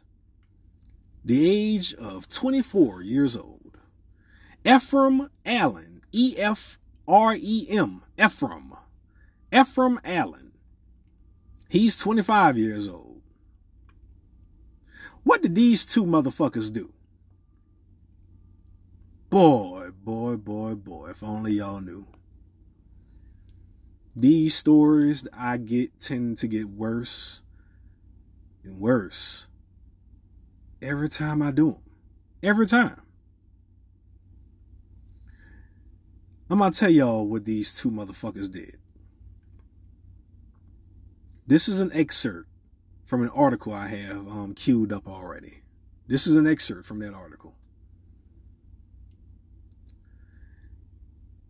the 1.25 1.49
age 1.49 1.93
of 1.95 2.29
24 2.29 3.01
years 3.01 3.35
old. 3.35 3.77
Efrem 4.63 5.29
Allen, 5.45 6.01
E 6.13 6.35
F 6.37 6.79
R 7.07 7.35
E 7.37 7.67
M, 7.69 8.03
Efrem. 8.17 8.77
Efrem 9.51 9.97
Allen. 10.05 10.53
He's 11.67 11.97
25 11.97 12.57
years 12.57 12.87
old. 12.87 13.21
What 15.23 15.41
did 15.41 15.55
these 15.55 15.85
two 15.85 16.05
motherfuckers 16.05 16.71
do? 16.71 16.93
Boy, 19.29 19.89
boy, 20.03 20.37
boy, 20.37 20.75
boy, 20.75 21.09
if 21.09 21.21
only 21.21 21.53
y'all 21.53 21.81
knew. 21.81 22.07
These 24.15 24.55
stories 24.55 25.27
I 25.33 25.57
get 25.57 25.99
tend 25.99 26.37
to 26.37 26.47
get 26.47 26.69
worse 26.69 27.41
and 28.65 28.79
worse 28.79 29.47
every 30.81 31.09
time 31.09 31.41
I 31.41 31.51
do 31.51 31.71
them. 31.71 31.81
Every 32.43 32.65
time. 32.65 33.01
I'm 36.49 36.59
gonna 36.59 36.71
tell 36.71 36.89
y'all 36.89 37.25
what 37.27 37.45
these 37.45 37.73
two 37.73 37.89
motherfuckers 37.89 38.51
did. 38.51 38.77
This 41.47 41.67
is 41.67 41.79
an 41.79 41.91
excerpt 41.93 42.49
from 43.05 43.23
an 43.23 43.29
article 43.29 43.73
I 43.73 43.87
have 43.87 44.27
um, 44.27 44.53
queued 44.53 44.91
up 44.91 45.07
already. 45.07 45.61
This 46.07 46.27
is 46.27 46.35
an 46.35 46.47
excerpt 46.47 46.85
from 46.85 46.99
that 46.99 47.13
article. 47.13 47.55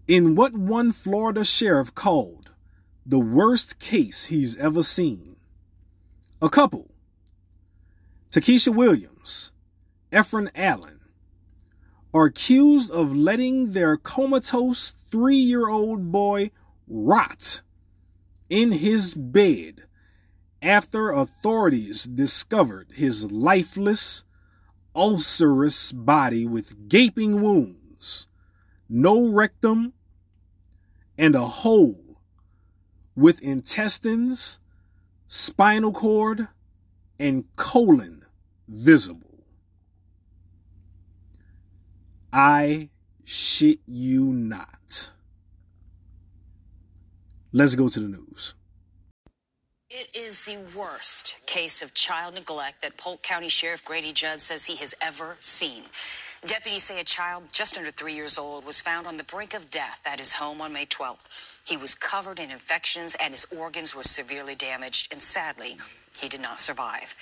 In 0.08 0.36
what 0.36 0.54
one 0.54 0.92
Florida 0.92 1.44
sheriff 1.44 1.94
called 1.96 2.52
the 3.06 3.20
worst 3.20 3.80
case 3.80 4.26
he's 4.26 4.56
ever 4.58 4.84
seen, 4.84 5.36
a 6.42 6.50
couple 6.50 6.95
Takesha 8.36 8.76
Williams, 8.76 9.54
Efrem 10.12 10.50
Allen, 10.54 11.00
are 12.14 12.26
accused 12.26 12.92
of 12.92 13.16
letting 13.16 13.72
their 13.72 13.96
comatose 13.96 14.92
three 15.10 15.38
year 15.38 15.70
old 15.70 16.12
boy 16.12 16.52
rot 16.86 17.62
in 18.50 18.74
his 18.74 19.14
bed 19.16 19.84
after 20.62 21.12
authorities 21.12 22.04
discovered 22.04 22.88
his 22.96 23.32
lifeless, 23.32 24.26
ulcerous 24.94 25.94
body 25.94 26.46
with 26.46 26.90
gaping 26.90 27.42
wounds, 27.42 28.28
no 28.90 29.30
rectum, 29.30 29.94
and 31.18 31.36
a 31.36 31.46
hole 31.46 32.20
with 33.16 33.40
intestines, 33.40 34.60
spinal 35.26 35.94
cord, 35.94 36.50
and 37.18 37.46
colon 37.56 38.15
visible. 38.68 39.44
I 42.32 42.90
shit 43.24 43.80
you 43.88 44.26
not. 44.26 45.12
Let's 47.52 47.76
go 47.76 47.88
to 47.88 48.00
the 48.00 48.08
news. 48.08 48.54
It 49.90 50.10
is 50.14 50.44
the 50.44 50.58
worst 50.76 51.38
case 51.46 51.82
of 51.82 51.94
child 51.94 52.34
neglect 52.34 52.82
that 52.82 52.98
Polk 52.98 53.22
County 53.22 53.48
Sheriff 53.48 53.86
Grady 53.86 54.12
Judd 54.12 54.42
says 54.42 54.66
he 54.66 54.76
has 54.78 54.94
ever 55.02 55.38
seen. 55.40 55.84
Deputies 56.46 56.84
say 56.84 57.00
a 57.00 57.06
child 57.06 57.44
just 57.54 57.78
under 57.78 57.92
three 57.92 58.14
years 58.14 58.38
old 58.38 58.66
was 58.66 58.82
found 58.82 59.08
on 59.08 59.16
the 59.16 59.24
brink 59.24 59.54
of 59.54 59.72
death 59.72 60.02
at 60.06 60.20
his 60.20 60.34
home 60.34 60.60
on 60.60 60.74
May 60.74 60.86
12th. 60.86 61.24
He 61.64 61.78
was 61.78 61.96
covered 61.96 62.40
in 62.40 62.52
infections 62.52 63.16
and 63.22 63.32
his 63.34 63.46
organs 63.56 63.96
were 63.96 64.04
severely 64.04 64.56
damaged, 64.56 65.12
and 65.12 65.24
sadly, 65.24 65.78
he 66.20 66.30
did 66.30 66.42
not 66.42 66.60
survive. 66.60 67.16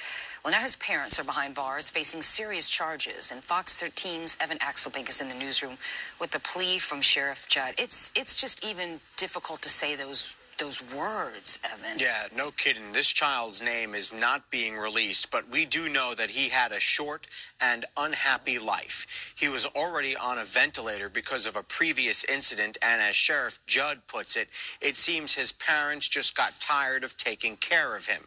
Well, 0.43 0.51
now 0.51 0.60
his 0.60 0.75
parents 0.75 1.19
are 1.19 1.23
behind 1.23 1.56
bars 1.56 1.89
facing 1.89 2.21
serious 2.21 2.67
charges, 2.67 3.32
and 3.32 3.43
Fox 3.43 3.82
13's 3.82 4.36
Evan 4.39 4.58
Axelbank 4.60 5.10
is 5.10 5.21
in 5.21 5.29
the 5.29 5.36
newsroom 5.36 5.77
with 6.19 6.32
the 6.32 6.39
plea 6.39 6.79
from 6.79 7.01
Sheriff 7.01 7.47
Judd. 7.47 7.75
It's 7.77 8.12
it's 8.15 8.36
just 8.36 8.63
even 8.63 8.99
difficult 9.17 9.62
to 9.62 9.69
say 9.69 9.95
those 9.95 10.36
those 10.58 10.82
words, 10.82 11.60
Evan. 11.63 12.00
Yeah, 12.00 12.28
no 12.36 12.52
kidding. 12.52 12.94
This 12.94 13.08
child's 13.08 13.62
name 13.62 13.94
is 13.96 14.13
not 14.13 14.50
being 14.50 14.78
released, 14.78 15.32
but 15.32 15.50
we 15.50 15.66
do 15.66 15.89
know 15.89 16.13
that 16.16 16.32
he 16.32 16.50
had 16.50 16.72
a 16.72 16.80
short 16.80 17.28
and 17.60 17.86
unhappy 17.98 18.60
life. 18.60 19.06
He 19.36 19.50
was 19.50 19.66
already 19.66 20.16
on 20.16 20.38
a 20.38 20.44
ventilator 20.44 21.10
because 21.10 21.46
of 21.46 21.56
a 21.56 21.63
previous 21.63 22.24
incident, 22.24 22.78
and 22.82 23.02
as 23.02 23.16
Sheriff 23.16 23.60
Judd 23.66 24.08
puts 24.08 24.36
it, 24.36 24.50
it 24.82 24.96
seems 24.96 25.34
his 25.34 25.52
parents 25.52 26.08
just 26.08 26.36
got 26.36 26.60
tired 26.60 27.04
of 27.04 27.18
taking 27.18 27.58
care 27.58 27.96
of 27.96 28.08
him. 28.08 28.24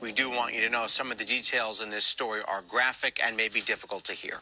We 0.00 0.12
do 0.12 0.30
want 0.30 0.54
you 0.54 0.60
to 0.60 0.68
know 0.68 0.86
some 0.86 1.10
of 1.10 1.18
the 1.18 1.24
details 1.24 1.80
in 1.80 1.90
this 1.90 2.04
story 2.04 2.40
are 2.46 2.62
graphic 2.62 3.20
and 3.24 3.36
may 3.36 3.48
be 3.48 3.60
difficult 3.60 4.04
to 4.04 4.12
hear. 4.12 4.40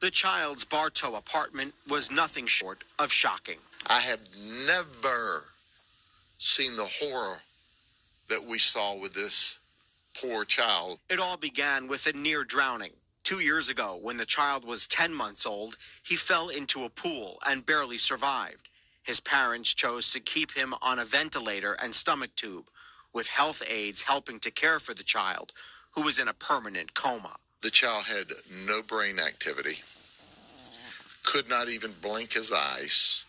The 0.00 0.10
child's 0.10 0.64
Bartow 0.64 1.16
apartment 1.16 1.74
was 1.88 2.10
nothing 2.10 2.46
short 2.46 2.84
of 2.98 3.10
shocking. 3.10 3.58
I 3.86 4.00
have 4.00 4.20
never 4.66 5.44
seen 6.38 6.76
the 6.76 6.88
horror 7.00 7.42
that 8.28 8.44
we 8.44 8.58
saw 8.58 8.94
with 8.94 9.14
this 9.14 9.58
poor 10.20 10.44
child. 10.44 10.98
It 11.08 11.20
all 11.20 11.36
began 11.36 11.88
with 11.88 12.06
a 12.06 12.12
near 12.12 12.44
drowning. 12.44 12.92
Two 13.24 13.40
years 13.40 13.68
ago, 13.68 13.98
when 14.00 14.16
the 14.16 14.24
child 14.24 14.64
was 14.64 14.86
10 14.86 15.12
months 15.12 15.44
old, 15.44 15.76
he 16.02 16.16
fell 16.16 16.48
into 16.48 16.84
a 16.84 16.88
pool 16.88 17.38
and 17.46 17.66
barely 17.66 17.98
survived. 17.98 18.68
His 19.02 19.20
parents 19.20 19.74
chose 19.74 20.10
to 20.12 20.20
keep 20.20 20.52
him 20.52 20.74
on 20.80 20.98
a 20.98 21.04
ventilator 21.04 21.74
and 21.74 21.94
stomach 21.94 22.30
tube, 22.36 22.68
with 23.12 23.28
health 23.28 23.62
aides 23.68 24.02
helping 24.02 24.38
to 24.40 24.50
care 24.50 24.78
for 24.78 24.94
the 24.94 25.02
child, 25.02 25.52
who 25.92 26.02
was 26.02 26.18
in 26.18 26.28
a 26.28 26.34
permanent 26.34 26.94
coma. 26.94 27.36
The 27.60 27.70
child 27.70 28.04
had 28.04 28.32
no 28.66 28.82
brain 28.82 29.18
activity, 29.18 29.80
could 31.22 31.48
not 31.48 31.68
even 31.68 31.92
blink 32.00 32.32
his 32.32 32.52
eyes, 32.52 33.24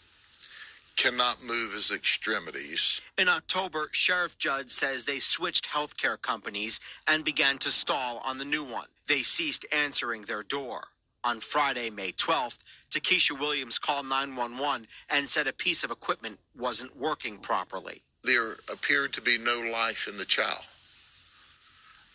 cannot 0.99 1.41
move 1.41 1.71
his 1.71 1.91
extremities. 1.91 3.01
In 3.17 3.29
October, 3.29 3.88
Sheriff 3.93 4.38
Judd 4.38 4.69
says 4.69 5.05
they 5.05 5.19
switched 5.19 5.69
healthcare 5.69 6.21
companies 6.21 6.81
and 7.07 7.23
began 7.23 7.57
to 7.59 7.71
stall 7.71 8.21
on 8.25 8.38
the 8.38 8.43
new 8.43 8.65
one. 8.65 8.88
They 9.07 9.21
ceased 9.21 9.65
answering 9.71 10.23
their 10.23 10.43
door. 10.43 10.88
On 11.23 11.39
Friday, 11.39 11.89
May 11.89 12.12
12th, 12.12 12.59
Takesha 12.91 13.39
Williams 13.39 13.79
called 13.79 14.07
911 14.07 14.88
and 15.09 15.29
said 15.29 15.47
a 15.47 15.53
piece 15.53 15.85
of 15.85 15.91
equipment 15.91 16.39
wasn't 16.57 16.97
working 16.97 17.38
properly. 17.38 18.01
There 18.25 18.57
appeared 18.69 19.13
to 19.13 19.21
be 19.21 19.38
no 19.38 19.57
life 19.71 20.05
in 20.05 20.17
the 20.17 20.25
child. 20.25 20.65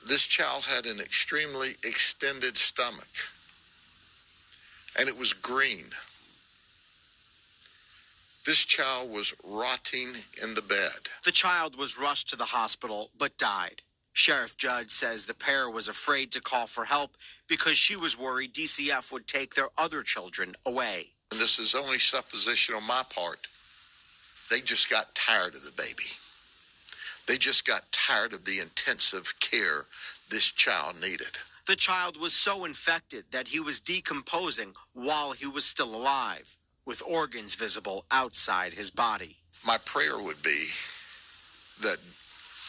This 0.07 0.27
child 0.27 0.65
had 0.65 0.85
an 0.85 1.01
extremely 1.01 1.77
extended 1.83 2.59
stomach, 2.59 3.33
and 4.95 5.09
it 5.09 5.19
was 5.19 5.33
green. 5.33 5.87
This 8.47 8.65
child 8.67 9.11
was 9.11 9.33
rotting 9.43 10.17
in 10.43 10.53
the 10.53 10.61
bed. 10.61 11.09
The 11.25 11.33
child 11.33 11.77
was 11.77 11.99
rushed 11.99 12.29
to 12.29 12.37
the 12.37 12.45
hospital 12.45 13.11
but 13.17 13.39
died. 13.39 13.81
Sheriff 14.13 14.59
Judd 14.59 14.91
says 14.91 15.25
the 15.25 15.33
pair 15.33 15.69
was 15.69 15.89
afraid 15.89 16.31
to 16.33 16.43
call 16.43 16.67
for 16.67 16.85
help 16.85 17.17
because 17.49 17.79
she 17.79 17.97
was 17.97 18.19
worried 18.19 18.53
DCF 18.53 19.11
would 19.11 19.27
take 19.27 19.55
their 19.55 19.71
other 19.79 20.03
children 20.03 20.57
away. 20.67 21.09
And 21.33 21.41
this 21.41 21.59
is 21.59 21.75
only 21.75 21.99
supposition 21.99 22.75
on 22.75 22.87
my 22.87 23.03
part. 23.15 23.49
They 24.51 24.61
just 24.61 24.91
got 24.91 25.15
tired 25.15 25.55
of 25.55 25.65
the 25.65 25.73
baby. 25.73 26.19
They 27.27 27.39
just 27.39 27.67
got 27.67 27.91
tired 27.93 28.35
of 28.35 28.45
the 28.45 28.61
intensive 28.61 29.41
care 29.41 29.87
this 30.29 30.51
child 30.51 31.01
needed. 31.01 31.39
The 31.67 31.77
child 31.77 32.21
was 32.21 32.35
so 32.35 32.67
infected 32.67 33.25
that 33.31 33.49
he 33.49 33.59
was 33.59 33.81
decomposing 33.81 34.75
while 34.93 35.33
he 35.33 35.47
was 35.47 35.65
still 35.65 35.95
alive 35.95 36.57
with 36.87 37.03
organs 37.07 37.55
visible 37.55 38.05
outside 38.11 38.75
his 38.75 38.91
body. 38.91 39.37
My 39.67 39.79
prayer 39.79 40.21
would 40.21 40.43
be 40.43 40.69
that 41.81 41.99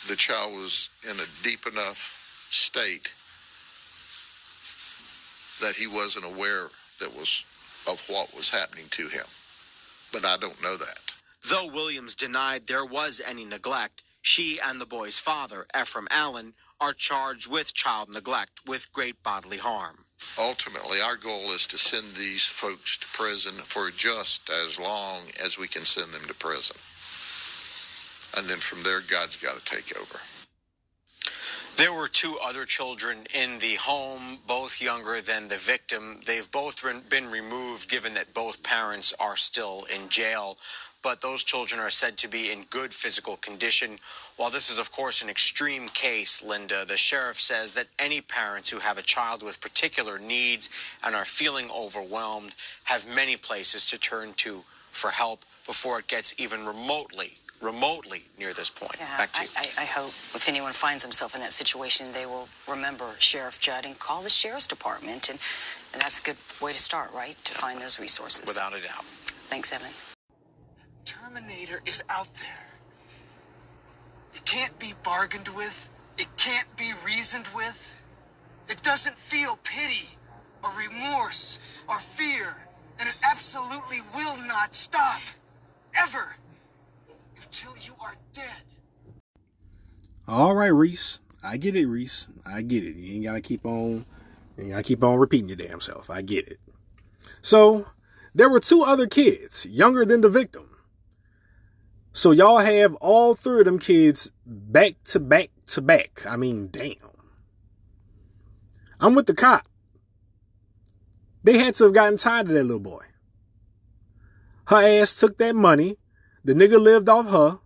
the 0.08 0.16
child 0.16 0.54
was 0.54 0.90
in 1.04 1.20
a 1.20 1.44
deep 1.44 1.66
enough 1.68 2.48
state 2.50 3.12
that 5.62 5.76
he 5.76 5.88
wasn't 5.88 6.26
aware 6.26 6.70
that 7.00 7.16
was 7.16 7.44
of 7.88 8.02
what 8.08 8.36
was 8.36 8.50
happening 8.50 8.86
to 8.92 9.08
him. 9.08 9.26
But 10.12 10.26
I 10.26 10.38
don't 10.38 10.62
know 10.62 10.78
that. 10.78 11.00
Though 11.48 11.68
Williams 11.68 12.16
denied 12.16 12.68
there 12.68 12.86
was 12.86 13.22
any 13.26 13.46
neglect, 13.46 14.02
she 14.22 14.60
and 14.60 14.82
the 14.82 14.86
boy's 14.86 15.20
father, 15.20 15.68
Efrem 15.76 16.08
Allen, 16.10 16.54
are 16.82 16.94
charged 16.94 17.50
with 17.50 17.74
child 17.74 18.10
neglect 18.12 18.62
with 18.66 18.92
great 18.92 19.22
bodily 19.22 19.58
harm. 19.58 20.05
Ultimately, 20.38 21.00
our 21.00 21.16
goal 21.16 21.52
is 21.52 21.66
to 21.68 21.78
send 21.78 22.16
these 22.16 22.44
folks 22.44 22.98
to 22.98 23.08
prison 23.08 23.54
for 23.54 23.90
just 23.90 24.50
as 24.50 24.80
long 24.80 25.24
as 25.44 25.58
we 25.58 25.68
can 25.68 25.86
send 25.86 26.12
them 26.12 26.26
to 26.26 26.34
prison. 26.34 26.76
And 28.38 28.50
then 28.50 28.58
from 28.58 28.84
there, 28.84 29.00
God's 29.00 29.38
got 29.38 29.58
to 29.58 29.64
take 29.64 29.98
over. 29.98 30.20
There 31.78 31.94
were 31.94 32.08
two 32.08 32.38
other 32.42 32.66
children 32.66 33.28
in 33.34 33.60
the 33.60 33.76
home, 33.76 34.40
both 34.48 34.82
younger 34.82 35.20
than 35.20 35.50
the 35.50 35.58
victim. 35.58 36.22
They've 36.26 36.50
both 36.50 36.84
been 37.10 37.30
removed 37.30 37.90
given 37.90 38.14
that 38.14 38.34
both 38.34 38.64
parents 38.64 39.14
are 39.20 39.36
still 39.36 39.86
in 39.94 40.08
jail 40.08 40.58
but 41.06 41.22
those 41.22 41.44
children 41.44 41.80
are 41.80 41.92
said 41.92 42.18
to 42.18 42.28
be 42.28 42.52
in 42.52 42.64
good 42.72 42.92
physical 42.92 43.38
condition. 43.38 44.00
While 44.38 44.50
this 44.50 44.72
is, 44.72 44.80
of 44.80 44.92
course, 44.92 45.22
an 45.22 45.30
extreme 45.30 45.88
case, 45.88 46.42
Linda, 46.42 46.84
the 46.84 46.98
sheriff 46.98 47.40
says 47.40 47.74
that 47.74 47.86
any 48.00 48.22
parents 48.22 48.72
who 48.72 48.80
have 48.80 48.98
a 48.98 49.04
child 49.04 49.44
with 49.44 49.62
particular 49.62 50.18
needs 50.18 50.68
and 51.04 51.14
are 51.16 51.24
feeling 51.24 51.70
overwhelmed 51.70 52.56
have 52.86 53.08
many 53.08 53.38
places 53.38 53.86
to 53.86 54.00
turn 54.00 54.34
to 54.38 54.64
for 54.90 55.12
help 55.12 55.46
before 55.68 56.00
it 56.00 56.08
gets 56.08 56.34
even 56.40 56.66
remotely 56.66 57.34
remotely 57.62 58.24
near 58.38 58.54
this 58.54 58.70
point. 58.70 58.96
Yeah, 59.00 59.18
Back 59.18 59.32
to 59.34 59.44
you. 59.44 59.50
I, 59.56 59.66
I, 59.78 59.84
I 59.84 59.86
hope 59.86 60.10
if 60.34 60.50
anyone 60.50 60.74
finds 60.74 61.04
himself 61.04 61.36
in 61.36 61.42
that 61.42 61.54
situation, 61.54 62.12
they 62.12 62.26
will 62.26 62.50
remember 62.68 63.12
Sheriff 63.20 63.60
Judd 63.60 63.86
and 63.86 63.98
call 63.98 64.22
the 64.24 64.30
sheriff's 64.30 64.68
department, 64.68 65.30
and, 65.30 65.40
and 65.94 66.02
that's 66.02 66.20
a 66.20 66.22
good 66.22 66.38
way 66.62 66.74
to 66.74 66.78
start, 66.78 67.14
right? 67.14 67.38
To 67.46 67.54
find 67.54 67.80
those 67.80 67.98
resources. 67.98 68.46
Without 68.46 68.76
a 68.76 68.82
doubt. 68.82 69.06
Thanks, 69.50 69.72
Evan. 69.72 69.92
Terminator 71.06 71.82
is 71.86 72.04
out 72.10 72.34
there. 72.34 72.68
It 74.34 74.44
can't 74.46 74.78
be 74.80 74.94
bargained 75.04 75.50
with. 75.50 75.90
It 76.18 76.28
can't 76.38 76.68
be 76.78 76.92
reasoned 77.06 77.48
with. 77.56 78.02
It 78.68 78.82
doesn't 78.82 79.18
feel 79.18 79.60
pity 79.64 80.18
or 80.64 80.72
remorse 80.78 81.84
or 81.88 82.00
fear. 82.00 82.58
And 83.00 83.08
it 83.08 83.16
absolutely 83.24 84.00
will 84.14 84.38
not 84.48 84.74
stop. 84.74 85.22
Ever. 85.96 86.38
Until 87.38 87.74
you 87.82 87.94
are 88.04 88.16
dead. 88.34 88.64
All 90.28 90.56
right, 90.56 90.68
Reese. 90.68 91.20
I 91.44 91.58
get 91.58 91.76
it, 91.76 91.86
Reese. 91.86 92.28
I 92.46 92.62
get 92.64 92.84
it. 92.84 92.96
You 92.96 93.16
ain't 93.16 93.24
gotta 93.24 93.42
keep 93.42 93.66
on 93.66 94.06
you 94.58 94.70
gotta 94.70 94.84
keep 94.84 95.04
on 95.04 95.18
repeating 95.18 95.50
your 95.50 95.58
damn 95.58 95.82
self. 95.82 96.10
I 96.10 96.22
get 96.22 96.48
it. 96.48 96.60
So 97.42 97.88
there 98.34 98.50
were 98.50 98.60
two 98.60 98.84
other 98.84 99.08
kids, 99.08 99.66
younger 99.66 100.06
than 100.06 100.22
the 100.22 100.30
victim. 100.30 100.75
So 102.16 102.32
y'all 102.32 102.60
have 102.60 102.96
all 102.96 103.36
three 103.36 103.60
of 103.60 103.66
them 103.66 103.78
kids 103.78 104.32
back 104.46 104.96
to 105.08 105.20
back 105.20 105.50
to 105.68 105.82
back. 105.82 106.26
I 106.26 106.38
mean, 106.38 106.70
damn. 106.72 106.96
I'm 109.02 109.16
with 109.16 109.26
the 109.26 109.34
cop. 109.34 109.68
They 111.44 111.58
had 111.58 111.76
to 111.76 111.84
have 111.84 111.94
gotten 111.94 112.18
tired 112.18 112.48
of 112.48 112.54
that 112.54 112.64
little 112.64 112.80
boy. 112.80 113.04
Her 114.68 114.78
ass 114.78 115.20
took 115.20 115.38
that 115.40 115.58
money. 115.58 115.98
The 116.46 116.54
nigga 116.54 116.80
lived 116.80 117.10
off 117.10 117.30
her. 117.30 117.60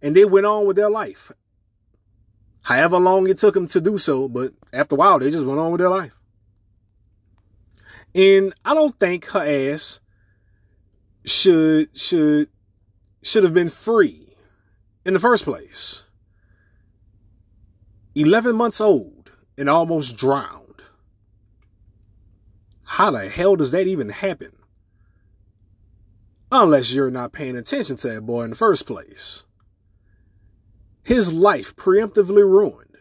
And 0.00 0.14
they 0.14 0.26
went 0.26 0.46
on 0.46 0.64
with 0.64 0.76
their 0.76 0.88
life. 0.88 1.32
However 2.62 3.00
long 3.00 3.28
it 3.28 3.38
took 3.38 3.54
them 3.54 3.66
to 3.66 3.80
do 3.80 3.98
so, 3.98 4.28
but 4.28 4.52
after 4.72 4.94
a 4.94 4.98
while, 4.98 5.18
they 5.18 5.32
just 5.32 5.44
went 5.44 5.58
on 5.58 5.72
with 5.72 5.80
their 5.80 5.90
life. 5.90 6.16
And 8.14 8.54
I 8.64 8.74
don't 8.74 8.96
think 9.00 9.24
her 9.30 9.44
ass 9.44 9.98
should 11.24 11.96
should 11.96 12.48
should 13.22 13.44
have 13.44 13.54
been 13.54 13.68
free 13.68 14.34
in 15.04 15.14
the 15.14 15.20
first 15.20 15.44
place. 15.44 16.04
11 18.14 18.54
months 18.54 18.80
old 18.80 19.30
and 19.56 19.68
almost 19.70 20.16
drowned. 20.16 20.82
How 22.84 23.10
the 23.10 23.28
hell 23.28 23.56
does 23.56 23.70
that 23.70 23.86
even 23.86 24.10
happen? 24.10 24.52
Unless 26.50 26.92
you're 26.92 27.10
not 27.10 27.32
paying 27.32 27.56
attention 27.56 27.96
to 27.96 28.08
that 28.08 28.26
boy 28.26 28.42
in 28.42 28.50
the 28.50 28.56
first 28.56 28.86
place. 28.86 29.44
His 31.02 31.32
life 31.32 31.74
preemptively 31.74 32.42
ruined, 32.42 32.98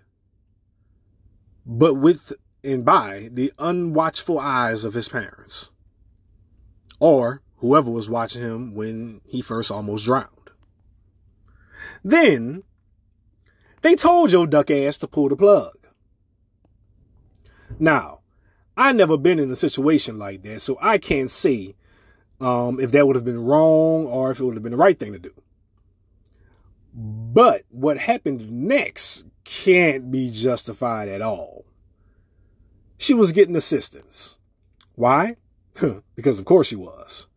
but 1.66 1.96
with 1.96 2.32
and 2.64 2.86
by 2.86 3.30
the 3.32 3.52
unwatchful 3.58 4.40
eyes 4.40 4.86
of 4.86 4.94
his 4.94 5.10
parents, 5.10 5.70
or 7.00 7.42
whoever 7.62 7.92
was 7.92 8.10
watching 8.10 8.42
him 8.42 8.74
when 8.74 9.22
he 9.24 9.42
first 9.42 9.72
almost 9.72 10.06
drowned. 10.06 10.28
Then 12.04 12.64
they 13.84 13.96
told 13.96 14.32
your 14.32 14.48
duck 14.48 14.72
ass 14.72 14.98
to 14.98 15.08
pull 15.08 15.30
the 15.30 15.36
plug. 15.36 15.78
Now, 17.80 18.20
I 18.76 18.92
never 18.92 19.18
been 19.18 19.40
in 19.40 19.52
a 19.52 19.56
situation 19.56 20.18
like 20.18 20.42
that, 20.44 20.62
so 20.62 20.78
I 20.82 20.98
can't 20.98 21.30
say 21.30 21.76
um, 22.40 22.80
if 22.80 22.92
that 22.92 23.06
would 23.06 23.16
have 23.16 23.26
been 23.26 23.44
wrong 23.44 24.08
or 24.08 24.32
if 24.32 24.40
it 24.40 24.44
would 24.44 24.56
have 24.56 24.64
been 24.64 24.72
the 24.72 24.78
right 24.78 24.98
thing 24.98 25.14
to 25.14 25.20
do. 25.20 25.34
But 26.94 27.62
what 27.70 28.00
happened 28.00 28.52
next 28.52 29.28
can't 29.44 30.12
be 30.12 30.32
justified 30.32 31.10
at 31.10 31.22
all. 31.22 31.66
She 32.98 33.14
was 33.14 33.32
getting 33.32 33.56
assistance. 33.56 34.40
Why? 34.96 35.38
because 36.16 36.40
of 36.40 36.46
course 36.46 36.68
she 36.68 36.76
was. 36.76 37.28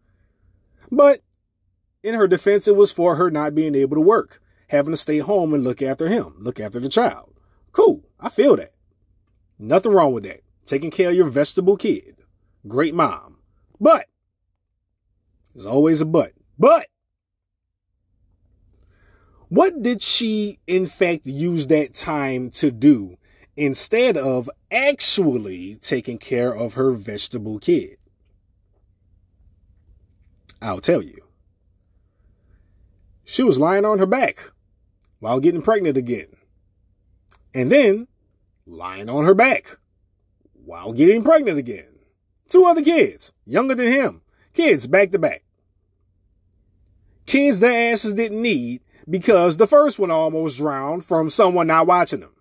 But 0.97 1.21
in 2.03 2.15
her 2.15 2.29
defense, 2.29 2.69
it 2.69 2.77
was 2.77 2.93
for 2.93 3.17
her 3.17 3.31
not 3.31 3.55
being 3.55 3.75
able 3.75 3.97
to 3.97 4.01
work, 4.01 4.41
having 4.69 4.93
to 4.93 4.97
stay 4.97 5.19
home 5.19 5.53
and 5.53 5.65
look 5.65 5.83
after 5.83 6.09
him, 6.09 6.35
look 6.39 6.61
after 6.61 6.79
the 6.79 6.89
child. 6.89 7.35
Cool. 7.73 8.05
I 8.21 8.29
feel 8.29 8.57
that. 8.57 8.73
Nothing 9.59 9.93
wrong 9.93 10.13
with 10.13 10.25
that. 10.25 10.41
Taking 10.65 10.91
care 10.91 11.11
of 11.11 11.17
your 11.17 11.29
vegetable 11.29 11.77
kid. 11.77 12.17
Great 12.67 12.95
mom. 12.95 13.39
But 13.81 14.07
there's 15.55 15.67
always 15.67 16.01
a 16.01 16.07
but. 16.07 16.33
But 16.59 16.87
what 19.49 19.83
did 19.83 20.03
she, 20.03 20.59
in 20.67 20.87
fact, 20.87 21.27
use 21.27 21.67
that 21.67 21.95
time 21.95 22.51
to 22.51 22.71
do 22.71 23.17
instead 23.57 24.17
of 24.17 24.49
actually 24.71 25.77
taking 25.77 26.19
care 26.19 26.55
of 26.55 26.75
her 26.75 26.93
vegetable 26.93 27.59
kid? 27.59 27.97
I'll 30.65 30.81
tell 30.81 31.03
you. 31.03 31.19
She 33.23 33.43
was 33.43 33.61
lying 33.61 33.85
on 33.85 33.99
her 33.99 34.07
back 34.07 34.51
while 35.19 35.39
getting 35.39 35.61
pregnant 35.61 35.99
again. 35.99 36.29
And 37.53 37.71
then 37.71 38.09
lying 38.67 39.11
on 39.11 39.27
her 39.27 39.35
back 39.35 39.77
while 40.55 40.95
getting 40.95 41.23
pregnant 41.23 41.59
again. 41.59 41.99
Two 42.49 42.65
other 42.65 42.83
kids, 42.83 43.33
younger 43.45 43.75
than 43.75 43.93
him. 43.93 44.23
Kids 44.55 44.87
back 44.87 45.11
to 45.11 45.19
back. 45.19 45.45
Kids 47.27 47.61
their 47.61 47.93
asses 47.93 48.15
didn't 48.15 48.41
need 48.41 48.81
because 49.09 49.59
the 49.59 49.67
first 49.67 49.99
one 49.99 50.11
almost 50.11 50.57
drowned 50.57 51.05
from 51.05 51.29
someone 51.29 51.67
not 51.67 51.87
watching 51.87 52.21
them. 52.21 52.35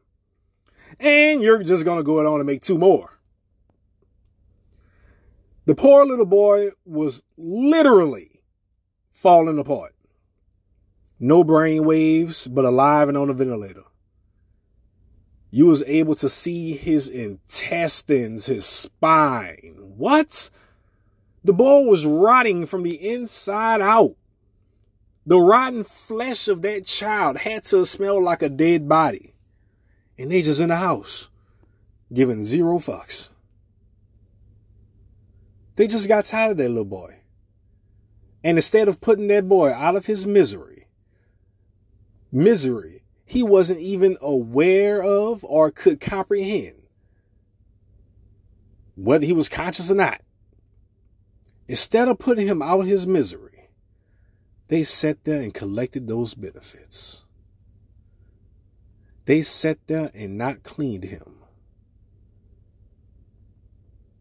And 0.98 1.42
you're 1.42 1.62
just 1.62 1.84
going 1.84 1.98
to 1.98 2.04
go 2.04 2.20
on 2.20 2.40
and 2.40 2.48
make 2.48 2.62
two 2.62 2.78
more. 2.78 3.13
The 5.66 5.76
poor 5.76 6.06
little 6.06 6.26
boy 6.26 6.72
was 6.86 7.24
literally 7.38 8.42
falling 9.10 9.58
apart. 9.58 9.96
No 11.20 11.44
brain 11.44 11.86
waves, 11.86 12.48
but 12.48 12.66
alive 12.66 13.08
and 13.08 13.18
on 13.18 13.30
a 13.30 13.34
ventilator. 13.34 13.84
You 15.52 15.68
was 15.68 15.84
able 15.84 16.16
to 16.16 16.28
see 16.28 16.74
his 16.74 17.08
intestines, 17.08 18.48
his 18.48 18.66
spine. 18.66 19.76
What? 19.96 20.50
The 21.46 21.54
boy 21.54 21.84
was 21.84 22.06
rotting 22.06 22.66
from 22.66 22.84
the 22.84 22.96
inside 22.96 23.80
out. 23.80 24.16
The 25.26 25.40
rotten 25.40 25.86
flesh 25.86 26.50
of 26.50 26.62
that 26.64 26.86
child 26.86 27.38
had 27.38 27.64
to 27.66 27.86
smell 27.86 28.22
like 28.22 28.42
a 28.42 28.50
dead 28.50 28.90
body. 28.90 29.34
And 30.18 30.30
they 30.30 30.42
just 30.42 30.60
in 30.60 30.70
the 30.70 30.76
house, 30.76 31.30
giving 32.12 32.44
zero 32.44 32.80
fucks. 32.80 33.30
They 35.76 35.88
just 35.88 36.08
got 36.08 36.26
tired 36.26 36.52
of 36.52 36.58
that 36.58 36.70
little 36.70 36.86
boy. 36.86 37.20
And 38.44 38.58
instead 38.58 38.88
of 38.88 39.02
putting 39.02 39.28
that 39.28 39.48
boy 39.48 39.72
out 39.72 39.96
of 39.96 40.06
his 40.06 40.28
misery, 40.28 40.88
misery 42.32 43.04
he 43.26 43.42
wasn't 43.42 43.80
even 43.80 44.18
aware 44.22 45.02
of 45.02 45.44
or 45.44 45.72
could 45.72 46.00
comprehend, 46.00 46.84
whether 48.96 49.26
he 49.26 49.34
was 49.34 49.50
conscious 49.50 49.90
or 49.90 49.96
not, 49.96 50.22
instead 51.68 52.08
of 52.08 52.20
putting 52.20 52.48
him 52.48 52.62
out 52.62 52.82
of 52.82 52.86
his 52.86 53.08
misery, 53.08 53.70
they 54.68 54.84
sat 54.84 55.24
there 55.24 55.42
and 55.42 55.54
collected 55.54 56.08
those 56.08 56.36
benefits. 56.36 57.24
They 59.26 59.42
sat 59.42 59.80
there 59.88 60.12
and 60.14 60.38
not 60.38 60.64
cleaned 60.64 61.06
him. 61.06 61.33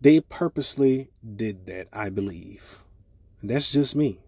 They 0.03 0.19
purposely 0.19 1.11
did 1.37 1.67
that, 1.67 1.87
I 1.93 2.11
believe. 2.11 2.81
And 3.41 3.49
that's 3.49 3.71
just 3.71 3.95
me. 3.95 4.19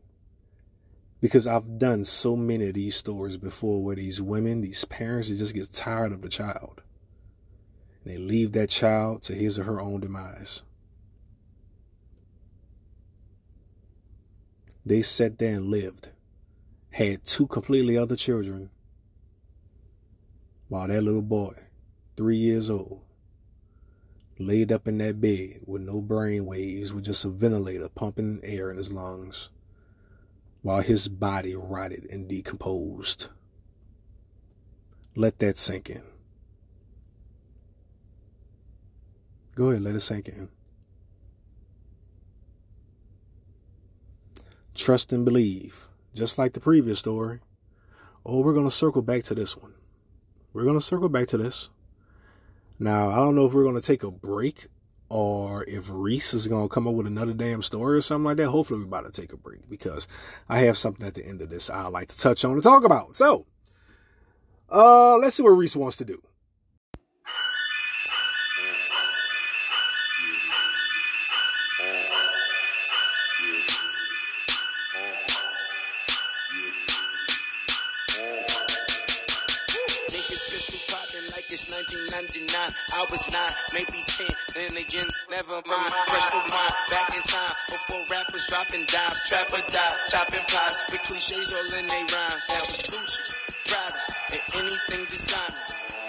Because 1.21 1.49
I've 1.49 1.81
done 1.81 2.05
so 2.05 2.37
many 2.37 2.69
of 2.69 2.75
these 2.75 2.95
stories 2.95 3.37
before 3.37 3.83
where 3.83 3.97
these 3.97 4.23
women, 4.23 4.61
these 4.61 4.85
parents, 4.85 5.29
they 5.29 5.37
just 5.37 5.53
get 5.53 5.73
tired 5.73 6.13
of 6.13 6.23
the 6.23 6.29
child. 6.29 6.83
And 8.05 8.15
they 8.15 8.19
leave 8.19 8.53
that 8.53 8.71
child 8.71 9.23
to 9.23 9.35
his 9.35 9.59
or 9.59 9.65
her 9.65 9.81
own 9.81 9.99
demise. 9.99 10.63
They 14.87 15.03
sat 15.03 15.41
there 15.41 15.57
and 15.57 15.67
lived, 15.67 16.11
had 16.93 17.25
two 17.25 17.49
completely 17.49 17.99
other 17.99 18.15
children, 18.15 18.71
while 20.69 20.87
that 20.87 21.03
little 21.03 21.21
boy, 21.21 21.55
three 22.17 22.37
years 22.37 22.71
old, 22.71 23.01
laid 24.39 24.73
up 24.73 24.89
in 24.89 24.99
that 24.99 25.21
bed 25.21 25.61
with 25.67 25.83
no 25.83 26.01
brain 26.01 26.45
waves, 26.47 26.93
with 26.93 27.05
just 27.05 27.25
a 27.25 27.29
ventilator 27.29 27.89
pumping 27.89 28.41
air 28.43 28.71
in 28.71 28.77
his 28.77 28.93
lungs, 28.93 29.49
while 30.63 30.83
his 30.83 31.09
body 31.09 31.55
rotted 31.55 32.07
and 32.11 32.29
decomposed. 32.29 33.29
Let 35.17 35.39
that 35.39 35.59
sink 35.59 35.91
in. 35.91 36.03
Go 39.55 39.71
ahead, 39.71 39.83
let 39.83 39.95
it 39.95 40.01
sink 40.01 40.29
in. 40.29 40.49
Trust 44.75 45.13
and 45.13 45.25
believe, 45.25 45.87
just 46.15 46.37
like 46.37 46.55
the 46.55 46.61
previous 46.61 46.99
story. 46.99 47.39
Oh, 48.27 48.41
we're 48.41 48.55
going 48.55 48.67
to 48.67 48.75
circle 48.75 49.03
back 49.03 49.23
to 49.25 49.35
this 49.35 49.57
one. 49.57 49.75
We're 50.53 50.65
going 50.65 50.79
to 50.79 50.85
circle 50.85 51.09
back 51.09 51.29
to 51.29 51.37
this. 51.37 51.69
Now, 52.79 53.11
I 53.11 53.17
don't 53.17 53.35
know 53.35 53.47
if 53.47 53.53
we're 53.53 53.63
going 53.63 53.75
to 53.75 53.81
take 53.81 54.03
a 54.03 54.11
break 54.11 54.67
or 55.09 55.65
if 55.65 55.89
Reese 55.91 56.35
is 56.35 56.49
going 56.49 56.69
to 56.69 56.73
come 56.73 56.89
up 56.89 56.95
with 56.95 57.07
another 57.07 57.35
damn 57.35 57.63
story 57.63 57.97
or 57.99 58.01
something 58.01 58.25
like 58.25 58.37
that. 58.39 58.49
Hopefully, 58.49 58.81
we're 58.81 58.87
about 58.87 59.13
to 59.13 59.21
take 59.21 59.33
a 59.33 59.37
break 59.37 59.69
because 59.69 60.09
I 60.49 60.61
have 60.61 60.77
something 60.77 61.07
at 61.07 61.15
the 61.15 61.25
end 61.25 61.41
of 61.41 61.51
this 61.51 61.71
I'd 61.71 61.89
like 61.89 62.09
to 62.09 62.19
touch 62.19 62.45
on 62.45 62.53
and 62.53 62.63
talk 62.63 62.85
about. 62.85 63.15
So, 63.15 63.47
uh, 64.71 65.17
let's 65.19 65.37
see 65.37 65.43
what 65.43 65.51
Reese 65.51 65.77
wants 65.77 65.97
to 65.99 66.05
do. 66.05 66.21
I 82.95 83.03
was 83.11 83.27
nine, 83.31 83.55
maybe 83.75 84.01
ten, 84.07 84.31
then 84.55 84.75
again, 84.79 85.11
never 85.31 85.59
mind. 85.67 85.93
Press 86.11 86.27
rewind, 86.31 86.75
back 86.91 87.11
in 87.11 87.23
time, 87.27 87.55
before 87.71 88.03
rappers 88.11 88.47
dropping 88.47 88.87
dimes, 88.87 89.19
trapper 89.27 89.63
die, 89.67 89.95
chopping 90.11 90.47
pies, 90.47 90.75
with 90.91 91.03
cliches 91.07 91.51
all 91.55 91.71
in 91.75 91.87
they 91.87 92.05
rhymes. 92.07 92.43
That 92.51 92.63
was 92.67 92.81
Gucci, 92.87 93.23
Prada, 93.67 94.03
and 94.31 94.45
anything 94.63 95.05
designer. 95.11 95.63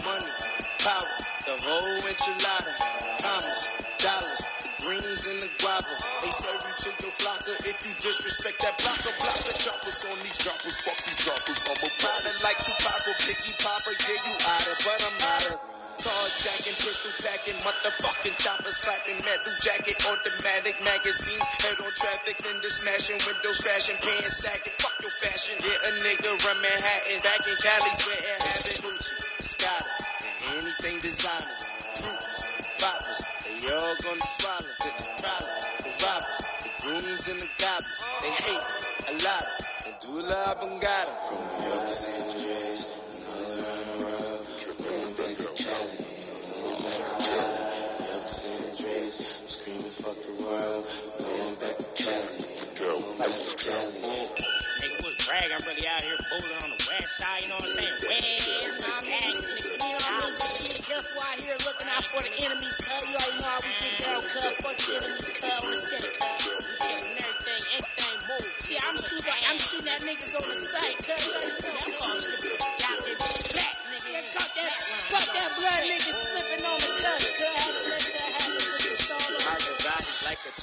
Money, 0.06 0.34
power, 0.82 1.13
the 1.45 1.56
whole 1.65 2.00
enchilada, 2.06 2.74
commas, 3.21 3.62
dollars, 3.98 4.41
the 4.62 4.69
greens 4.86 5.24
and 5.26 5.39
the 5.41 5.50
guava. 5.58 5.95
They 6.21 6.34
serve 6.34 6.62
you 6.65 6.74
to 6.86 6.89
your 7.02 7.13
flocker 7.17 7.56
if 7.65 7.78
you 7.82 7.93
disrespect 7.98 8.62
that 8.62 8.78
blocker. 8.78 9.13
Block 9.19 9.38
the 9.41 9.54
choppers 9.58 10.00
on 10.06 10.17
these 10.21 10.38
droppers, 10.38 10.78
fuck 10.86 11.00
these 11.02 11.21
droppers. 11.26 11.60
I'm 11.65 11.82
a 11.82 11.89
product 11.98 12.39
like 12.45 12.60
Tupac 12.62 13.02
or 13.10 13.17
Biggie 13.26 13.58
Papa, 13.58 13.89
yeah, 13.89 14.19
you 14.21 14.36
outta, 14.38 14.74
but 14.86 15.00
I'm 15.02 15.17
outta. 15.17 15.74
Car 16.01 16.27
jacking, 16.43 16.75
pistol 16.75 17.12
packing, 17.23 17.55
motherfucking 17.63 18.36
choppers 18.43 18.77
clapping, 18.84 19.15
metal 19.23 19.55
jacket, 19.63 19.95
automatic 20.03 20.75
magazines, 20.84 21.47
head 21.63 21.79
on 21.79 21.91
traffic, 21.95 22.36
fender 22.43 22.67
smashing, 22.67 23.19
windows 23.23 23.63
crashing, 23.63 23.95
pants 24.03 24.43
sagging, 24.43 24.75
fuck 24.75 24.91
your 24.99 25.12
fashion. 25.23 25.55
Yeah, 25.63 25.88
a 25.88 25.91
nigga 26.03 26.31
run 26.43 26.60
Manhattan, 26.60 27.19
back 27.23 27.41
in 27.47 27.58
Cali, 27.63 27.91
sweating, 27.95 28.39
having 28.43 28.79
Gucci, 28.84 29.13
Scott, 29.39 29.86
and 30.19 30.36
anything 30.60 30.99
designer. 30.99 31.58
Groupies, 31.95 32.43
boppers, 32.84 33.21
they 33.45 33.71
all 33.71 33.95
gonna 34.03 34.19
swallow. 34.19 34.73
The 34.84 34.91
the 35.79 35.91
robbers, 36.03 36.43
the 36.60 36.69
goons 36.84 37.23
and 37.31 37.39
the 37.39 37.49
goblins. 37.55 38.03
They 38.19 38.34
hate 38.43 38.67
a 39.08 39.13
lot. 39.23 39.47
And 39.88 39.95
do 40.01 40.21
got 40.27 41.08
'em. 41.08 41.17
From 41.23 41.39
New 41.39 41.67
York 41.71 41.88
to 41.88 41.93
San 41.93 42.21
Andreas, 42.29 42.84
world. 50.45 50.86
Going 51.17 51.55
back 51.58 51.75
to 51.81 51.88
Cali, 51.97 52.45
going 52.77 53.17
back 53.17 53.34
to 53.34 53.53
Cali. 53.58 54.15
Nigga 54.81 54.97
was 55.01 55.15
brag, 55.25 55.49
I'm 55.49 55.63
really 55.65 55.88
out 55.89 56.01
here 56.05 56.19
booting 56.29 56.60
on 56.62 56.69
the 56.69 56.79
west 56.86 57.10
side, 57.17 57.41
you 57.41 57.49
know 57.49 57.58
what 57.58 57.65
I'm 57.65 57.73
saying? 57.73 57.97
West, 58.05 58.45
I'm 58.86 59.03
nigga, 59.10 59.65
you 59.65 59.81
know 59.81 59.97
what 59.97 60.05
I 60.05 60.21
mean? 60.21 60.86
Just 60.86 61.10
out 61.36 61.41
here 61.41 61.58
looking 61.65 61.89
out 61.89 62.05
for 62.13 62.21
the 62.21 62.31
enemies, 62.45 62.77
cuz. 62.77 63.03
You 63.10 63.17
already 63.17 63.41
know 63.41 63.49
how 63.49 63.60
we 63.65 63.73
get 63.81 63.95
down, 64.05 64.21
cuz. 64.21 64.53
Fuck 64.62 64.77
the 64.77 64.93
enemies, 65.01 65.27
cuz. 65.34 65.49
On 65.49 65.65
the 65.65 65.79
set, 65.81 66.05
cuz. 66.13 66.62
We 66.62 66.93
everything, 67.25 67.63
anything 67.73 68.17
move. 68.29 68.53
See, 68.62 68.77
I'm 68.86 68.95
shooting, 68.95 69.41
I'm 69.49 69.58
shooting 69.58 69.89
at 69.89 70.01
niggas 70.05 70.34
on 70.38 70.45
the 70.45 70.55
site, 70.55 70.97
cuz. 71.01 71.25
Folks, 71.99 72.29
got 72.79 72.95
them 73.01 73.17
black, 73.17 73.75
nigga. 73.91 74.29
Caught 74.29 74.53
that, 74.55 74.77
caught 75.10 75.29
that 75.34 75.49
blood 75.58 75.81
nigga 75.89 76.13
slipping 76.13 76.63
on 76.69 76.77
the 76.79 76.91
cuz, 77.01 77.25
cuz. 77.34 77.44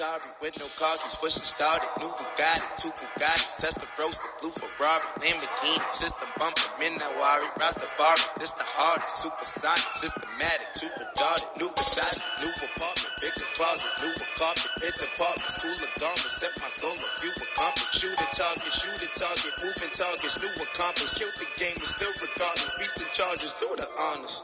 Atari 0.02 0.34
with 0.42 0.58
no 0.58 0.66
cardies, 0.74 1.14
pushing 1.14 1.46
started. 1.46 1.86
New 2.02 2.10
Bugatti, 2.18 2.66
two 2.74 2.90
Bugattis, 2.90 3.62
Tesla 3.62 3.86
roasted, 3.94 4.26
blue 4.42 4.50
Ferrari, 4.50 5.06
Lamborghini, 5.22 5.78
system 5.94 6.26
midnight 6.82 7.14
worry, 7.22 7.46
Rastafari. 7.62 8.18
This 8.42 8.50
the 8.50 8.66
hardest, 8.66 9.22
supersonic, 9.22 9.86
systematic, 9.94 10.66
too 10.74 10.90
retarded. 10.98 11.46
New 11.54 11.70
Versace, 11.70 12.18
new 12.42 12.50
apartment, 12.50 13.14
bigger 13.22 13.46
closet, 13.54 13.90
new 14.02 14.14
carpet, 14.42 14.66
it's 14.82 15.02
apartments, 15.06 15.54
cooler 15.62 15.90
garments, 15.94 16.34
set 16.34 16.50
my 16.58 16.70
goal, 16.82 16.98
a 16.98 17.08
few 17.22 17.32
accomplished. 17.38 17.94
Shoot 18.02 18.18
a 18.18 18.26
target, 18.34 18.74
shoot 18.74 18.98
a 19.06 19.08
target, 19.14 19.54
moving 19.62 19.92
targets, 19.94 20.34
new 20.42 20.50
accomplice. 20.66 21.14
Killed 21.14 21.36
the 21.38 21.46
game, 21.62 21.78
but 21.78 21.86
still 21.86 22.14
regardless, 22.18 22.74
beat 22.74 22.90
the 22.98 23.06
charges, 23.14 23.54
do 23.54 23.70
the 23.78 23.86
honors. 24.10 24.42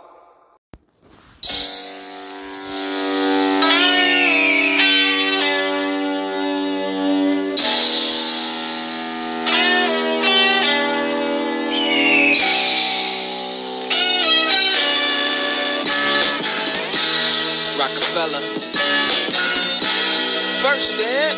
Step. 20.98 21.36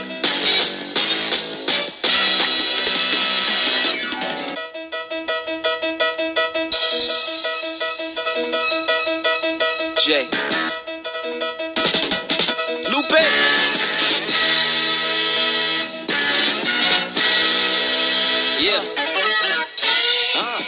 J. 9.98 10.24
Lupe. 12.88 13.20
Yeah. 18.58 18.80
Uh. 20.36 20.62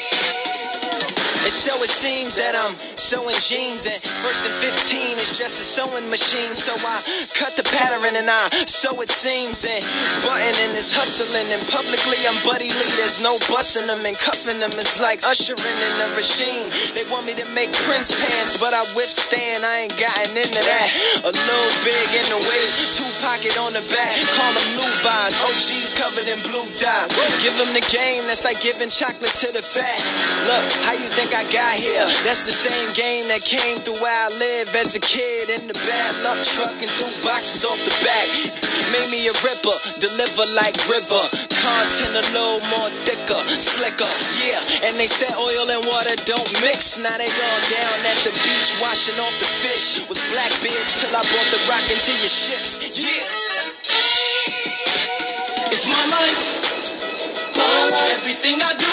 And 1.44 1.50
so 1.50 1.82
it 1.82 1.88
seems 1.88 2.34
that 2.36 2.54
I'm 2.54 2.91
sewing 3.12 3.44
jeans 3.44 3.84
and 3.84 4.00
first 4.24 4.48
and 4.48 4.56
15 4.56 5.20
is 5.20 5.36
just 5.36 5.60
a 5.60 5.64
sewing 5.68 6.08
machine. 6.08 6.56
So 6.56 6.72
I 6.80 6.96
cut 7.36 7.52
the 7.60 7.66
pattern 7.76 8.16
and 8.16 8.24
I 8.24 8.48
sew 8.64 8.96
it 9.04 9.12
seams 9.12 9.68
and 9.68 9.84
buttoning 10.24 10.72
is 10.80 10.96
hustling 10.96 11.44
and 11.52 11.60
publicly 11.68 12.16
I'm 12.24 12.40
Buddy 12.40 12.72
Lee. 12.72 12.92
There's 12.96 13.20
no 13.20 13.36
busting 13.52 13.84
them 13.84 14.00
and 14.08 14.16
cuffing 14.16 14.64
them. 14.64 14.72
It's 14.80 14.96
like 14.96 15.20
ushering 15.28 15.60
in 15.60 15.92
a 16.00 16.08
regime. 16.16 16.72
They 16.96 17.04
want 17.12 17.28
me 17.28 17.36
to 17.36 17.44
make 17.52 17.76
Prince 17.84 18.16
pants, 18.16 18.56
but 18.56 18.72
I 18.72 18.80
withstand. 18.96 19.60
I 19.60 19.84
ain't 19.84 19.96
gotten 20.00 20.32
into 20.32 20.64
that. 20.64 20.88
A 21.28 21.32
little 21.36 21.72
big 21.84 22.08
in 22.16 22.24
the 22.32 22.40
waist, 22.48 22.96
two 22.96 23.12
pocket 23.20 23.60
on 23.60 23.76
the 23.76 23.84
back. 23.92 24.16
Call 24.40 24.56
them 24.56 24.68
Levi's, 24.80 25.36
OGs 25.36 25.92
covered 26.00 26.32
in 26.32 26.40
blue 26.48 26.64
dye. 26.80 27.12
Give 27.44 27.52
them 27.60 27.76
the 27.76 27.84
game, 27.92 28.24
that's 28.24 28.48
like 28.48 28.64
giving 28.64 28.88
chocolate 28.88 29.36
to 29.44 29.52
the 29.52 29.60
fat. 29.60 30.00
Look, 30.48 30.64
how 30.88 30.96
you 30.96 31.12
think 31.12 31.36
I 31.36 31.44
got 31.52 31.76
here? 31.76 32.08
That's 32.24 32.40
the 32.40 32.56
same 32.56 32.88
game 32.96 33.01
that 33.02 33.42
came 33.42 33.82
through 33.82 33.98
where 33.98 34.14
I 34.14 34.30
live 34.38 34.70
as 34.78 34.94
a 34.94 35.02
kid 35.02 35.50
in 35.50 35.66
the 35.66 35.74
bad 35.74 36.12
luck 36.22 36.38
truck 36.46 36.70
and 36.70 36.86
threw 36.86 37.10
boxes 37.26 37.66
off 37.66 37.78
the 37.82 37.90
back. 37.98 38.30
Made 38.94 39.10
me 39.10 39.26
a 39.26 39.34
ripper, 39.42 39.74
deliver 39.98 40.46
like 40.54 40.78
river. 40.86 41.24
Content 41.50 42.14
a 42.14 42.24
little 42.30 42.62
more 42.70 42.94
thicker, 43.02 43.42
slicker, 43.58 44.06
yeah. 44.38 44.86
And 44.86 44.94
they 44.94 45.10
said 45.10 45.34
oil 45.34 45.66
and 45.66 45.82
water 45.90 46.14
don't 46.30 46.46
mix. 46.62 47.02
Now 47.02 47.18
they 47.18 47.26
all 47.26 47.62
down 47.66 47.98
at 48.06 48.22
the 48.22 48.30
beach 48.38 48.70
washing 48.78 49.18
off 49.18 49.34
the 49.42 49.50
fish. 49.50 50.06
Was 50.06 50.22
Blackbeard 50.30 50.86
till 51.02 51.10
I 51.10 51.26
brought 51.26 51.50
the 51.50 51.58
rock 51.66 51.82
into 51.90 52.14
your 52.22 52.30
ships, 52.30 52.78
yeah. 52.94 53.26
It's 55.74 55.90
my 55.90 56.04
life, 56.06 56.42
my 57.58 57.66
life. 57.66 58.14
Everything 58.14 58.62
I 58.62 58.70
do, 58.78 58.91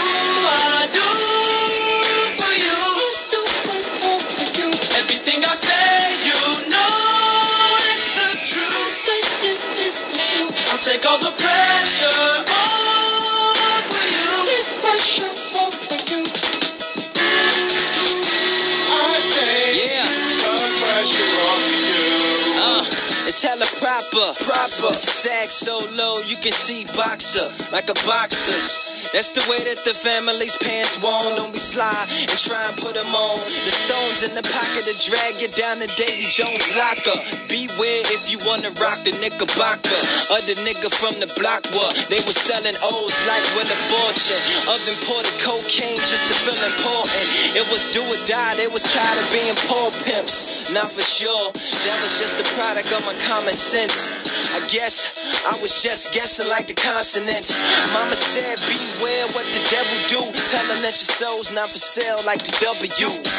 proper. 24.49 24.93
Sag 24.97 25.51
so 25.51 25.77
low 25.93 26.17
you 26.25 26.35
can 26.37 26.51
see 26.51 26.85
boxer 26.97 27.45
like 27.71 27.89
a 27.89 27.97
boxer's. 28.01 28.97
That's 29.13 29.33
the 29.33 29.41
way 29.49 29.57
that 29.65 29.81
the 29.85 29.93
family's 29.93 30.53
pants 30.57 31.01
worn. 31.01 31.33
Don't 31.37 31.53
be 31.53 31.57
sly 31.57 31.89
and 31.89 32.37
try 32.37 32.61
and 32.61 32.77
put 32.77 32.93
them 32.93 33.09
on. 33.09 33.41
The 33.65 33.73
stones 33.73 34.21
in 34.21 34.37
the 34.37 34.45
pocket 34.45 34.85
to 34.85 34.93
drag 35.01 35.41
you 35.41 35.49
down 35.57 35.81
to 35.81 35.89
Davy 35.97 36.29
Jones' 36.29 36.69
locker. 36.77 37.17
Beware 37.49 38.05
if 38.13 38.29
you 38.29 38.37
wanna 38.45 38.69
rock 38.77 39.01
the 39.05 39.13
Knickerbocker. 39.17 40.01
Or 40.29 40.41
the 40.45 40.57
nigga 40.61 40.93
from 40.93 41.17
the 41.17 41.29
block 41.37 41.65
what 41.73 41.93
they 42.09 42.21
was 42.25 42.37
selling 42.37 42.77
O's 42.85 43.17
like 43.25 43.45
with 43.57 43.69
a 43.69 43.79
fortune. 43.89 44.41
Of 44.69 44.81
imported 44.85 45.33
cocaine 45.41 46.01
just 46.05 46.29
to 46.29 46.35
feel 46.45 46.57
important. 46.57 47.25
It 47.57 47.65
was 47.73 47.89
do 47.89 48.01
or 48.01 48.21
die, 48.29 48.57
they 48.57 48.69
was 48.69 48.85
tired 48.85 49.17
of 49.17 49.25
being 49.33 49.57
poor 49.65 49.89
pimps. 50.05 50.69
Not 50.73 50.93
for 50.93 51.05
sure, 51.05 51.49
that 51.53 51.97
was 52.05 52.17
just 52.21 52.37
a 52.37 52.45
product 52.53 52.93
of 52.93 53.01
my 53.09 53.17
common 53.25 53.57
sense. 53.57 54.09
I 54.55 54.59
guess 54.67 55.11
I 55.45 55.55
was 55.61 55.81
just 55.83 56.13
guessing 56.13 56.49
like 56.49 56.67
the 56.67 56.73
consonants. 56.73 57.53
Mama 57.93 58.15
said, 58.15 58.57
beware 58.65 59.27
what 59.35 59.45
the 59.51 59.61
devil 59.69 59.97
do. 60.09 60.21
Tell 60.49 60.65
them 60.67 60.81
that 60.81 60.95
your 60.97 61.11
soul's 61.11 61.51
not 61.51 61.69
for 61.69 61.79
sale 61.79 62.19
like 62.25 62.43
the 62.43 62.55
W's. 62.59 63.31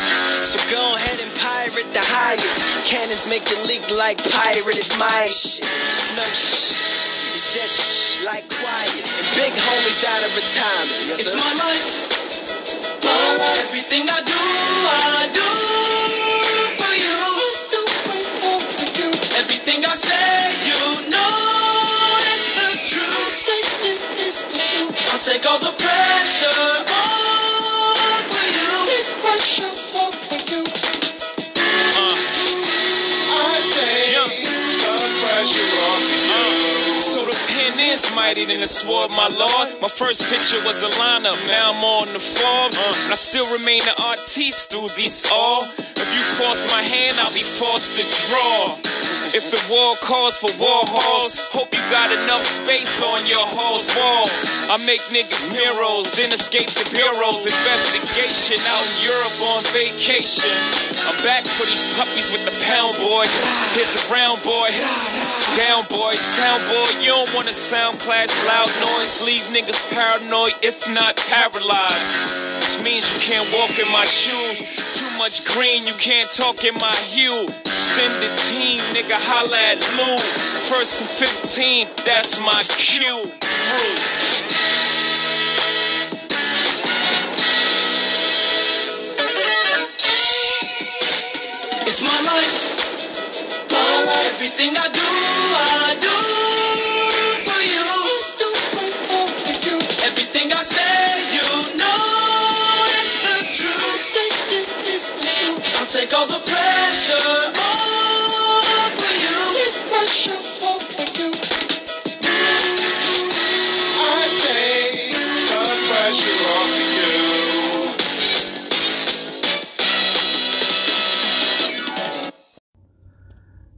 So 0.46 0.58
go 0.70 0.80
ahead 0.96 1.20
and 1.20 1.30
pirate 1.40 1.90
the 1.92 2.04
highest. 2.04 2.88
Cannons 2.88 3.26
make 3.28 3.44
it 3.44 3.60
leak 3.66 3.84
like 3.96 4.18
pirated 4.30 4.88
my 4.98 5.26
shit. 5.30 5.66
It's 5.96 6.12
no. 6.16 6.24
It's 7.32 7.54
just 7.54 7.74
shh, 7.78 8.24
like 8.24 8.48
quiet. 8.48 9.04
And 9.06 9.26
big 9.38 9.54
homies 9.54 10.02
out 10.04 10.22
of 10.26 10.30
retirement. 10.34 11.14
it's 11.14 11.34
my 11.34 11.52
life. 11.62 11.88
My 13.04 13.36
life. 13.38 13.64
Everything 13.66 14.08
I 14.10 14.20
do, 14.22 14.34
I 14.34 15.30
do 15.32 15.49
take 25.40 25.50
all 25.50 25.58
the 25.58 25.72
pressure 25.78 26.46
off 26.90 27.74
for 30.28 30.52
you. 30.52 30.64
Uh. 36.32 37.00
So 37.00 37.24
the 37.24 37.36
pen 37.48 37.78
is 37.80 38.14
mighty 38.14 38.44
than 38.44 38.60
the 38.60 38.68
sword, 38.68 39.10
my 39.10 39.28
lord. 39.28 39.80
My 39.80 39.88
first 39.88 40.22
picture 40.30 40.62
was 40.64 40.82
a 40.82 40.90
lineup, 41.00 41.38
now 41.46 41.72
I'm 41.72 41.84
on 41.84 42.12
the 42.12 42.20
Forbes. 42.20 42.76
Uh. 42.76 43.04
And 43.04 43.12
I 43.12 43.16
still 43.16 43.46
remain 43.56 43.82
an 43.82 43.94
artiste 43.98 44.70
through 44.70 44.88
these 44.96 45.26
all. 45.32 45.62
If 45.62 46.08
you 46.14 46.22
force 46.36 46.64
my 46.70 46.82
hand, 46.82 47.18
I'll 47.20 47.34
be 47.34 47.42
forced 47.42 47.96
to 47.96 48.04
draw. 48.28 48.76
If 49.30 49.46
the 49.54 49.62
war 49.70 49.94
calls 50.02 50.34
for 50.42 50.50
war 50.58 50.82
halls, 50.90 51.46
hope 51.54 51.70
you 51.70 51.78
got 51.86 52.10
enough 52.10 52.42
space 52.42 52.98
on 52.98 53.22
your 53.30 53.46
hall's 53.46 53.86
walls. 53.94 54.34
I 54.66 54.74
make 54.82 54.98
niggas 55.14 55.46
mirrors, 55.54 56.10
then 56.18 56.34
escape 56.34 56.66
the 56.74 56.82
bureaus. 56.90 57.46
Investigation 57.46 58.58
out 58.66 58.82
in 58.82 58.94
Europe 59.06 59.38
on 59.54 59.62
vacation. 59.70 60.50
I'm 61.06 61.14
back 61.22 61.46
for 61.46 61.62
these 61.62 61.86
puppies 61.94 62.26
with 62.34 62.42
the 62.42 62.54
pound 62.66 62.98
boy. 62.98 63.30
Here's 63.78 63.94
a 63.94 64.02
round 64.10 64.42
boy. 64.42 64.74
Down 65.54 65.86
boy, 65.86 66.14
sound 66.14 66.62
boy, 66.66 66.90
you 66.98 67.14
don't 67.14 67.30
wanna 67.34 67.54
sound 67.54 67.98
clash, 67.98 68.30
loud 68.46 68.70
noise, 68.82 69.18
leave 69.22 69.42
niggas 69.50 69.79
paranoid, 69.90 70.54
if 70.62 70.88
not 70.94 71.16
paralyzed. 71.16 72.14
This 72.60 72.82
means 72.82 73.04
you 73.12 73.20
can't 73.20 73.46
walk 73.52 73.78
in 73.78 73.90
my 73.92 74.04
shoes. 74.04 74.58
Too 74.96 75.10
much 75.18 75.44
green, 75.44 75.86
you 75.86 75.94
can't 75.94 76.30
talk 76.30 76.64
in 76.64 76.74
my 76.74 76.96
hue. 77.10 77.46
Extended 77.66 78.32
team, 78.46 78.80
nigga, 78.94 79.18
holla 79.18 79.58
at 79.58 79.80
Lou. 79.98 80.18
First 80.70 81.02
and 81.02 81.10
15, 81.10 81.88
that's 82.06 82.40
my 82.40 82.62
cue. 82.78 83.32
It's 91.90 92.02
my 92.02 92.20
life. 92.22 92.56
My 93.72 94.04
life. 94.06 94.34
Everything 94.34 94.76
I 94.76 94.88
do, 94.94 95.09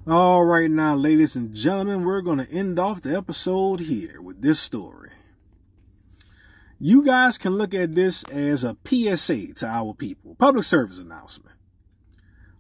All 0.05 0.45
right, 0.45 0.69
now, 0.69 0.97
ladies 0.97 1.37
and 1.37 1.55
gentlemen, 1.55 2.05
we're 2.05 2.23
going 2.23 2.45
to 2.45 2.51
end 2.53 2.77
off 2.81 3.03
the 3.03 3.17
episode 3.17 3.79
here 3.79 4.21
with 4.21 4.43
this 4.43 4.59
story. 4.59 5.11
You 6.81 7.05
guys 7.05 7.39
can 7.39 7.53
look 7.53 7.73
at 7.73 7.95
this 7.95 8.25
as 8.25 8.65
a 8.65 8.77
PSA 8.85 9.55
to 9.55 9.67
our 9.69 9.95
people, 9.95 10.35
public 10.35 10.65
service 10.65 10.99
announcement. 10.99 11.55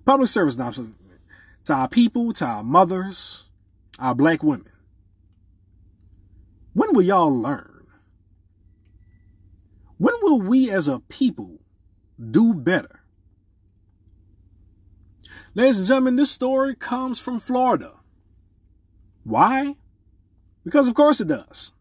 Public 0.04 0.28
service 0.28 0.54
announcement 0.54 0.94
to 1.64 1.72
our 1.72 1.88
people, 1.88 2.32
to 2.34 2.44
our 2.44 2.62
mothers, 2.62 3.46
our 3.98 4.14
black 4.14 4.44
women. 4.44 4.70
When 6.74 6.94
will 6.94 7.02
y'all 7.02 7.36
learn? 7.36 7.88
When 9.98 10.14
will 10.22 10.40
we 10.40 10.70
as 10.70 10.86
a 10.86 11.00
people 11.00 11.58
do 12.30 12.54
better? 12.54 13.01
Ladies 15.54 15.78
and 15.78 15.86
gentlemen, 15.86 16.16
this 16.16 16.30
story 16.30 16.74
comes 16.74 17.20
from 17.20 17.38
Florida. 17.38 17.92
Why? 19.22 19.76
Because 20.64 20.88
of 20.88 20.94
course 20.94 21.20
it 21.20 21.28
does. 21.28 21.72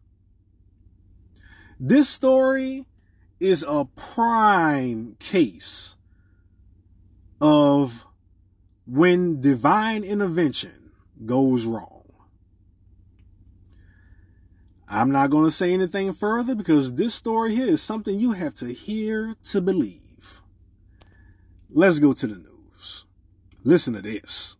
This 1.80 2.08
story 2.08 2.84
is 3.40 3.64
a 3.66 3.86
prime 3.96 5.16
case 5.18 5.96
of 7.40 8.04
when 8.86 9.40
divine 9.40 10.04
intervention 10.04 10.92
goes 11.24 11.64
wrong. 11.64 12.02
I'm 14.86 15.10
not 15.10 15.30
going 15.30 15.44
to 15.44 15.50
say 15.50 15.72
anything 15.72 16.12
further 16.12 16.54
because 16.54 16.92
this 16.94 17.14
story 17.14 17.54
here 17.54 17.68
is 17.68 17.82
something 17.82 18.18
you 18.18 18.32
have 18.32 18.54
to 18.56 18.66
hear 18.66 19.34
to 19.46 19.62
believe. 19.62 20.42
Let's 21.70 21.98
go 21.98 22.12
to 22.12 22.26
the 22.26 22.34
news. 22.36 22.51
Listen 23.64 23.94
to 23.94 24.02
this. 24.02 24.56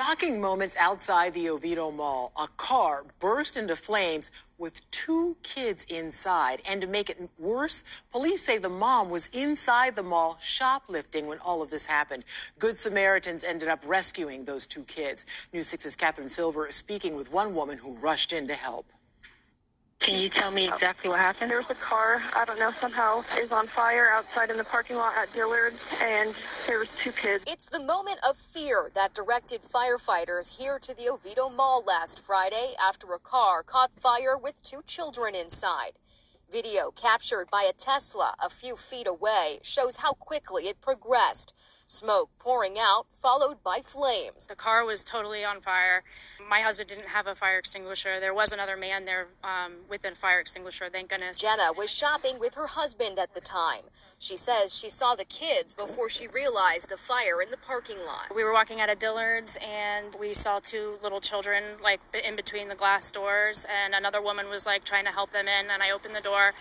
Shocking 0.00 0.40
moments 0.40 0.76
outside 0.78 1.34
the 1.34 1.50
Oviedo 1.50 1.90
Mall. 1.90 2.32
A 2.40 2.48
car 2.56 3.04
burst 3.18 3.56
into 3.56 3.76
flames 3.76 4.30
with 4.56 4.88
two 4.90 5.36
kids 5.42 5.84
inside. 5.90 6.62
And 6.66 6.80
to 6.80 6.86
make 6.86 7.10
it 7.10 7.28
worse, 7.38 7.82
police 8.10 8.42
say 8.42 8.56
the 8.56 8.70
mom 8.70 9.10
was 9.10 9.28
inside 9.32 9.94
the 9.94 10.02
mall 10.02 10.38
shoplifting 10.40 11.26
when 11.26 11.38
all 11.40 11.60
of 11.60 11.70
this 11.70 11.86
happened. 11.86 12.24
Good 12.58 12.78
Samaritans 12.78 13.44
ended 13.44 13.68
up 13.68 13.82
rescuing 13.84 14.44
those 14.44 14.66
two 14.66 14.84
kids. 14.84 15.26
News 15.52 15.70
6's 15.70 15.96
Catherine 15.96 16.30
Silver 16.30 16.68
is 16.68 16.76
speaking 16.76 17.14
with 17.14 17.30
one 17.30 17.54
woman 17.54 17.78
who 17.78 17.94
rushed 17.94 18.32
in 18.32 18.48
to 18.48 18.54
help. 18.54 18.86
Can 20.00 20.20
you 20.20 20.30
tell 20.30 20.50
me 20.50 20.66
exactly 20.66 21.10
what 21.10 21.18
happened? 21.18 21.50
There 21.50 21.58
was 21.58 21.68
a 21.68 21.74
car, 21.74 22.22
I 22.34 22.46
don't 22.46 22.58
know, 22.58 22.72
somehow 22.80 23.24
is 23.42 23.52
on 23.52 23.68
fire 23.76 24.08
outside 24.10 24.50
in 24.50 24.56
the 24.56 24.64
parking 24.64 24.96
lot 24.96 25.12
at 25.18 25.34
Dillard's, 25.34 25.76
and 26.00 26.34
there 26.66 26.78
was 26.78 26.88
two 27.04 27.12
kids. 27.12 27.44
It's 27.46 27.66
the 27.66 27.78
moment 27.78 28.18
of 28.26 28.38
fear 28.38 28.90
that 28.94 29.12
directed 29.12 29.60
firefighters 29.62 30.56
here 30.56 30.78
to 30.78 30.94
the 30.94 31.10
Oviedo 31.10 31.50
Mall 31.50 31.84
last 31.86 32.20
Friday 32.20 32.72
after 32.82 33.12
a 33.12 33.18
car 33.18 33.62
caught 33.62 33.90
fire 33.92 34.38
with 34.38 34.62
two 34.62 34.82
children 34.86 35.34
inside. 35.34 35.92
Video 36.50 36.90
captured 36.90 37.50
by 37.50 37.68
a 37.68 37.74
Tesla 37.74 38.34
a 38.42 38.48
few 38.48 38.76
feet 38.76 39.06
away 39.06 39.58
shows 39.62 39.96
how 39.96 40.14
quickly 40.14 40.68
it 40.68 40.80
progressed. 40.80 41.52
Smoke 41.90 42.28
pouring 42.38 42.74
out, 42.78 43.06
followed 43.10 43.62
by 43.64 43.80
flames. 43.82 44.46
The 44.46 44.54
car 44.54 44.84
was 44.84 45.02
totally 45.02 45.42
on 45.42 45.62
fire. 45.62 46.04
My 46.46 46.60
husband 46.60 46.90
didn't 46.90 47.08
have 47.08 47.26
a 47.26 47.34
fire 47.34 47.58
extinguisher. 47.58 48.20
There 48.20 48.34
was 48.34 48.52
another 48.52 48.76
man 48.76 49.06
there 49.06 49.28
um, 49.42 49.72
with 49.88 50.04
a 50.04 50.14
fire 50.14 50.38
extinguisher, 50.38 50.90
thank 50.92 51.08
goodness. 51.08 51.38
Jenna 51.38 51.72
was 51.74 51.90
shopping 51.90 52.38
with 52.38 52.56
her 52.56 52.66
husband 52.66 53.18
at 53.18 53.32
the 53.32 53.40
time. 53.40 53.84
She 54.20 54.36
says 54.36 54.76
she 54.76 54.90
saw 54.90 55.14
the 55.14 55.24
kids 55.24 55.72
before 55.72 56.08
she 56.08 56.26
realized 56.26 56.88
the 56.88 56.96
fire 56.96 57.40
in 57.40 57.52
the 57.52 57.56
parking 57.56 57.98
lot. 58.04 58.34
We 58.34 58.42
were 58.42 58.52
walking 58.52 58.80
out 58.80 58.90
of 58.90 58.98
Dillard's 58.98 59.56
and 59.64 60.16
we 60.18 60.34
saw 60.34 60.58
two 60.58 60.98
little 61.04 61.20
children 61.20 61.62
like 61.80 62.00
in 62.26 62.34
between 62.34 62.68
the 62.68 62.74
glass 62.74 63.12
doors 63.12 63.64
and 63.64 63.94
another 63.94 64.20
woman 64.20 64.50
was 64.50 64.66
like 64.66 64.82
trying 64.82 65.04
to 65.04 65.12
help 65.12 65.30
them 65.30 65.46
in 65.46 65.70
and 65.70 65.84
I 65.84 65.92
opened 65.92 66.16
the 66.16 66.20
door 66.20 66.52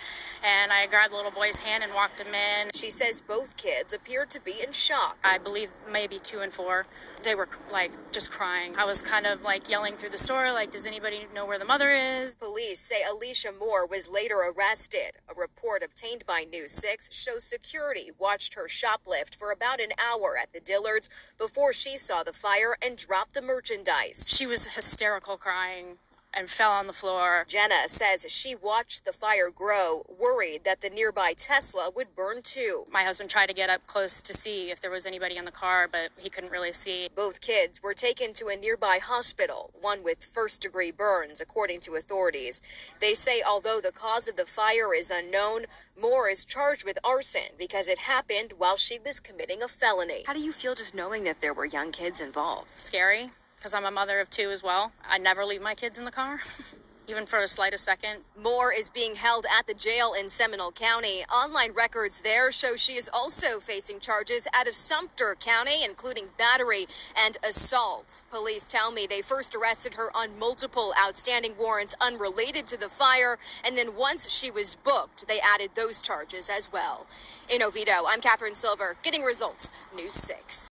and 0.44 0.72
I 0.72 0.86
grabbed 0.86 1.12
the 1.12 1.16
little 1.16 1.32
boy's 1.32 1.62
hand 1.62 1.84
and 1.84 1.96
walked 1.96 2.20
him 2.22 2.36
in. 2.36 2.70
She 2.76 2.92
says 2.92 3.22
both 3.22 3.58
kids 3.58 3.92
appeared 3.92 4.30
to 4.32 4.40
be 4.40 4.62
in 4.64 4.72
shock. 4.72 5.18
I 5.24 5.40
believe 5.40 5.72
maybe 5.92 6.20
two 6.20 6.42
and 6.42 6.54
four. 6.54 6.86
They 7.28 7.36
were 7.36 7.50
like 7.74 7.92
just 8.14 8.32
crying. 8.32 8.78
I 8.78 8.86
was 8.86 9.02
kind 9.02 9.26
of 9.26 9.42
like 9.42 9.70
yelling 9.70 9.98
through 9.98 10.12
the 10.12 10.18
store, 10.18 10.54
like, 10.54 10.72
does 10.72 10.86
anybody 10.86 11.28
know 11.36 11.46
where 11.46 11.60
the 11.60 11.66
mother 11.66 11.92
is? 11.92 12.36
Police 12.36 12.80
say 12.80 13.04
Alicia 13.04 13.52
Moore 13.52 13.86
was 13.86 14.08
later 14.08 14.38
arrested. 14.38 15.20
A 15.30 15.38
report 15.38 15.84
obtained 15.84 16.26
by 16.26 16.46
News 16.50 16.72
6 16.72 17.14
shows 17.14 17.44
security 17.44 18.12
watched 18.18 18.54
her 18.54 18.70
shoplift 18.70 19.36
for 19.36 19.52
about 19.52 19.82
an 19.82 19.92
hour 20.00 20.38
at 20.42 20.54
the 20.54 20.62
Dillards 20.62 21.10
before 21.38 21.74
she 21.74 21.98
saw 21.98 22.24
the 22.24 22.32
fire 22.32 22.78
and 22.82 22.96
dropped 22.96 23.34
the 23.34 23.42
merchandise. 23.42 24.24
She 24.30 24.48
was 24.48 24.68
hysterical 24.68 25.36
crying 25.36 25.98
and 26.38 26.52
fell 26.52 26.72
on 26.72 26.86
the 26.86 26.94
floor. 26.94 27.46
Jenna 27.48 27.88
says 27.88 28.24
she 28.30 28.54
watched 28.54 29.06
the 29.06 29.12
fire 29.12 29.50
grow, 29.50 30.06
worried 30.20 30.64
that 30.66 30.82
the 30.82 30.90
nearby 30.90 31.34
Tesla 31.36 31.90
would 31.96 32.16
burn 32.16 32.44
too. 32.44 32.86
My 32.92 33.04
husband 33.04 33.32
tried 33.32 33.48
to 33.48 33.56
get 33.56 33.72
up 33.72 33.88
close 33.88 34.22
to 34.22 34.34
see 34.34 34.70
if 34.70 34.80
there 34.80 34.92
was 34.92 35.08
anybody 35.08 35.36
in 35.36 35.46
the 35.46 35.52
car, 35.52 35.88
but 35.92 36.12
he 36.16 36.30
couldn't 36.30 36.52
really 36.52 36.74
see. 36.74 37.10
Both 37.14 37.42
kids 37.42 37.82
were 37.82 37.96
taken 37.96 38.34
to 38.36 38.50
a 38.50 38.56
nearby 38.56 39.00
hospital, 39.04 39.72
one 39.82 40.04
with 40.04 40.24
first 40.24 40.62
degree 40.62 40.92
burns, 40.92 41.42
according 41.42 41.80
to 41.82 41.96
authorities. 41.96 42.62
They 43.02 43.16
say 43.16 43.42
although 43.42 43.82
the 43.82 43.92
cause 43.92 44.28
of 44.28 44.36
the 44.36 44.46
fire 44.46 44.94
is 44.94 45.10
unknown, 45.10 45.66
Moore 46.00 46.30
is 46.30 46.46
charged 46.46 46.86
with 46.86 47.00
arson 47.04 47.58
because 47.58 47.88
it 47.88 48.00
happened 48.00 48.54
while 48.60 48.78
she 48.78 49.00
was 49.04 49.20
committing 49.20 49.64
a 49.64 49.68
felony. 49.68 50.24
How 50.28 50.34
do 50.34 50.40
you 50.40 50.52
feel 50.52 50.76
just 50.76 50.94
knowing 50.94 51.24
that 51.24 51.42
there 51.42 51.54
were 51.54 51.66
young 51.66 51.92
kids 51.92 52.22
involved? 52.22 52.68
Scary 52.80 53.32
because 53.58 53.74
I'm 53.74 53.86
a 53.86 53.92
mother 53.92 54.20
of 54.20 54.30
two 54.30 54.52
as 54.52 54.64
well. 54.64 54.94
I 55.08 55.18
never 55.18 55.44
leave 55.44 55.62
my 55.62 55.76
kids 55.76 55.98
in 55.98 56.06
the 56.06 56.12
car, 56.12 56.40
even 57.08 57.26
for 57.26 57.42
the 57.42 57.48
slightest 57.48 57.84
second. 57.84 58.20
Moore 58.42 58.72
is 58.72 58.90
being 58.90 59.16
held 59.16 59.46
at 59.46 59.66
the 59.66 59.74
jail 59.74 60.14
in 60.14 60.30
Seminole 60.30 60.72
County. 60.72 61.26
Online 61.34 61.74
records 61.74 62.22
there 62.22 62.52
show 62.52 62.76
she 62.76 62.94
is 62.94 63.10
also 63.12 63.60
facing 63.60 64.00
charges 64.00 64.48
out 64.54 64.68
of 64.68 64.76
Sumter 64.76 65.36
County, 65.36 65.84
including 65.84 66.28
battery 66.38 66.86
and 67.18 67.38
assault. 67.48 68.22
Police 68.32 68.68
tell 68.68 68.92
me 68.92 69.08
they 69.08 69.22
first 69.22 69.56
arrested 69.56 69.96
her 69.96 70.16
on 70.16 70.38
multiple 70.38 70.94
outstanding 71.02 71.56
warrants 71.58 71.96
unrelated 72.00 72.68
to 72.68 72.78
the 72.78 72.90
fire, 72.90 73.40
and 73.66 73.78
then 73.78 73.96
once 73.96 74.30
she 74.30 74.52
was 74.52 74.76
booked, 74.76 75.28
they 75.28 75.40
added 75.40 75.72
those 75.76 76.00
charges 76.00 76.50
as 76.50 76.72
well. 76.72 77.08
In 77.50 77.64
Oviedo, 77.64 78.04
I'm 78.08 78.22
Catherine 78.22 78.56
Silver, 78.56 78.98
getting 79.02 79.24
results, 79.24 79.72
News 79.96 80.14
6. 80.14 80.70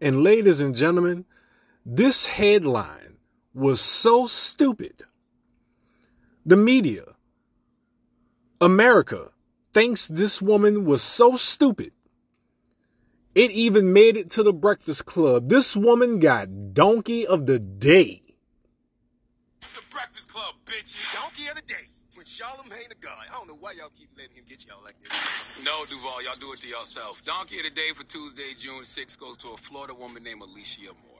And 0.00 0.24
ladies 0.24 0.60
and 0.60 0.74
gentlemen, 0.74 1.26
this 1.86 2.26
headline 2.26 3.18
was 3.54 3.80
so 3.80 4.26
stupid 4.26 5.04
The 6.44 6.56
media, 6.56 7.04
America, 8.60 9.30
thinks 9.72 10.08
this 10.08 10.42
woman 10.42 10.84
was 10.84 11.02
so 11.02 11.36
stupid. 11.36 11.92
It 13.34 13.52
even 13.52 13.92
made 13.92 14.16
it 14.16 14.30
to 14.32 14.42
the 14.42 14.52
Breakfast 14.52 15.06
Club. 15.06 15.48
This 15.50 15.76
woman 15.76 16.18
got 16.18 16.74
Donkey 16.74 17.26
of 17.26 17.46
the 17.46 17.60
Day. 17.60 18.22
The 19.60 19.82
Breakfast 19.90 20.28
Club, 20.28 20.56
bitches. 20.66 21.14
Donkey 21.14 21.48
of 21.48 21.56
the 21.56 21.62
Day. 21.62 21.88
When 22.14 22.26
Charlemagne 22.26 22.88
the 22.90 22.96
God. 22.96 23.24
I 23.30 23.34
don't 23.38 23.48
know 23.48 23.58
why 23.60 23.74
y'all 23.78 23.90
keep 23.96 24.10
letting 24.18 24.36
him 24.36 24.44
get 24.48 24.66
y'all 24.66 24.82
like 24.84 24.96
this. 25.00 25.64
No, 25.64 25.72
Duval, 25.86 26.24
y'all 26.24 26.34
do 26.40 26.52
it 26.52 26.60
to 26.60 26.68
yourself. 26.68 27.24
Donkey 27.24 27.58
of 27.58 27.64
the 27.64 27.70
Day 27.70 27.92
for 27.94 28.04
Tuesday, 28.04 28.54
June 28.58 28.82
6th 28.82 29.18
goes 29.20 29.36
to 29.38 29.50
a 29.50 29.56
Florida 29.56 29.94
woman 29.94 30.24
named 30.24 30.42
Alicia 30.42 30.90
Moore. 31.06 31.11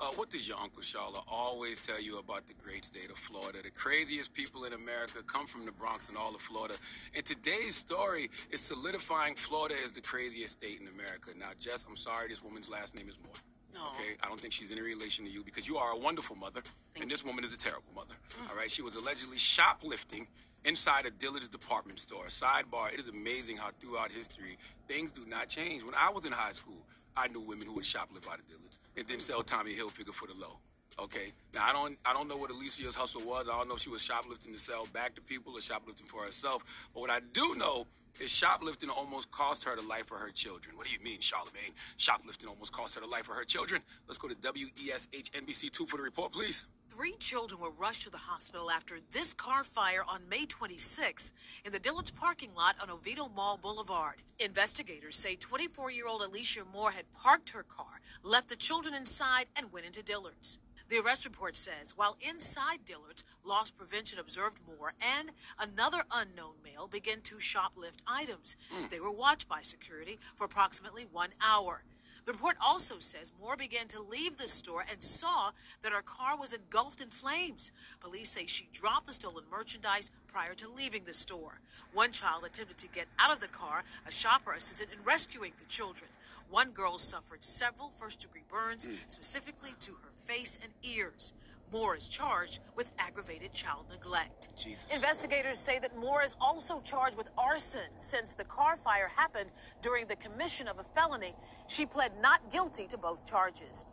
Uh, 0.00 0.06
what 0.16 0.30
does 0.30 0.48
your 0.48 0.56
Uncle 0.58 0.80
Charlotte 0.80 1.20
always 1.28 1.78
tell 1.86 2.00
you 2.00 2.18
about 2.18 2.46
the 2.46 2.54
great 2.54 2.86
state 2.86 3.10
of 3.10 3.18
Florida? 3.18 3.58
The 3.62 3.70
craziest 3.70 4.32
people 4.32 4.64
in 4.64 4.72
America 4.72 5.22
come 5.26 5.46
from 5.46 5.66
the 5.66 5.72
Bronx 5.72 6.08
and 6.08 6.16
all 6.16 6.34
of 6.34 6.40
Florida. 6.40 6.74
And 7.14 7.22
today's 7.22 7.76
story 7.76 8.30
is 8.50 8.62
solidifying 8.62 9.34
Florida 9.34 9.74
as 9.84 9.92
the 9.92 10.00
craziest 10.00 10.54
state 10.54 10.80
in 10.80 10.88
America. 10.88 11.32
Now, 11.38 11.50
Jess, 11.58 11.84
I'm 11.86 11.98
sorry, 11.98 12.28
this 12.28 12.42
woman's 12.42 12.70
last 12.70 12.94
name 12.94 13.10
is 13.10 13.18
Moore. 13.22 13.34
No. 13.74 13.80
Okay, 13.94 14.16
I 14.22 14.26
don't 14.26 14.40
think 14.40 14.54
she's 14.54 14.72
any 14.72 14.80
relation 14.80 15.26
to 15.26 15.30
you 15.30 15.44
because 15.44 15.68
you 15.68 15.76
are 15.76 15.92
a 15.92 15.98
wonderful 15.98 16.34
mother, 16.34 16.62
Thank 16.94 17.02
and 17.02 17.10
this 17.10 17.22
woman 17.22 17.44
is 17.44 17.52
a 17.52 17.58
terrible 17.58 17.92
mother. 17.94 18.14
Mm. 18.30 18.50
All 18.50 18.56
right, 18.56 18.70
she 18.70 18.82
was 18.82 18.96
allegedly 18.96 19.38
shoplifting 19.38 20.26
inside 20.64 21.06
a 21.06 21.10
Dillard's 21.10 21.48
department 21.48 22.00
store. 22.00 22.26
Sidebar: 22.26 22.92
It 22.92 22.98
is 22.98 23.06
amazing 23.08 23.58
how 23.58 23.70
throughout 23.78 24.10
history 24.10 24.58
things 24.88 25.12
do 25.12 25.24
not 25.24 25.48
change. 25.48 25.84
When 25.84 25.94
I 25.94 26.10
was 26.10 26.24
in 26.24 26.32
high 26.32 26.50
school, 26.50 26.82
I 27.20 27.28
knew 27.28 27.40
women 27.40 27.66
who 27.66 27.74
would 27.74 27.84
shoplift 27.84 28.26
out 28.30 28.38
of 28.38 28.48
Dillard's 28.48 28.80
and 28.96 29.06
then 29.06 29.20
sell 29.20 29.42
Tommy 29.42 29.74
Hilfiger 29.74 30.14
for 30.14 30.26
the 30.26 30.34
low. 30.40 30.58
Okay. 30.98 31.32
Now 31.54 31.66
I 31.68 31.72
don't 31.72 31.96
I 32.04 32.12
don't 32.12 32.28
know 32.28 32.36
what 32.36 32.50
Alicia's 32.50 32.94
hustle 32.94 33.22
was. 33.22 33.46
I 33.48 33.56
don't 33.56 33.68
know 33.68 33.74
if 33.74 33.80
she 33.80 33.90
was 33.90 34.02
shoplifting 34.02 34.52
to 34.52 34.58
sell 34.58 34.86
back 34.92 35.14
to 35.14 35.20
people 35.20 35.52
or 35.54 35.60
shoplifting 35.60 36.06
for 36.06 36.24
herself. 36.24 36.88
But 36.94 37.00
what 37.00 37.10
I 37.10 37.20
do 37.32 37.54
know 37.56 37.86
is 38.20 38.30
shoplifting 38.30 38.90
almost 38.90 39.30
cost 39.30 39.64
her 39.64 39.76
the 39.76 39.86
life 39.86 40.10
of 40.10 40.18
her 40.18 40.30
children. 40.30 40.76
What 40.76 40.86
do 40.86 40.92
you 40.92 40.98
mean, 41.04 41.20
Charlemagne? 41.20 41.72
Shoplifting 41.96 42.48
almost 42.48 42.72
cost 42.72 42.94
her 42.96 43.00
the 43.00 43.06
life 43.06 43.28
of 43.28 43.36
her 43.36 43.44
children. 43.44 43.82
Let's 44.08 44.18
go 44.18 44.28
to 44.28 44.34
WESH 44.34 45.30
NBC2 45.30 45.88
for 45.88 45.96
the 45.98 46.02
report, 46.02 46.32
please. 46.32 46.66
Three 47.00 47.16
children 47.16 47.62
were 47.62 47.70
rushed 47.70 48.02
to 48.02 48.10
the 48.10 48.18
hospital 48.18 48.70
after 48.70 48.98
this 49.14 49.32
car 49.32 49.64
fire 49.64 50.04
on 50.06 50.28
May 50.28 50.44
26 50.44 51.32
in 51.64 51.72
the 51.72 51.78
Dillard's 51.78 52.10
parking 52.10 52.54
lot 52.54 52.76
on 52.78 52.90
Oviedo 52.90 53.26
Mall 53.26 53.56
Boulevard. 53.56 54.16
Investigators 54.38 55.16
say 55.16 55.34
24 55.34 55.90
year 55.90 56.06
old 56.06 56.20
Alicia 56.20 56.60
Moore 56.70 56.90
had 56.90 57.10
parked 57.10 57.48
her 57.50 57.62
car, 57.62 58.02
left 58.22 58.50
the 58.50 58.54
children 58.54 58.92
inside, 58.92 59.46
and 59.56 59.72
went 59.72 59.86
into 59.86 60.02
Dillard's. 60.02 60.58
The 60.90 60.98
arrest 60.98 61.24
report 61.24 61.56
says 61.56 61.94
while 61.96 62.18
inside 62.20 62.84
Dillard's, 62.84 63.24
loss 63.42 63.70
prevention 63.70 64.18
observed 64.18 64.58
Moore 64.66 64.92
and 65.00 65.30
another 65.58 66.02
unknown 66.14 66.56
male 66.62 66.86
begin 66.86 67.22
to 67.22 67.36
shoplift 67.36 68.02
items. 68.06 68.56
Mm. 68.76 68.90
They 68.90 69.00
were 69.00 69.10
watched 69.10 69.48
by 69.48 69.62
security 69.62 70.18
for 70.34 70.44
approximately 70.44 71.06
one 71.10 71.30
hour. 71.42 71.82
The 72.24 72.32
report 72.32 72.56
also 72.64 72.96
says 72.98 73.32
Moore 73.40 73.56
began 73.56 73.88
to 73.88 74.02
leave 74.02 74.36
the 74.36 74.48
store 74.48 74.84
and 74.90 75.02
saw 75.02 75.50
that 75.82 75.92
her 75.92 76.02
car 76.02 76.36
was 76.36 76.52
engulfed 76.52 77.00
in 77.00 77.08
flames. 77.08 77.72
Police 78.00 78.30
say 78.30 78.46
she 78.46 78.68
dropped 78.72 79.06
the 79.06 79.14
stolen 79.14 79.44
merchandise 79.50 80.10
prior 80.26 80.54
to 80.54 80.68
leaving 80.68 81.04
the 81.04 81.14
store. 81.14 81.60
One 81.92 82.12
child 82.12 82.44
attempted 82.44 82.78
to 82.78 82.88
get 82.88 83.06
out 83.18 83.32
of 83.32 83.40
the 83.40 83.48
car. 83.48 83.84
A 84.06 84.12
shopper 84.12 84.52
assisted 84.52 84.88
in 84.92 85.04
rescuing 85.04 85.52
the 85.58 85.66
children. 85.66 86.10
One 86.50 86.72
girl 86.72 86.98
suffered 86.98 87.44
several 87.44 87.88
first 87.88 88.20
degree 88.20 88.42
burns, 88.48 88.86
specifically 89.06 89.70
to 89.80 89.92
her 89.92 90.10
face 90.16 90.58
and 90.62 90.72
ears. 90.82 91.32
Moore 91.72 91.96
is 91.96 92.08
charged 92.08 92.58
with 92.76 92.92
aggravated 92.98 93.52
child 93.52 93.86
neglect. 93.90 94.48
Jesus. 94.56 94.84
Investigators 94.92 95.58
say 95.58 95.78
that 95.78 95.96
Moore 95.96 96.22
is 96.22 96.34
also 96.40 96.80
charged 96.80 97.16
with 97.16 97.28
arson 97.38 97.90
since 97.96 98.34
the 98.34 98.44
car 98.44 98.76
fire 98.76 99.10
happened 99.14 99.50
during 99.82 100.06
the 100.06 100.16
commission 100.16 100.66
of 100.66 100.78
a 100.78 100.82
felony. 100.82 101.34
She 101.68 101.86
pled 101.86 102.12
not 102.20 102.52
guilty 102.52 102.86
to 102.88 102.98
both 102.98 103.28
charges. 103.28 103.84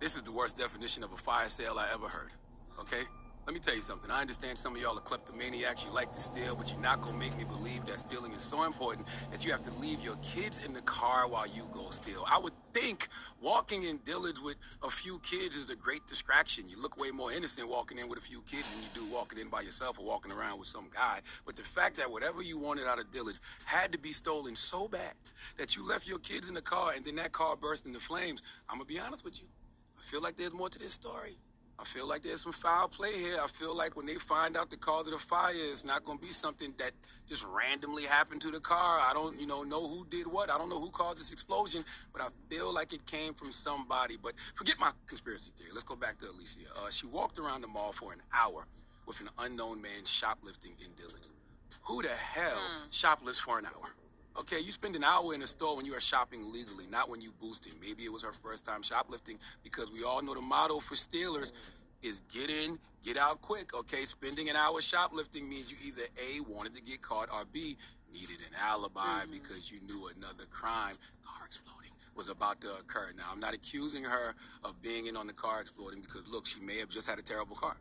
This 0.00 0.16
is 0.16 0.22
the 0.22 0.32
worst 0.32 0.56
definition 0.56 1.04
of 1.04 1.12
a 1.12 1.16
fire 1.16 1.48
sale 1.48 1.76
I 1.78 1.88
ever 1.92 2.08
heard. 2.08 2.32
Okay? 2.80 3.02
Let 3.50 3.54
me 3.54 3.60
tell 3.60 3.74
you 3.74 3.82
something. 3.82 4.12
I 4.12 4.20
understand 4.20 4.56
some 4.58 4.76
of 4.76 4.80
y'all 4.80 4.96
are 4.96 5.00
kleptomaniacs. 5.00 5.84
You 5.84 5.92
like 5.92 6.12
to 6.12 6.20
steal, 6.20 6.54
but 6.54 6.70
you're 6.70 6.80
not 6.80 7.00
going 7.00 7.14
to 7.14 7.18
make 7.18 7.36
me 7.36 7.42
believe 7.42 7.84
that 7.86 7.98
stealing 7.98 8.32
is 8.32 8.42
so 8.42 8.62
important 8.62 9.08
that 9.32 9.44
you 9.44 9.50
have 9.50 9.62
to 9.62 9.72
leave 9.80 10.00
your 10.00 10.14
kids 10.22 10.64
in 10.64 10.72
the 10.72 10.82
car 10.82 11.28
while 11.28 11.48
you 11.48 11.68
go 11.74 11.90
steal. 11.90 12.24
I 12.30 12.38
would 12.38 12.52
think 12.72 13.08
walking 13.42 13.82
in 13.82 13.98
Dillard's 14.04 14.40
with 14.40 14.54
a 14.84 14.88
few 14.88 15.18
kids 15.18 15.56
is 15.56 15.68
a 15.68 15.74
great 15.74 16.06
distraction. 16.06 16.68
You 16.68 16.80
look 16.80 16.96
way 16.96 17.10
more 17.10 17.32
innocent 17.32 17.68
walking 17.68 17.98
in 17.98 18.08
with 18.08 18.20
a 18.20 18.22
few 18.22 18.40
kids 18.42 18.72
than 18.72 18.84
you 18.84 18.88
do 18.94 19.12
walking 19.12 19.40
in 19.40 19.48
by 19.48 19.62
yourself 19.62 19.98
or 19.98 20.06
walking 20.06 20.30
around 20.30 20.60
with 20.60 20.68
some 20.68 20.88
guy. 20.94 21.18
But 21.44 21.56
the 21.56 21.64
fact 21.64 21.96
that 21.96 22.08
whatever 22.08 22.42
you 22.42 22.56
wanted 22.56 22.86
out 22.86 23.00
of 23.00 23.10
Dillard's 23.10 23.40
had 23.64 23.90
to 23.90 23.98
be 23.98 24.12
stolen 24.12 24.54
so 24.54 24.86
bad 24.86 25.14
that 25.58 25.74
you 25.74 25.84
left 25.84 26.06
your 26.06 26.20
kids 26.20 26.48
in 26.48 26.54
the 26.54 26.62
car 26.62 26.92
and 26.94 27.04
then 27.04 27.16
that 27.16 27.32
car 27.32 27.56
burst 27.56 27.84
into 27.84 27.98
flames, 27.98 28.44
I'm 28.68 28.76
going 28.76 28.86
to 28.86 28.94
be 28.94 29.00
honest 29.00 29.24
with 29.24 29.42
you. 29.42 29.48
I 29.98 30.02
feel 30.02 30.22
like 30.22 30.36
there's 30.36 30.54
more 30.54 30.68
to 30.68 30.78
this 30.78 30.92
story. 30.92 31.36
I 31.80 31.84
feel 31.84 32.06
like 32.06 32.22
there's 32.22 32.42
some 32.42 32.52
foul 32.52 32.88
play 32.88 33.14
here. 33.14 33.38
I 33.42 33.46
feel 33.48 33.74
like 33.74 33.96
when 33.96 34.04
they 34.04 34.16
find 34.16 34.54
out 34.54 34.68
the 34.68 34.76
cause 34.76 35.06
of 35.06 35.14
the 35.14 35.18
fire, 35.18 35.52
it's 35.54 35.82
not 35.84 36.04
going 36.04 36.18
to 36.18 36.24
be 36.24 36.30
something 36.30 36.74
that 36.78 36.92
just 37.26 37.46
randomly 37.46 38.04
happened 38.04 38.42
to 38.42 38.50
the 38.50 38.60
car. 38.60 39.00
I 39.00 39.12
don't, 39.14 39.40
you 39.40 39.46
know, 39.46 39.62
know 39.62 39.88
who 39.88 40.06
did 40.10 40.26
what. 40.26 40.50
I 40.50 40.58
don't 40.58 40.68
know 40.68 40.78
who 40.78 40.90
caused 40.90 41.18
this 41.18 41.32
explosion, 41.32 41.82
but 42.12 42.20
I 42.20 42.28
feel 42.50 42.72
like 42.74 42.92
it 42.92 43.06
came 43.06 43.32
from 43.32 43.50
somebody. 43.50 44.16
But 44.22 44.34
forget 44.54 44.78
my 44.78 44.90
conspiracy 45.06 45.52
theory. 45.56 45.70
Let's 45.72 45.84
go 45.84 45.96
back 45.96 46.18
to 46.18 46.26
Alicia. 46.26 46.68
Uh, 46.76 46.90
she 46.90 47.06
walked 47.06 47.38
around 47.38 47.62
the 47.62 47.68
mall 47.68 47.92
for 47.92 48.12
an 48.12 48.20
hour 48.30 48.66
with 49.06 49.20
an 49.20 49.30
unknown 49.38 49.80
man 49.80 50.04
shoplifting 50.04 50.72
in 50.84 50.92
Dillard's. 50.96 51.30
Who 51.84 52.02
the 52.02 52.08
hell 52.08 52.58
mm. 52.58 52.86
shoplifts 52.90 53.40
for 53.40 53.58
an 53.58 53.64
hour? 53.64 53.94
Okay, 54.38 54.60
you 54.60 54.70
spend 54.70 54.94
an 54.94 55.04
hour 55.04 55.34
in 55.34 55.42
a 55.42 55.46
store 55.46 55.76
when 55.76 55.84
you 55.84 55.94
are 55.94 56.00
shopping 56.00 56.52
legally, 56.52 56.86
not 56.88 57.10
when 57.10 57.20
you 57.20 57.32
boosting. 57.40 57.72
Maybe 57.80 58.04
it 58.04 58.12
was 58.12 58.22
her 58.22 58.32
first 58.32 58.64
time 58.64 58.82
shoplifting 58.82 59.38
because 59.64 59.90
we 59.90 60.04
all 60.04 60.22
know 60.22 60.34
the 60.34 60.40
motto 60.40 60.78
for 60.78 60.94
stealers 60.96 61.52
is 62.02 62.20
get 62.32 62.48
in, 62.48 62.78
get 63.04 63.16
out 63.16 63.40
quick. 63.40 63.74
Okay, 63.74 64.04
spending 64.04 64.48
an 64.48 64.56
hour 64.56 64.80
shoplifting 64.80 65.48
means 65.48 65.70
you 65.70 65.76
either 65.84 66.02
A, 66.16 66.40
wanted 66.40 66.74
to 66.76 66.82
get 66.82 67.02
caught, 67.02 67.28
or 67.30 67.44
B, 67.44 67.76
needed 68.12 68.38
an 68.40 68.56
alibi 68.58 69.00
mm-hmm. 69.00 69.32
because 69.32 69.70
you 69.70 69.80
knew 69.80 70.08
another 70.16 70.44
crime, 70.50 70.94
car 71.24 71.46
exploding, 71.46 71.90
was 72.14 72.28
about 72.28 72.60
to 72.60 72.68
occur. 72.80 73.12
Now, 73.16 73.24
I'm 73.32 73.40
not 73.40 73.54
accusing 73.54 74.04
her 74.04 74.34
of 74.64 74.80
being 74.80 75.06
in 75.06 75.16
on 75.16 75.26
the 75.26 75.32
car 75.32 75.60
exploding 75.60 76.00
because, 76.02 76.22
look, 76.30 76.46
she 76.46 76.60
may 76.60 76.78
have 76.78 76.88
just 76.88 77.08
had 77.08 77.18
a 77.18 77.22
terrible 77.22 77.56
car. 77.56 77.76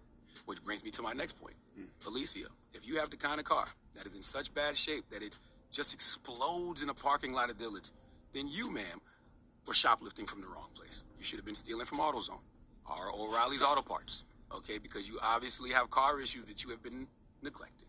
Which 0.46 0.64
brings 0.64 0.84
me 0.84 0.92
to 0.92 1.02
my 1.02 1.14
next 1.14 1.34
point. 1.34 1.56
Mm. 1.80 2.08
Alicia, 2.08 2.48
if 2.74 2.88
you 2.88 2.98
have 2.98 3.10
the 3.10 3.18
kind 3.18 3.40
of 3.40 3.46
car 3.46 3.66
that 3.96 4.08
is 4.08 4.16
in 4.16 4.24
such 4.24 4.54
bad 4.54 4.78
shape 4.78 5.06
that 5.12 5.22
it 5.22 5.38
just 5.72 5.94
explodes 5.94 6.82
in 6.82 6.90
a 6.90 6.94
parking 6.94 7.34
lot 7.34 7.50
of 7.50 7.58
Dillard's, 7.58 7.94
then 8.34 8.48
you, 8.48 8.72
ma'am, 8.72 9.02
were 9.68 9.74
shoplifting 9.74 10.26
from 10.26 10.42
the 10.42 10.48
wrong 10.48 10.70
place. 10.74 11.04
You 11.18 11.24
should 11.24 11.38
have 11.38 11.46
been 11.46 11.56
stealing 11.56 11.86
from 11.86 12.00
AutoZone 12.00 12.42
or 12.90 13.12
O'Reilly's 13.14 13.62
Auto 13.62 13.82
Parts, 13.82 14.24
okay? 14.54 14.78
Because 14.78 15.08
you 15.08 15.20
obviously 15.22 15.72
have 15.72 15.90
car 15.90 16.20
issues 16.20 16.46
that 16.46 16.64
you 16.64 16.70
have 16.72 16.82
been 16.82 17.08
neglecting. 17.42 17.88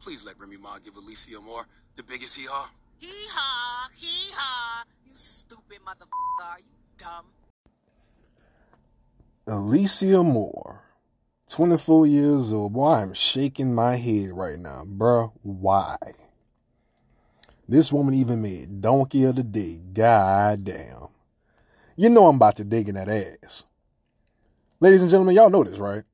Please 0.00 0.24
let 0.24 0.38
Remy 0.38 0.58
Ma 0.58 0.78
give 0.78 0.96
Alicia 0.96 1.40
Moore 1.40 1.66
the 1.96 2.02
biggest 2.02 2.36
hee-haw. 2.36 2.68
Hee-haw, 2.98 3.88
hee-haw. 3.96 4.84
You 5.06 5.14
stupid 5.14 5.78
motherfucker. 5.86 6.44
Are 6.44 6.58
you 6.58 6.72
dumb? 6.96 7.26
Alicia 9.46 10.22
Moore, 10.22 10.82
24 11.48 12.06
years 12.06 12.52
old. 12.52 12.74
Boy, 12.74 12.92
I'm 12.92 13.14
shaking 13.14 13.74
my 13.74 13.96
head 13.96 14.30
right 14.32 14.58
now. 14.58 14.84
Bruh, 14.84 15.32
why? 15.42 15.96
This 17.68 17.92
woman 17.92 18.14
even 18.14 18.40
made 18.40 18.80
donkey 18.80 19.24
of 19.24 19.36
the 19.36 19.42
day. 19.42 19.78
God 19.92 20.64
damn. 20.64 21.08
You 21.96 22.08
know 22.08 22.26
I'm 22.26 22.36
about 22.36 22.56
to 22.56 22.64
dig 22.64 22.88
in 22.88 22.94
that 22.94 23.10
ass. 23.10 23.64
Ladies 24.80 25.02
and 25.02 25.10
gentlemen, 25.10 25.34
y'all 25.34 25.50
know 25.50 25.64
this, 25.64 25.78
right? 25.78 26.04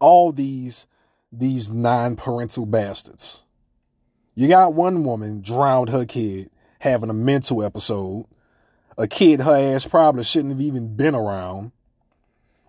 All 0.00 0.32
these 0.32 0.86
these 1.30 1.68
non-parental 1.68 2.64
bastards. 2.64 3.42
You 4.36 4.48
got 4.48 4.72
one 4.72 5.02
woman 5.04 5.42
drowned 5.42 5.90
her 5.90 6.04
kid 6.04 6.48
having 6.78 7.10
a 7.10 7.14
mental 7.14 7.62
episode. 7.62 8.26
A 8.96 9.08
kid 9.08 9.40
her 9.40 9.74
ass 9.74 9.84
probably 9.84 10.24
shouldn't 10.24 10.52
have 10.52 10.60
even 10.60 10.96
been 10.96 11.14
around. 11.14 11.72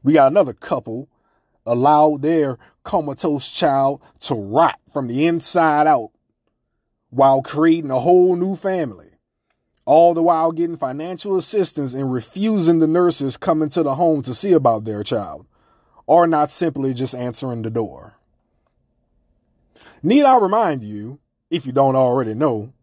We 0.04 0.14
got 0.14 0.32
another 0.32 0.54
couple 0.54 1.08
allowed 1.66 2.22
their 2.22 2.58
comatose 2.84 3.50
child 3.50 4.02
to 4.22 4.36
rot 4.36 4.80
from 4.92 5.08
the 5.08 5.28
inside 5.28 5.88
out 5.88 6.12
while 7.16 7.42
creating 7.42 7.92
a 7.92 8.00
whole 8.00 8.36
new 8.36 8.58
family. 8.58 9.08
All 9.86 10.14
the 10.14 10.22
while 10.22 10.52
getting 10.52 10.76
financial 10.76 11.38
assistance 11.38 11.94
and 11.94 12.12
refusing 12.12 12.80
the 12.80 12.88
nurses 12.88 13.38
coming 13.38 13.70
to 13.70 13.84
the 13.84 13.96
home 13.96 14.22
to 14.24 14.34
see 14.34 14.52
about 14.52 14.84
their 14.84 15.02
child, 15.02 15.46
or 16.08 16.28
not 16.28 16.52
simply 16.52 16.94
just 16.94 17.16
answering 17.16 17.62
the 17.62 17.70
door. 17.70 18.16
Need 20.04 20.24
I 20.24 20.38
remind 20.40 20.84
you, 20.84 21.20
if 21.50 21.66
you 21.66 21.72
don't 21.72 21.96
already 21.96 22.34
know, 22.34 22.74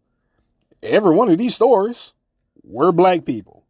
every 0.81 1.13
one 1.13 1.29
of 1.29 1.37
these 1.37 1.53
stories 1.53 2.15
were 2.63 2.91
black 2.91 3.25
people. 3.25 3.63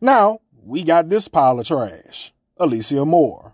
Now, 0.00 0.40
we 0.64 0.84
got 0.84 1.10
this 1.10 1.28
pile 1.28 1.60
of 1.60 1.66
trash, 1.66 2.32
Alicia 2.56 3.04
Moore. 3.04 3.52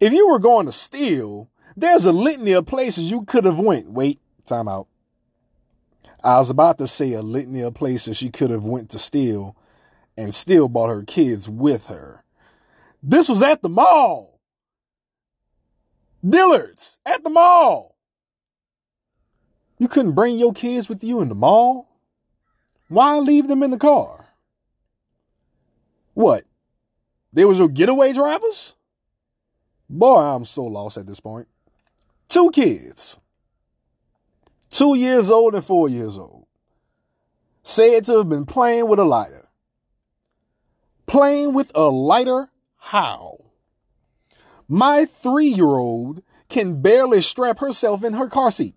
If 0.00 0.14
you 0.14 0.28
were 0.28 0.38
going 0.38 0.64
to 0.64 0.72
steal, 0.72 1.50
there's 1.76 2.06
a 2.06 2.12
litany 2.12 2.52
of 2.52 2.66
places 2.66 3.10
you 3.10 3.24
could 3.24 3.44
have 3.44 3.58
went. 3.58 3.90
Wait, 3.90 4.20
time 4.44 4.68
out. 4.68 4.88
I 6.24 6.38
was 6.38 6.50
about 6.50 6.78
to 6.78 6.86
say 6.86 7.12
a 7.12 7.22
litany 7.22 7.60
of 7.62 7.74
places 7.74 8.16
she 8.16 8.30
could 8.30 8.50
have 8.50 8.64
went 8.64 8.90
to 8.90 8.98
steal 8.98 9.56
and 10.16 10.34
still 10.34 10.68
brought 10.68 10.88
her 10.88 11.02
kids 11.02 11.48
with 11.48 11.86
her. 11.86 12.22
This 13.02 13.28
was 13.28 13.42
at 13.42 13.62
the 13.62 13.68
mall. 13.68 14.38
Dillard's 16.28 16.98
at 17.04 17.24
the 17.24 17.30
mall. 17.30 17.96
You 19.78 19.88
couldn't 19.88 20.12
bring 20.12 20.38
your 20.38 20.52
kids 20.52 20.88
with 20.88 21.02
you 21.02 21.20
in 21.20 21.28
the 21.28 21.34
mall? 21.34 21.88
Why 22.88 23.18
leave 23.18 23.48
them 23.48 23.64
in 23.64 23.72
the 23.72 23.78
car? 23.78 24.28
What? 26.14 26.44
They 27.32 27.44
was 27.44 27.58
your 27.58 27.68
getaway 27.68 28.12
drivers? 28.12 28.76
Boy, 29.88 30.18
I'm 30.18 30.44
so 30.44 30.62
lost 30.62 30.98
at 30.98 31.06
this 31.06 31.18
point. 31.18 31.48
Two 32.32 32.50
kids, 32.50 33.20
two 34.70 34.94
years 34.94 35.30
old 35.30 35.54
and 35.54 35.62
four 35.62 35.90
years 35.90 36.16
old, 36.16 36.46
said 37.62 38.06
to 38.06 38.16
have 38.16 38.30
been 38.30 38.46
playing 38.46 38.88
with 38.88 38.98
a 38.98 39.04
lighter. 39.04 39.48
Playing 41.04 41.52
with 41.52 41.70
a 41.74 41.90
lighter? 41.90 42.48
How? 42.78 43.36
My 44.66 45.04
three 45.04 45.48
year 45.48 45.66
old 45.66 46.22
can 46.48 46.80
barely 46.80 47.20
strap 47.20 47.58
herself 47.58 48.02
in 48.02 48.14
her 48.14 48.30
car 48.30 48.50
seat. 48.50 48.76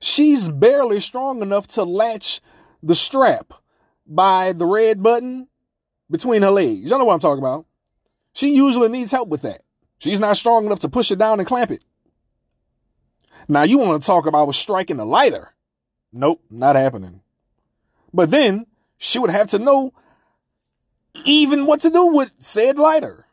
She's 0.00 0.48
barely 0.48 1.00
strong 1.00 1.42
enough 1.42 1.66
to 1.66 1.84
latch 1.84 2.40
the 2.82 2.94
strap 2.94 3.52
by 4.06 4.54
the 4.54 4.64
red 4.64 5.02
button 5.02 5.48
between 6.10 6.40
her 6.40 6.50
legs. 6.50 6.88
Y'all 6.88 6.98
know 6.98 7.04
what 7.04 7.12
I'm 7.12 7.20
talking 7.20 7.44
about. 7.44 7.66
She 8.32 8.54
usually 8.54 8.88
needs 8.88 9.12
help 9.12 9.28
with 9.28 9.42
that. 9.42 9.60
She's 9.98 10.20
not 10.20 10.38
strong 10.38 10.64
enough 10.64 10.80
to 10.80 10.88
push 10.88 11.10
it 11.10 11.18
down 11.18 11.38
and 11.38 11.46
clamp 11.46 11.70
it. 11.70 11.82
Now 13.48 13.62
you 13.62 13.78
want 13.78 14.02
to 14.02 14.06
talk 14.06 14.26
about 14.26 14.54
striking 14.54 14.98
a 14.98 15.04
lighter. 15.04 15.52
Nope, 16.12 16.42
not 16.50 16.76
happening. 16.76 17.20
But 18.12 18.30
then 18.30 18.66
she 18.98 19.18
would 19.18 19.30
have 19.30 19.48
to 19.48 19.58
know 19.58 19.92
even 21.24 21.66
what 21.66 21.80
to 21.80 21.90
do 21.90 22.06
with 22.06 22.32
said 22.38 22.78
lighter. 22.78 23.26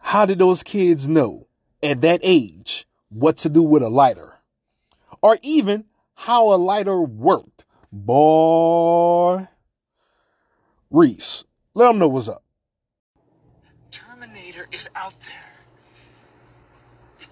How 0.00 0.26
did 0.26 0.38
those 0.38 0.62
kids 0.62 1.08
know 1.08 1.46
at 1.82 2.00
that 2.02 2.20
age 2.22 2.86
what 3.08 3.36
to 3.38 3.48
do 3.48 3.62
with 3.62 3.82
a 3.82 3.88
lighter? 3.88 4.34
Or 5.20 5.38
even 5.42 5.84
how 6.14 6.52
a 6.52 6.56
lighter 6.56 7.00
worked? 7.00 7.64
Boy. 7.92 9.48
Reese, 10.90 11.44
let 11.74 11.86
them 11.86 11.98
know 11.98 12.08
what's 12.08 12.28
up. 12.28 12.42
Terminator 13.90 14.66
is 14.72 14.90
out 14.94 15.18
there. 15.20 15.51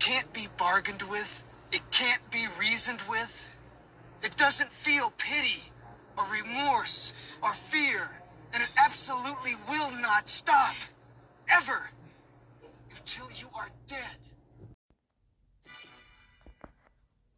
It 0.01 0.05
can't 0.05 0.33
be 0.33 0.49
bargained 0.59 1.03
with. 1.11 1.45
It 1.73 1.83
can't 1.91 2.23
be 2.31 2.47
reasoned 2.59 3.03
with. 3.07 3.55
It 4.23 4.35
doesn't 4.35 4.73
feel 4.73 5.13
pity 5.19 5.71
or 6.17 6.25
remorse 6.33 7.13
or 7.43 7.53
fear. 7.53 8.11
And 8.55 8.63
it 8.63 8.71
absolutely 8.83 9.53
will 9.69 9.91
not 10.01 10.27
stop. 10.27 10.75
Ever. 11.53 11.91
Until 12.97 13.27
you 13.35 13.49
are 13.55 13.69
dead. 13.87 14.17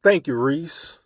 Thank 0.04 0.28
you, 0.28 0.36
Reese. 0.36 1.00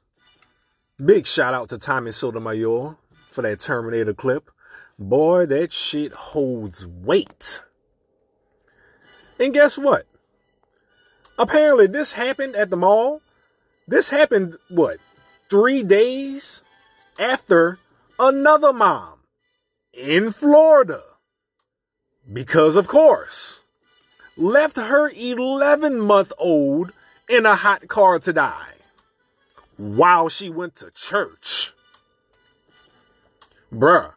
Big 1.02 1.26
shout 1.26 1.54
out 1.54 1.70
to 1.70 1.78
Tommy 1.78 2.10
Sotomayor 2.10 2.96
for 3.30 3.42
that 3.42 3.60
Terminator 3.60 4.12
clip. 4.12 4.50
Boy, 4.98 5.46
that 5.46 5.72
shit 5.72 6.12
holds 6.12 6.86
weight. 6.86 7.62
And 9.40 9.54
guess 9.54 9.78
what? 9.78 10.04
Apparently, 11.38 11.86
this 11.86 12.12
happened 12.12 12.56
at 12.56 12.70
the 12.70 12.76
mall. 12.76 13.20
This 13.86 14.10
happened, 14.10 14.56
what, 14.68 14.98
three 15.50 15.82
days 15.82 16.62
after 17.18 17.78
another 18.18 18.72
mom 18.72 19.20
in 19.92 20.32
Florida. 20.32 21.02
Because, 22.32 22.74
of 22.74 22.88
course, 22.88 23.62
left 24.36 24.76
her 24.76 25.10
11 25.10 26.00
month 26.00 26.32
old 26.38 26.92
in 27.28 27.46
a 27.46 27.54
hot 27.54 27.86
car 27.88 28.18
to 28.18 28.32
die 28.32 28.74
while 29.76 30.28
she 30.28 30.48
went 30.48 30.76
to 30.76 30.90
church. 30.90 31.72
Bruh, 33.72 34.14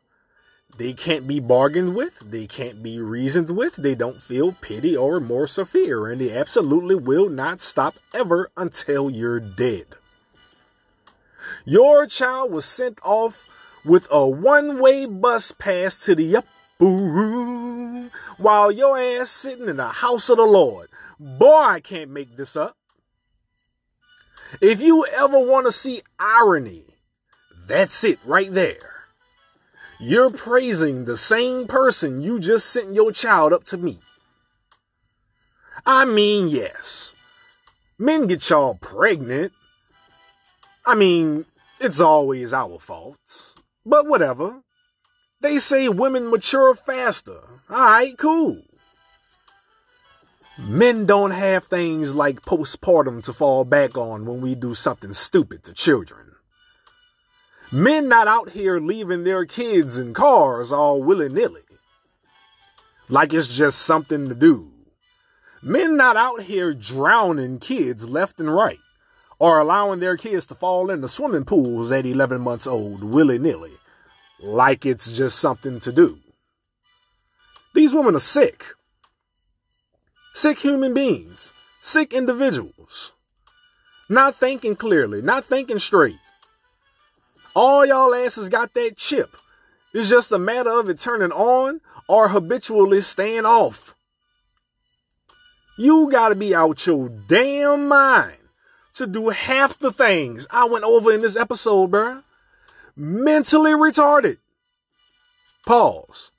they 0.80 0.94
can't 0.94 1.28
be 1.28 1.42
bargained 1.42 1.94
with, 1.94 2.32
they 2.32 2.48
can't 2.48 2.82
be 2.82 3.00
reasoned 3.00 3.52
with, 3.52 3.76
they 3.76 3.96
don't 3.96 4.22
feel 4.22 4.54
pity 4.54 4.96
or 4.96 5.16
remorse 5.16 5.60
or 5.60 5.66
fear, 5.66 6.08
and 6.08 6.22
they 6.22 6.32
absolutely 6.32 6.96
will 6.96 7.30
not 7.30 7.60
stop 7.60 7.96
ever 8.14 8.50
until 8.56 9.10
you're 9.10 9.42
dead. 9.42 9.88
Your 11.66 12.08
child 12.08 12.54
was 12.54 12.64
sent 12.64 12.98
off 13.04 13.46
with 13.84 14.08
a 14.10 14.26
one 14.26 14.80
way 14.80 15.06
bus 15.06 15.52
pass 15.52 16.00
to 16.06 16.16
the 16.16 16.38
upper 16.38 18.10
while 18.38 18.72
your 18.72 18.98
ass 18.98 19.30
sitting 19.30 19.68
in 19.68 19.76
the 19.76 19.90
house 19.90 20.30
of 20.30 20.38
the 20.38 20.46
Lord. 20.46 20.88
Boy, 21.20 21.62
I 21.62 21.80
can't 21.82 22.10
make 22.10 22.38
this 22.38 22.56
up. 22.56 22.78
If 24.62 24.80
you 24.80 25.06
ever 25.14 25.38
want 25.38 25.66
to 25.66 25.74
see 25.74 26.04
irony, 26.18 26.86
that's 27.68 28.06
it 28.06 28.20
right 28.24 28.52
there. 28.52 28.99
You're 30.02 30.32
praising 30.32 31.04
the 31.04 31.18
same 31.18 31.68
person 31.68 32.22
you 32.22 32.40
just 32.40 32.68
sent 32.68 32.96
your 32.96 33.12
child 33.12 33.52
up 33.52 33.66
to 33.66 33.78
meet. 33.78 34.00
I 35.86 36.06
mean, 36.06 36.48
yes, 36.48 37.14
men 37.98 38.28
get 38.28 38.50
y'all 38.50 38.76
pregnant. 38.76 39.52
I 40.86 40.96
mean, 40.96 41.46
it's 41.82 42.00
always 42.00 42.54
our 42.54 42.80
faults, 42.80 43.56
but 43.86 44.08
whatever. 44.08 44.62
They 45.42 45.58
say 45.58 45.90
women 45.90 46.30
mature 46.30 46.76
faster. 46.76 47.42
Alright, 47.70 48.18
cool. 48.18 48.62
Men 50.58 51.06
don't 51.06 51.32
have 51.32 51.66
things 51.66 52.14
like 52.14 52.42
postpartum 52.42 53.24
to 53.26 53.34
fall 53.34 53.64
back 53.64 53.98
on 53.98 54.26
when 54.26 54.42
we 54.42 54.56
do 54.56 54.74
something 54.74 55.14
stupid 55.14 55.64
to 55.64 55.74
children. 55.74 56.29
Men 57.72 58.08
not 58.08 58.28
out 58.28 58.52
here 58.52 58.80
leaving 58.80 59.24
their 59.24 59.46
kids 59.46 60.00
in 60.00 60.14
cars 60.14 60.72
all 60.72 61.04
willy 61.04 61.30
nilly. 61.30 61.62
Like 63.08 63.34
it's 63.34 63.56
just 63.56 63.80
something 63.80 64.28
to 64.28 64.36
do. 64.36 64.72
Men 65.62 65.96
not 65.96 66.18
out 66.18 66.44
here 66.44 66.74
drowning 66.74 67.60
kids 67.60 68.10
left 68.10 68.40
and 68.40 68.54
right 68.54 68.80
or 69.40 69.60
allowing 69.60 70.00
their 70.00 70.18
kids 70.18 70.48
to 70.48 70.56
fall 70.56 70.90
in 70.90 71.02
the 71.02 71.08
swimming 71.08 71.46
pools 71.46 71.92
at 71.92 72.06
11 72.06 72.42
months 72.42 72.68
old 72.68 73.04
willy 73.04 73.38
nilly. 73.38 73.74
Like 74.42 74.86
it's 74.86 75.12
just 75.12 75.40
something 75.40 75.80
to 75.82 75.92
do. 75.92 76.18
These 77.76 77.94
women 77.94 78.16
are 78.16 78.20
sick. 78.20 78.66
Sick 80.34 80.60
human 80.60 80.94
beings, 80.94 81.54
sick 81.82 82.14
individuals, 82.14 83.14
not 84.08 84.36
thinking 84.36 84.76
clearly, 84.76 85.22
not 85.22 85.46
thinking 85.46 85.80
straight. 85.80 86.16
All 87.62 87.86
y'all 87.86 88.16
asses 88.16 88.48
got 88.48 88.74
that 88.76 88.96
chip. 88.96 89.36
It's 89.94 90.10
just 90.10 90.32
a 90.32 90.40
matter 90.40 90.70
of 90.70 90.88
it 90.88 90.98
turning 90.98 91.34
on 91.34 91.82
or 92.08 92.30
habitually 92.30 93.02
staying 93.02 93.46
off. 93.46 93.96
You 95.78 96.10
gotta 96.10 96.36
be 96.36 96.56
out 96.56 96.88
your 96.88 97.10
damn 97.10 97.90
mind 97.90 98.38
to 98.94 99.06
do 99.06 99.28
half 99.28 99.78
the 99.78 99.92
things 99.92 100.48
I 100.50 100.70
went 100.70 100.86
over 100.86 101.12
in 101.12 101.22
this 101.22 101.36
episode, 101.36 101.92
bruh. 101.92 102.24
Mentally 102.96 103.72
retarded. 103.72 104.38
Pause. 105.66 106.32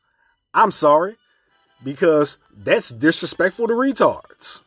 I'm 0.54 0.70
sorry 0.70 1.16
because 1.84 2.38
that's 2.50 2.88
disrespectful 2.88 3.66
to 3.66 3.74
retards. 3.74 4.62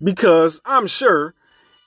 Because 0.00 0.60
I'm 0.64 0.86
sure 0.86 1.34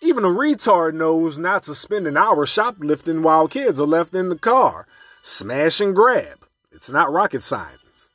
even 0.02 0.24
a 0.24 0.30
retard 0.30 0.93
knows 0.93 1.38
not 1.38 1.64
to 1.64 1.76
spend 1.76 2.08
an 2.08 2.18
hour 2.18 2.45
shoplifting 2.45 3.22
while 3.22 3.47
kids 3.47 3.80
are 3.80 3.88
left 3.88 4.14
in 4.14 4.30
the 4.30 4.38
car. 4.38 4.88
Smash 5.22 5.82
and 5.82 5.93
grab. 5.95 6.45
It's 6.72 6.89
not 6.89 7.12
rocket 7.12 7.43
science. 7.43 8.10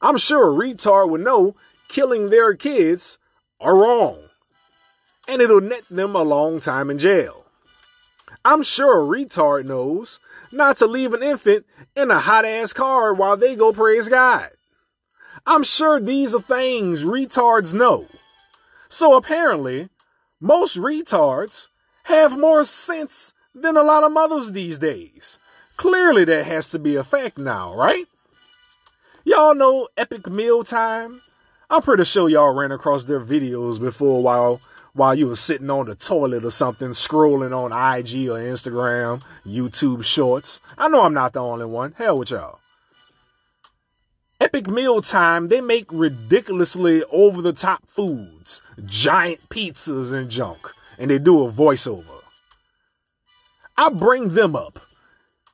I'm 0.00 0.18
sure 0.18 0.50
a 0.50 0.54
retard 0.54 1.10
would 1.10 1.22
know 1.22 1.56
killing 1.88 2.30
their 2.30 2.54
kids 2.54 3.18
are 3.60 3.76
wrong. 3.76 4.18
And 5.26 5.42
it'll 5.42 5.60
net 5.60 5.84
them 5.90 6.14
a 6.14 6.22
long 6.22 6.60
time 6.60 6.90
in 6.90 6.98
jail. 6.98 7.46
I'm 8.44 8.62
sure 8.62 9.00
a 9.00 9.06
retard 9.06 9.64
knows 9.64 10.20
not 10.52 10.76
to 10.76 10.86
leave 10.86 11.14
an 11.14 11.22
infant 11.22 11.66
in 11.96 12.10
a 12.10 12.18
hot 12.18 12.44
ass 12.44 12.72
car 12.72 13.12
while 13.14 13.36
they 13.36 13.56
go 13.56 13.72
praise 13.72 14.08
God. 14.08 14.50
I'm 15.46 15.64
sure 15.64 15.98
these 15.98 16.34
are 16.34 16.42
things 16.42 17.04
retards 17.04 17.74
know. 17.74 18.06
So 18.88 19.16
apparently, 19.16 19.88
most 20.44 20.76
retards 20.76 21.68
have 22.04 22.38
more 22.38 22.64
sense 22.64 23.32
than 23.54 23.78
a 23.78 23.82
lot 23.82 24.04
of 24.04 24.12
mothers 24.12 24.52
these 24.52 24.78
days. 24.78 25.38
Clearly, 25.78 26.26
that 26.26 26.44
has 26.44 26.68
to 26.68 26.78
be 26.78 26.96
a 26.96 27.02
fact 27.02 27.38
now, 27.38 27.74
right? 27.74 28.04
Y'all 29.24 29.54
know 29.54 29.88
Epic 29.96 30.28
Meal 30.28 30.62
Time? 30.62 31.22
I'm 31.70 31.80
pretty 31.80 32.04
sure 32.04 32.28
y'all 32.28 32.52
ran 32.52 32.72
across 32.72 33.04
their 33.04 33.20
videos 33.20 33.80
before 33.80 34.22
while 34.22 34.60
while 34.92 35.14
you 35.14 35.28
were 35.28 35.34
sitting 35.34 35.70
on 35.70 35.86
the 35.86 35.94
toilet 35.94 36.44
or 36.44 36.50
something, 36.50 36.90
scrolling 36.90 37.56
on 37.56 37.72
IG 37.72 38.28
or 38.28 38.38
Instagram, 38.38 39.22
YouTube 39.46 40.04
shorts. 40.04 40.60
I 40.76 40.88
know 40.88 41.04
I'm 41.04 41.14
not 41.14 41.32
the 41.32 41.40
only 41.40 41.64
one. 41.64 41.94
Hell 41.96 42.18
with 42.18 42.30
y'all. 42.30 42.60
Epic 44.44 44.68
Meal 44.68 45.00
Time, 45.00 45.48
they 45.48 45.62
make 45.62 45.86
ridiculously 45.90 47.02
over 47.04 47.40
the 47.40 47.54
top 47.54 47.88
foods, 47.88 48.60
giant 48.84 49.48
pizzas 49.48 50.12
and 50.12 50.30
junk, 50.30 50.70
and 50.98 51.10
they 51.10 51.18
do 51.18 51.46
a 51.46 51.50
voiceover. 51.50 52.20
I 53.78 53.88
bring 53.88 54.34
them 54.34 54.54
up 54.54 54.80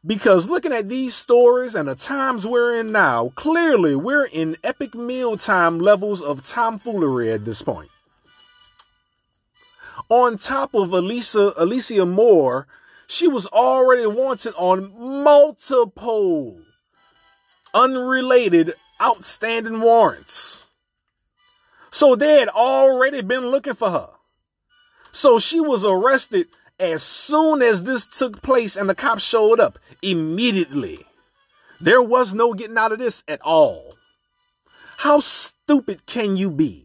because 0.04 0.50
looking 0.50 0.72
at 0.72 0.88
these 0.88 1.14
stories 1.14 1.76
and 1.76 1.88
the 1.88 1.94
times 1.94 2.48
we're 2.48 2.80
in 2.80 2.90
now, 2.90 3.28
clearly 3.36 3.94
we're 3.94 4.24
in 4.24 4.56
epic 4.64 4.96
mealtime 4.96 5.78
levels 5.78 6.20
of 6.20 6.44
tomfoolery 6.44 7.30
at 7.30 7.44
this 7.44 7.62
point. 7.62 7.90
On 10.08 10.36
top 10.36 10.74
of 10.74 10.92
Elisa, 10.92 11.52
Alicia 11.56 12.06
Moore, 12.06 12.66
she 13.06 13.28
was 13.28 13.46
already 13.46 14.06
wanted 14.06 14.52
on 14.56 14.92
multiple 15.22 16.58
unrelated 17.74 18.74
outstanding 19.00 19.80
warrants. 19.80 20.66
So 21.90 22.14
they 22.14 22.38
had 22.40 22.48
already 22.48 23.22
been 23.22 23.46
looking 23.46 23.74
for 23.74 23.90
her. 23.90 24.10
So 25.12 25.38
she 25.38 25.60
was 25.60 25.84
arrested 25.84 26.48
as 26.78 27.02
soon 27.02 27.62
as 27.62 27.84
this 27.84 28.06
took 28.06 28.42
place 28.42 28.76
and 28.76 28.88
the 28.88 28.94
cops 28.94 29.24
showed 29.24 29.60
up 29.60 29.78
immediately. 30.02 31.04
There 31.80 32.02
was 32.02 32.34
no 32.34 32.54
getting 32.54 32.78
out 32.78 32.92
of 32.92 32.98
this 32.98 33.24
at 33.26 33.40
all. 33.42 33.94
How 34.98 35.20
stupid 35.20 36.06
can 36.06 36.36
you 36.36 36.50
be? 36.50 36.84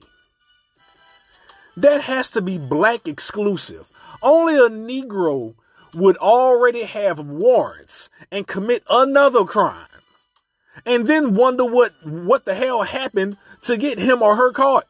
That 1.78 2.02
has 2.02 2.30
to 2.32 2.42
be 2.42 2.58
black 2.58 3.08
exclusive. 3.08 3.90
Only 4.22 4.56
a 4.56 4.70
Negro 4.70 5.56
would 5.94 6.18
already 6.18 6.84
have 6.84 7.20
warrants 7.20 8.10
and 8.32 8.48
commit 8.48 8.84
another 8.90 9.44
crime 9.44 9.88
and 10.86 11.08
then 11.08 11.36
wonder 11.36 11.66
what, 11.66 11.94
what 12.06 12.46
the 12.46 12.56
hell 12.56 12.84
happened 12.84 13.38
to 13.62 13.78
get 13.78 14.00
him 14.00 14.22
or 14.22 14.36
her 14.36 14.52
caught. 14.52 14.86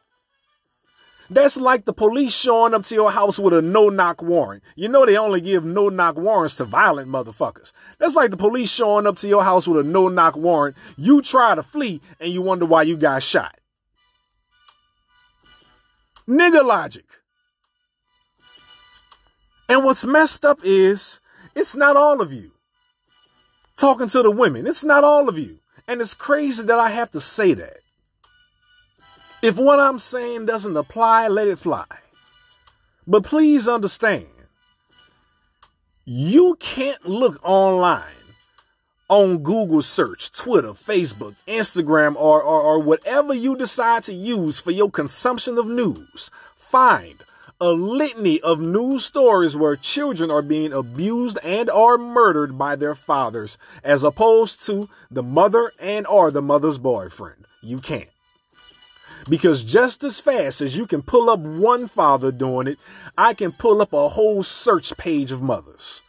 That's 1.28 1.56
like 1.56 1.84
the 1.84 1.92
police 1.92 2.34
showing 2.34 2.72
up 2.72 2.84
to 2.84 2.94
your 2.94 3.10
house 3.10 3.38
with 3.38 3.52
a 3.52 3.60
no 3.60 3.88
knock 3.88 4.22
warrant. 4.22 4.62
You 4.76 4.88
know 4.88 5.04
they 5.04 5.16
only 5.16 5.40
give 5.40 5.64
no 5.64 5.88
knock 5.88 6.16
warrants 6.16 6.56
to 6.56 6.64
violent 6.64 7.08
motherfuckers. 7.08 7.72
That's 7.98 8.14
like 8.14 8.30
the 8.30 8.36
police 8.36 8.70
showing 8.70 9.06
up 9.06 9.16
to 9.18 9.28
your 9.28 9.42
house 9.42 9.66
with 9.66 9.84
a 9.84 9.88
no 9.88 10.08
knock 10.08 10.36
warrant. 10.36 10.76
You 10.96 11.22
try 11.22 11.54
to 11.54 11.62
flee 11.62 12.00
and 12.20 12.32
you 12.32 12.42
wonder 12.42 12.64
why 12.64 12.82
you 12.82 12.96
got 12.96 13.22
shot. 13.22 13.58
Nigga 16.28 16.64
logic. 16.64 17.06
And 19.68 19.84
what's 19.84 20.04
messed 20.04 20.44
up 20.44 20.60
is 20.62 21.20
it's 21.54 21.74
not 21.74 21.96
all 21.96 22.20
of 22.20 22.32
you. 22.32 22.52
Talking 23.76 24.08
to 24.08 24.22
the 24.22 24.30
women, 24.30 24.66
it's 24.66 24.84
not 24.84 25.04
all 25.04 25.28
of 25.28 25.36
you. 25.36 25.58
And 25.88 26.00
it's 26.00 26.14
crazy 26.14 26.62
that 26.64 26.78
I 26.78 26.90
have 26.90 27.10
to 27.12 27.20
say 27.20 27.54
that. 27.54 27.78
If 29.42 29.56
what 29.56 29.78
I'm 29.78 29.98
saying 29.98 30.46
doesn't 30.46 30.76
apply, 30.76 31.28
let 31.28 31.48
it 31.48 31.58
fly. 31.58 31.84
But 33.06 33.22
please 33.22 33.68
understand, 33.68 34.26
you 36.04 36.56
can't 36.58 37.06
look 37.06 37.38
online 37.42 38.02
on 39.08 39.38
Google 39.38 39.82
search, 39.82 40.32
Twitter, 40.32 40.72
Facebook, 40.72 41.36
Instagram, 41.46 42.16
or, 42.16 42.42
or, 42.42 42.60
or, 42.60 42.78
whatever 42.80 43.32
you 43.32 43.56
decide 43.56 44.02
to 44.04 44.12
use 44.12 44.58
for 44.58 44.72
your 44.72 44.90
consumption 44.90 45.58
of 45.58 45.66
news. 45.66 46.30
Find 46.56 47.22
a 47.60 47.72
litany 47.72 48.40
of 48.40 48.60
news 48.60 49.04
stories 49.04 49.56
where 49.56 49.76
children 49.76 50.30
are 50.30 50.42
being 50.42 50.72
abused 50.72 51.38
and 51.42 51.70
are 51.70 51.96
murdered 51.96 52.58
by 52.58 52.76
their 52.76 52.94
fathers 52.94 53.56
as 53.82 54.04
opposed 54.04 54.64
to 54.66 54.88
the 55.10 55.22
mother 55.22 55.72
and 55.78 56.06
or 56.06 56.30
the 56.30 56.42
mother's 56.42 56.78
boyfriend. 56.78 57.46
You 57.62 57.78
can't. 57.78 58.08
Because 59.28 59.64
just 59.64 60.04
as 60.04 60.20
fast 60.20 60.60
as 60.60 60.76
you 60.76 60.86
can 60.86 61.02
pull 61.02 61.30
up 61.30 61.40
one 61.40 61.88
father 61.88 62.30
doing 62.30 62.66
it, 62.66 62.78
I 63.16 63.34
can 63.34 63.52
pull 63.52 63.80
up 63.80 63.92
a 63.92 64.10
whole 64.10 64.42
search 64.42 64.96
page 64.96 65.32
of 65.32 65.42
mothers. 65.42 66.02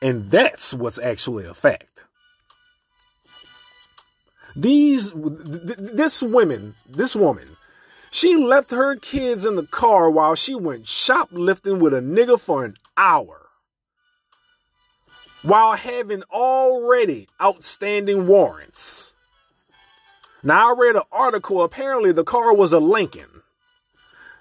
And 0.00 0.30
that's 0.30 0.72
what's 0.72 0.98
actually 0.98 1.46
a 1.46 1.54
fact. 1.54 2.00
These, 4.54 5.12
this 5.14 6.22
woman, 6.22 6.74
this 6.88 7.14
woman, 7.14 7.56
she 8.16 8.34
left 8.34 8.70
her 8.70 8.96
kids 8.96 9.44
in 9.44 9.56
the 9.56 9.66
car 9.66 10.10
while 10.10 10.34
she 10.34 10.54
went 10.54 10.88
shoplifting 10.88 11.78
with 11.78 11.92
a 11.92 12.00
nigga 12.00 12.40
for 12.40 12.64
an 12.64 12.74
hour. 12.96 13.48
While 15.42 15.76
having 15.76 16.22
already 16.32 17.28
outstanding 17.42 18.26
warrants. 18.26 19.12
Now, 20.42 20.70
I 20.70 20.78
read 20.78 20.96
an 20.96 21.02
article. 21.12 21.62
Apparently, 21.62 22.10
the 22.10 22.24
car 22.24 22.54
was 22.56 22.72
a 22.72 22.80
Lincoln. 22.80 23.42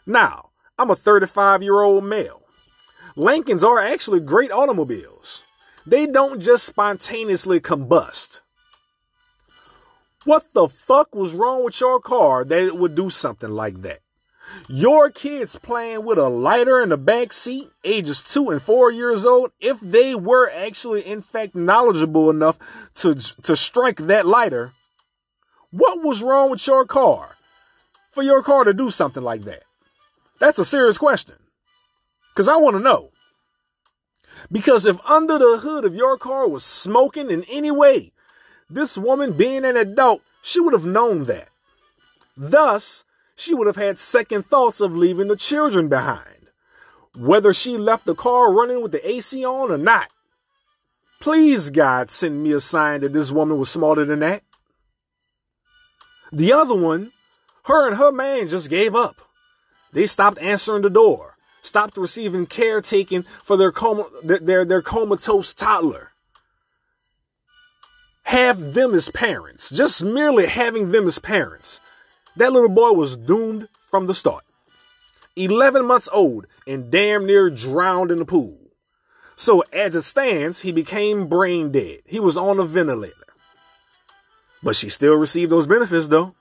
Now, 0.05 0.51
I'm 0.79 0.89
a 0.89 0.95
35 0.95 1.61
year 1.61 1.81
old 1.81 2.05
male. 2.05 2.43
Lincolns 3.17 3.65
are 3.65 3.79
actually 3.79 4.21
great 4.21 4.53
automobiles. 4.53 5.43
They 5.85 6.07
don't 6.07 6.39
just 6.39 6.63
spontaneously 6.63 7.59
combust. 7.59 8.39
What 10.25 10.53
the 10.53 10.67
fuck 10.67 11.13
was 11.13 11.33
wrong 11.33 11.63
with 11.63 11.79
your 11.79 11.99
car 11.99 12.43
that 12.43 12.63
it 12.63 12.77
would 12.77 12.95
do 12.95 13.11
something 13.11 13.49
like 13.49 13.83
that? 13.83 13.99
Your 14.67 15.11
kids 15.11 15.57
playing 15.57 16.03
with 16.03 16.17
a 16.17 16.29
lighter 16.29 16.81
in 16.81 16.89
the 16.89 16.97
back 16.97 17.31
seat, 17.31 17.69
ages 17.83 18.23
two 18.23 18.49
and 18.49 18.61
four 18.61 18.91
years 18.91 19.23
old, 19.23 19.51
if 19.59 19.79
they 19.79 20.15
were 20.15 20.49
actually 20.49 21.01
in 21.01 21.21
fact 21.21 21.55
knowledgeable 21.55 22.29
enough 22.31 22.57
to, 22.95 23.15
to 23.15 23.55
strike 23.55 23.97
that 23.97 24.25
lighter, 24.25 24.73
what 25.69 26.03
was 26.03 26.23
wrong 26.23 26.49
with 26.49 26.65
your 26.65 26.85
car 26.85 27.35
for 28.11 28.23
your 28.23 28.41
car 28.41 28.63
to 28.63 28.73
do 28.73 28.89
something 28.89 29.23
like 29.23 29.43
that? 29.43 29.63
That's 30.39 30.59
a 30.59 30.65
serious 30.65 30.97
question. 30.97 31.35
Because 32.33 32.47
I 32.47 32.57
want 32.57 32.75
to 32.75 32.81
know. 32.81 33.11
Because 34.51 34.85
if 34.85 34.97
under 35.09 35.37
the 35.37 35.59
hood 35.61 35.85
of 35.85 35.95
your 35.95 36.17
car 36.17 36.47
was 36.47 36.63
smoking 36.63 37.29
in 37.29 37.43
any 37.49 37.71
way, 37.71 38.11
this 38.69 38.97
woman 38.97 39.33
being 39.33 39.65
an 39.65 39.77
adult, 39.77 40.21
she 40.41 40.59
would 40.59 40.73
have 40.73 40.85
known 40.85 41.25
that. 41.25 41.49
Thus, 42.37 43.03
she 43.35 43.53
would 43.53 43.67
have 43.67 43.75
had 43.75 43.99
second 43.99 44.45
thoughts 44.47 44.81
of 44.81 44.95
leaving 44.95 45.27
the 45.27 45.35
children 45.35 45.87
behind, 45.87 46.47
whether 47.15 47.53
she 47.53 47.77
left 47.77 48.05
the 48.05 48.15
car 48.15 48.51
running 48.51 48.81
with 48.81 48.91
the 48.91 49.07
AC 49.09 49.45
on 49.45 49.71
or 49.71 49.77
not. 49.77 50.09
Please, 51.19 51.69
God, 51.69 52.11
send 52.11 52.43
me 52.43 52.51
a 52.51 52.59
sign 52.59 53.01
that 53.01 53.13
this 53.13 53.31
woman 53.31 53.57
was 53.57 53.69
smarter 53.69 54.05
than 54.05 54.19
that. 54.19 54.43
The 56.31 56.53
other 56.53 56.75
one, 56.75 57.11
her 57.63 57.87
and 57.87 57.97
her 57.97 58.11
man 58.11 58.47
just 58.47 58.69
gave 58.69 58.95
up. 58.95 59.15
They 59.93 60.05
stopped 60.05 60.39
answering 60.39 60.81
the 60.81 60.89
door, 60.89 61.35
stopped 61.61 61.97
receiving 61.97 62.45
caretaking 62.45 63.23
for 63.23 63.55
their 63.55 63.71
coma, 63.71 64.07
their, 64.23 64.65
their 64.65 64.81
comatose 64.81 65.53
toddler. 65.53 66.11
Have 68.25 68.73
them 68.73 68.93
as 68.93 69.09
parents, 69.09 69.69
just 69.69 70.03
merely 70.03 70.47
having 70.47 70.91
them 70.91 71.05
as 71.07 71.19
parents. 71.19 71.79
That 72.35 72.51
little 72.51 72.69
boy 72.69 72.91
was 72.91 73.17
doomed 73.17 73.69
from 73.89 74.07
the 74.07 74.13
start. 74.13 74.43
11 75.35 75.85
months 75.85 76.09
old 76.11 76.47
and 76.67 76.89
damn 76.89 77.25
near 77.25 77.49
drowned 77.49 78.11
in 78.11 78.19
the 78.19 78.25
pool. 78.25 78.57
So 79.35 79.63
as 79.71 79.95
it 79.95 80.01
stands, 80.01 80.61
he 80.61 80.71
became 80.71 81.27
brain 81.27 81.71
dead. 81.71 81.99
He 82.05 82.19
was 82.19 82.35
on 82.35 82.59
a 82.59 82.63
ventilator. 82.63 83.13
But 84.63 84.75
she 84.75 84.89
still 84.89 85.15
received 85.15 85.51
those 85.51 85.67
benefits 85.67 86.07
though. 86.07 86.33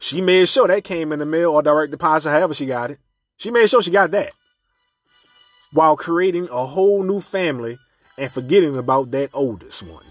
She 0.00 0.20
made 0.20 0.48
sure 0.48 0.68
that 0.68 0.84
came 0.84 1.12
in 1.12 1.20
the 1.20 1.26
mail 1.26 1.52
or 1.52 1.62
direct 1.62 1.90
deposit, 1.90 2.30
however 2.30 2.54
she 2.54 2.66
got 2.66 2.90
it. 2.90 2.98
She 3.38 3.50
made 3.50 3.70
sure 3.70 3.82
she 3.82 3.90
got 3.90 4.10
that. 4.10 4.32
While 5.72 5.96
creating 5.96 6.48
a 6.50 6.66
whole 6.66 7.02
new 7.02 7.20
family 7.20 7.78
and 8.16 8.30
forgetting 8.30 8.76
about 8.76 9.10
that 9.12 9.30
oldest 9.32 9.82
one. 9.82 10.04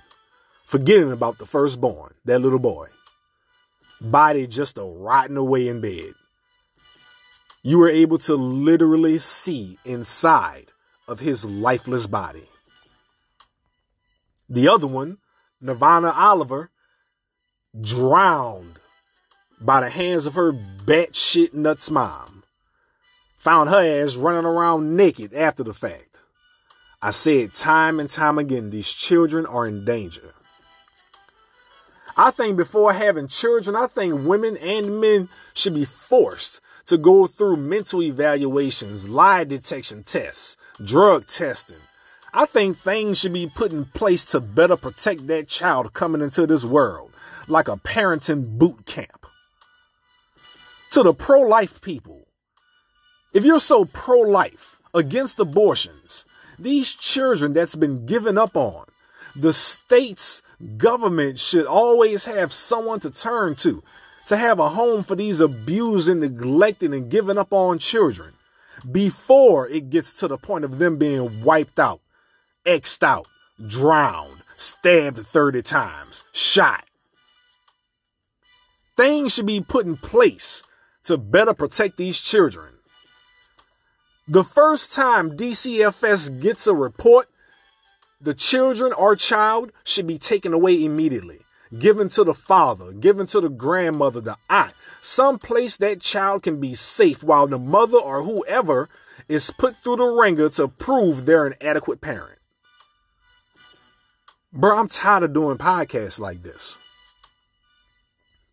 Forgetting 0.67 1.13
about 1.13 1.37
the 1.37 1.45
firstborn, 1.45 2.13
that 2.25 2.39
little 2.39 2.59
boy. 2.59 2.89
Body 4.01 4.45
just 4.47 4.77
a 4.77 4.83
rotting 4.83 5.37
away 5.37 5.69
in 5.69 5.79
bed. 5.79 6.11
You 7.63 7.79
were 7.79 7.87
able 7.87 8.17
to 8.17 8.35
literally 8.35 9.17
see 9.17 9.79
inside 9.85 10.65
of 11.07 11.21
his 11.21 11.45
lifeless 11.45 12.05
body. 12.05 12.49
The 14.49 14.67
other 14.67 14.87
one, 14.87 15.19
Nirvana 15.61 16.11
Oliver, 16.11 16.69
drowned 17.79 18.81
by 19.61 19.79
the 19.79 19.89
hands 19.89 20.25
of 20.25 20.33
her 20.33 20.51
batshit 20.51 21.53
nuts 21.53 21.89
mom. 21.89 22.43
Found 23.37 23.69
her 23.69 24.03
ass 24.03 24.17
running 24.17 24.43
around 24.43 24.97
naked 24.97 25.33
after 25.33 25.63
the 25.63 25.73
fact. 25.73 26.17
I 27.01 27.11
said 27.11 27.53
time 27.53 28.01
and 28.01 28.09
time 28.09 28.37
again, 28.37 28.69
these 28.69 28.91
children 28.91 29.45
are 29.45 29.65
in 29.65 29.85
danger. 29.85 30.33
I 32.19 32.31
think 32.31 32.57
before 32.57 32.93
having 32.93 33.27
children, 33.27 33.75
I 33.75 33.85
think 33.85 34.25
women 34.25 34.57
and 34.57 34.99
men 34.99 35.29
should 35.53 35.75
be 35.75 35.85
forced 35.85 36.61
to 36.87 36.97
go 36.97 37.27
through 37.27 37.57
mental 37.57 38.01
evaluations, 38.01 39.07
lie 39.07 39.43
detection 39.43 40.01
tests, 40.01 40.57
drug 40.83 41.27
testing. 41.27 41.77
I 42.33 42.45
think 42.45 42.77
things 42.77 43.19
should 43.19 43.33
be 43.33 43.47
put 43.47 43.71
in 43.71 43.85
place 43.85 44.25
to 44.25 44.39
better 44.39 44.75
protect 44.75 45.27
that 45.27 45.47
child 45.47 45.93
coming 45.93 46.21
into 46.21 46.47
this 46.47 46.65
world, 46.65 47.11
like 47.47 47.67
a 47.67 47.77
parenting 47.77 48.57
boot 48.57 48.87
camp. 48.87 49.27
To 50.91 51.03
the 51.03 51.13
pro 51.13 51.41
life 51.41 51.81
people, 51.81 52.27
if 53.31 53.45
you're 53.45 53.59
so 53.59 53.85
pro 53.85 54.19
life 54.19 54.79
against 54.93 55.39
abortions, 55.39 56.25
these 56.57 56.95
children 56.95 57.53
that's 57.53 57.75
been 57.75 58.07
given 58.07 58.37
up 58.39 58.55
on, 58.55 58.85
the 59.35 59.53
state's 59.53 60.41
government 60.77 61.39
should 61.39 61.65
always 61.65 62.25
have 62.25 62.51
someone 62.51 62.99
to 63.01 63.11
turn 63.11 63.55
to, 63.55 63.83
to 64.27 64.37
have 64.37 64.59
a 64.59 64.69
home 64.69 65.03
for 65.03 65.15
these 65.15 65.39
abused 65.39 66.09
and 66.09 66.21
neglected 66.21 66.93
and 66.93 67.09
given 67.09 67.37
up 67.37 67.53
on 67.53 67.79
children 67.79 68.33
before 68.91 69.67
it 69.67 69.89
gets 69.89 70.13
to 70.13 70.27
the 70.27 70.37
point 70.37 70.65
of 70.65 70.77
them 70.77 70.97
being 70.97 71.43
wiped 71.43 71.79
out, 71.79 72.01
xed 72.65 73.03
out, 73.03 73.27
drowned, 73.65 74.43
stabbed 74.55 75.25
30 75.25 75.61
times, 75.61 76.23
shot. 76.31 76.83
Things 78.95 79.33
should 79.33 79.45
be 79.45 79.61
put 79.61 79.85
in 79.85 79.97
place 79.97 80.63
to 81.03 81.17
better 81.17 81.53
protect 81.53 81.97
these 81.97 82.19
children. 82.19 82.73
The 84.27 84.43
first 84.43 84.93
time 84.93 85.37
DCFS 85.37 86.41
gets 86.41 86.67
a 86.67 86.73
report, 86.73 87.29
the 88.19 88.33
children 88.33 88.93
or 88.93 89.15
child 89.15 89.71
should 89.83 90.07
be 90.07 90.17
taken 90.17 90.53
away 90.53 90.83
immediately, 90.83 91.39
given 91.77 92.09
to 92.09 92.23
the 92.23 92.33
father, 92.33 92.91
given 92.91 93.27
to 93.27 93.41
the 93.41 93.49
grandmother, 93.49 94.21
the 94.21 94.37
aunt, 94.49 94.73
some 95.01 95.39
place 95.39 95.77
that 95.77 96.01
child 96.01 96.43
can 96.43 96.59
be 96.59 96.73
safe 96.73 97.23
while 97.23 97.47
the 97.47 97.59
mother 97.59 97.97
or 97.97 98.23
whoever 98.23 98.89
is 99.27 99.51
put 99.51 99.75
through 99.77 99.97
the 99.97 100.05
ringer 100.05 100.49
to 100.49 100.67
prove 100.67 101.25
they're 101.25 101.45
an 101.45 101.55
adequate 101.61 102.01
parent. 102.01 102.39
Bro, 104.53 104.77
I'm 104.77 104.87
tired 104.87 105.23
of 105.23 105.33
doing 105.33 105.57
podcasts 105.57 106.19
like 106.19 106.41
this. 106.41 106.77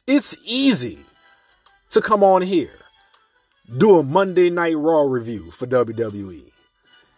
It's 0.06 0.36
easy 0.44 0.98
to 1.90 2.02
come 2.02 2.22
on 2.22 2.42
here 2.42 2.84
do 3.76 3.98
a 3.98 4.02
Monday 4.02 4.50
Night 4.50 4.76
Raw 4.76 5.02
review 5.02 5.50
for 5.50 5.66
WWE. 5.66 6.50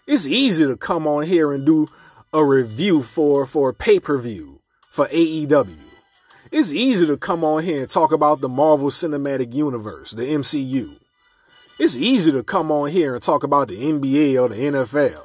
It's 0.07 0.27
easy 0.27 0.65
to 0.65 0.77
come 0.77 1.07
on 1.07 1.25
here 1.25 1.53
and 1.53 1.67
do 1.67 1.89
a 2.33 2.45
review 2.45 3.03
for 3.03 3.47
for 3.47 3.73
pay 3.73 4.01
per 4.01 4.19
view 4.19 4.61
for 4.91 5.07
AEW. 5.09 5.79
It's 6.51 6.73
easy 6.73 7.07
to 7.07 7.17
come 7.17 7.45
on 7.45 7.65
here 7.65 7.83
and 7.83 7.91
talk 7.91 8.13
about 8.13 8.41
the 8.41 8.49
Marvel 8.49 8.91
Cinematic 8.91 9.53
Universe, 9.53 10.13
the 10.13 10.23
MCU. 10.23 10.99
It's 11.79 11.97
easy 11.97 12.33
to 12.33 12.43
come 12.43 12.71
on 12.71 12.91
here 12.91 13.15
and 13.15 13.23
talk 13.23 13.43
about 13.43 13.69
the 13.69 13.79
NBA 13.79 14.41
or 14.41 14.49
the 14.49 14.57
NFL. 14.57 15.23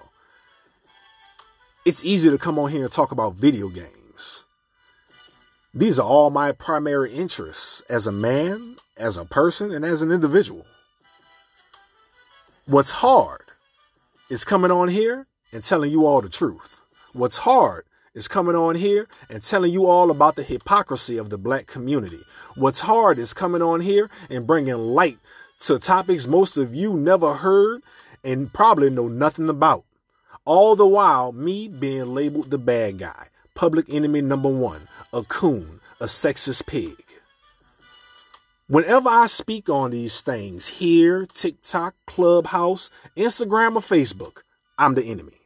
It's 1.85 2.03
easy 2.03 2.29
to 2.29 2.37
come 2.37 2.59
on 2.59 2.71
here 2.71 2.83
and 2.83 2.91
talk 2.91 3.11
about 3.11 3.35
video 3.35 3.69
games. 3.69 4.43
These 5.73 5.99
are 5.99 6.07
all 6.07 6.29
my 6.29 6.51
primary 6.51 7.13
interests 7.13 7.81
as 7.89 8.07
a 8.07 8.11
man, 8.11 8.75
as 8.97 9.15
a 9.15 9.23
person, 9.23 9.71
and 9.71 9.85
as 9.85 10.01
an 10.01 10.11
individual. 10.11 10.65
What's 12.65 12.91
hard 12.91 13.51
is 14.29 14.43
coming 14.43 14.71
on 14.71 14.89
here 14.89 15.27
and 15.53 15.63
telling 15.63 15.91
you 15.91 16.05
all 16.05 16.19
the 16.19 16.29
truth. 16.29 16.80
What's 17.13 17.39
hard 17.39 17.83
is 18.13 18.29
coming 18.29 18.55
on 18.55 18.75
here 18.75 19.05
and 19.29 19.43
telling 19.43 19.73
you 19.73 19.85
all 19.85 20.11
about 20.11 20.37
the 20.37 20.43
hypocrisy 20.43 21.17
of 21.17 21.29
the 21.29 21.37
black 21.37 21.67
community. 21.67 22.21
What's 22.55 22.79
hard 22.79 23.19
is 23.19 23.33
coming 23.33 23.61
on 23.61 23.81
here 23.81 24.09
and 24.29 24.47
bringing 24.47 24.77
light 24.77 25.17
to 25.61 25.77
topics 25.77 26.25
most 26.25 26.55
of 26.57 26.73
you 26.73 26.93
never 26.93 27.33
heard 27.33 27.83
and 28.23 28.53
probably 28.53 28.89
know 28.89 29.09
nothing 29.09 29.49
about. 29.49 29.83
All 30.45 30.77
the 30.77 30.87
while, 30.87 31.33
me 31.33 31.67
being 31.67 32.13
labeled 32.13 32.49
the 32.49 32.57
bad 32.57 32.99
guy, 32.99 33.27
public 33.55 33.87
enemy 33.89 34.21
number 34.21 34.49
one, 34.49 34.87
a 35.11 35.23
coon, 35.23 35.81
a 35.99 36.05
sexist 36.05 36.65
pig. 36.65 36.95
Whenever 38.67 39.09
I 39.09 39.27
speak 39.27 39.67
on 39.67 39.91
these 39.91 40.21
things 40.21 40.65
here, 40.67 41.25
TikTok, 41.25 41.93
Clubhouse, 42.07 42.89
Instagram, 43.17 43.75
or 43.75 43.81
Facebook, 43.81 44.43
I'm 44.77 44.95
the 44.95 45.03
enemy. 45.03 45.40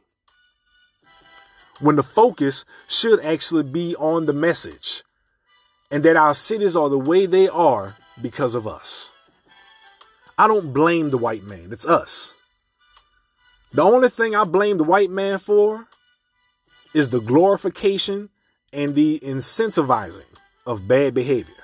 When 1.80 1.96
the 1.96 2.02
focus 2.02 2.64
should 2.88 3.20
actually 3.24 3.64
be 3.64 3.94
on 3.96 4.26
the 4.26 4.32
message 4.32 5.02
and 5.90 6.02
that 6.02 6.16
our 6.16 6.34
cities 6.34 6.76
are 6.76 6.88
the 6.88 6.98
way 6.98 7.26
they 7.26 7.48
are 7.48 7.96
because 8.20 8.54
of 8.54 8.66
us. 8.66 9.10
I 10.38 10.48
don't 10.48 10.72
blame 10.72 11.10
the 11.10 11.18
white 11.18 11.44
man, 11.44 11.68
it's 11.72 11.86
us. 11.86 12.34
The 13.72 13.82
only 13.82 14.08
thing 14.08 14.34
I 14.34 14.44
blame 14.44 14.78
the 14.78 14.84
white 14.84 15.10
man 15.10 15.38
for 15.38 15.86
is 16.94 17.10
the 17.10 17.20
glorification 17.20 18.30
and 18.72 18.94
the 18.94 19.20
incentivizing 19.20 20.24
of 20.66 20.88
bad 20.88 21.14
behavior. 21.14 21.54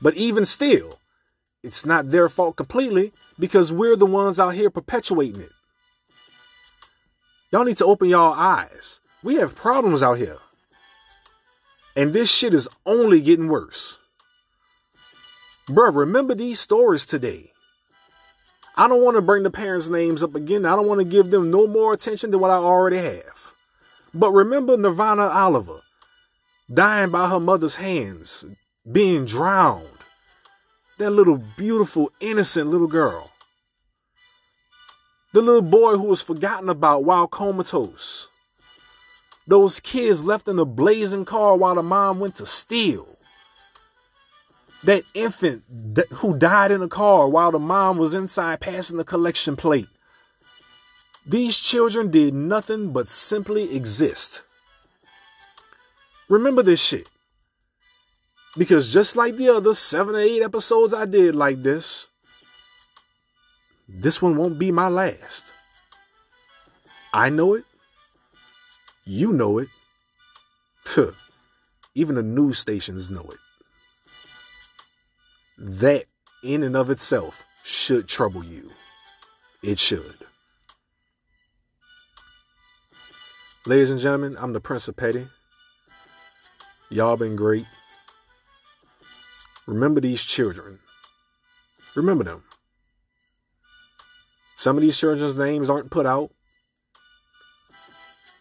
But 0.00 0.14
even 0.14 0.46
still, 0.46 0.98
it's 1.62 1.84
not 1.84 2.10
their 2.10 2.28
fault 2.28 2.56
completely 2.56 3.12
because 3.38 3.72
we're 3.72 3.96
the 3.96 4.06
ones 4.06 4.38
out 4.38 4.54
here 4.54 4.70
perpetuating 4.70 5.40
it. 5.40 5.52
Y'all 7.50 7.64
need 7.64 7.78
to 7.78 7.86
open 7.86 8.08
y'all 8.08 8.34
eyes. 8.34 9.00
We 9.26 9.34
have 9.38 9.56
problems 9.56 10.04
out 10.04 10.18
here. 10.18 10.38
And 11.96 12.12
this 12.12 12.30
shit 12.32 12.54
is 12.54 12.68
only 12.86 13.20
getting 13.20 13.48
worse. 13.48 13.98
Bruh, 15.68 15.92
remember 15.92 16.32
these 16.32 16.60
stories 16.60 17.04
today. 17.06 17.50
I 18.76 18.86
don't 18.86 19.02
want 19.02 19.16
to 19.16 19.22
bring 19.22 19.42
the 19.42 19.50
parents' 19.50 19.88
names 19.88 20.22
up 20.22 20.36
again. 20.36 20.64
I 20.64 20.76
don't 20.76 20.86
want 20.86 21.00
to 21.00 21.04
give 21.04 21.32
them 21.32 21.50
no 21.50 21.66
more 21.66 21.92
attention 21.92 22.30
than 22.30 22.38
what 22.38 22.52
I 22.52 22.58
already 22.58 22.98
have. 22.98 23.52
But 24.14 24.30
remember 24.30 24.76
Nirvana 24.76 25.24
Oliver 25.24 25.80
dying 26.72 27.10
by 27.10 27.28
her 27.28 27.40
mother's 27.40 27.74
hands, 27.74 28.44
being 28.92 29.24
drowned. 29.24 29.88
That 30.98 31.10
little 31.10 31.42
beautiful, 31.56 32.12
innocent 32.20 32.70
little 32.70 32.86
girl. 32.86 33.32
The 35.32 35.42
little 35.42 35.68
boy 35.68 35.96
who 35.96 36.04
was 36.04 36.22
forgotten 36.22 36.68
about 36.68 37.02
while 37.02 37.26
comatose. 37.26 38.28
Those 39.46 39.80
kids 39.80 40.24
left 40.24 40.48
in 40.48 40.56
the 40.56 40.66
blazing 40.66 41.24
car 41.24 41.56
while 41.56 41.76
the 41.76 41.82
mom 41.82 42.18
went 42.18 42.36
to 42.36 42.46
steal. 42.46 43.16
That 44.84 45.04
infant 45.14 45.62
who 46.14 46.36
died 46.36 46.70
in 46.70 46.82
a 46.82 46.88
car 46.88 47.28
while 47.28 47.52
the 47.52 47.58
mom 47.58 47.96
was 47.96 48.14
inside 48.14 48.60
passing 48.60 48.96
the 48.96 49.04
collection 49.04 49.56
plate. 49.56 49.88
These 51.26 51.56
children 51.56 52.10
did 52.10 52.34
nothing 52.34 52.92
but 52.92 53.08
simply 53.08 53.74
exist. 53.74 54.42
Remember 56.28 56.62
this 56.62 56.80
shit. 56.80 57.08
Because 58.56 58.92
just 58.92 59.16
like 59.16 59.36
the 59.36 59.48
other 59.48 59.74
seven 59.74 60.14
or 60.14 60.20
eight 60.20 60.42
episodes 60.42 60.94
I 60.94 61.04
did 61.04 61.34
like 61.34 61.62
this, 61.62 62.08
this 63.88 64.22
one 64.22 64.36
won't 64.36 64.58
be 64.58 64.72
my 64.72 64.88
last. 64.88 65.52
I 67.12 67.28
know 67.28 67.54
it. 67.54 67.64
You 69.06 69.32
know 69.32 69.58
it. 69.58 69.68
Even 71.94 72.16
the 72.16 72.22
news 72.22 72.58
stations 72.58 73.08
know 73.08 73.24
it. 73.30 73.38
That, 75.56 76.04
in 76.42 76.62
and 76.64 76.76
of 76.76 76.90
itself, 76.90 77.44
should 77.64 78.08
trouble 78.08 78.44
you. 78.44 78.70
It 79.62 79.78
should. 79.78 80.16
Ladies 83.64 83.90
and 83.90 84.00
gentlemen, 84.00 84.36
I'm 84.38 84.52
the 84.52 84.60
Prince 84.60 84.88
of 84.88 84.96
Petty. 84.96 85.26
Y'all 86.90 87.16
been 87.16 87.36
great. 87.36 87.66
Remember 89.66 90.00
these 90.00 90.22
children. 90.22 90.80
Remember 91.94 92.24
them. 92.24 92.44
Some 94.56 94.76
of 94.76 94.82
these 94.82 94.98
children's 94.98 95.36
names 95.36 95.70
aren't 95.70 95.90
put 95.90 96.06
out. 96.06 96.32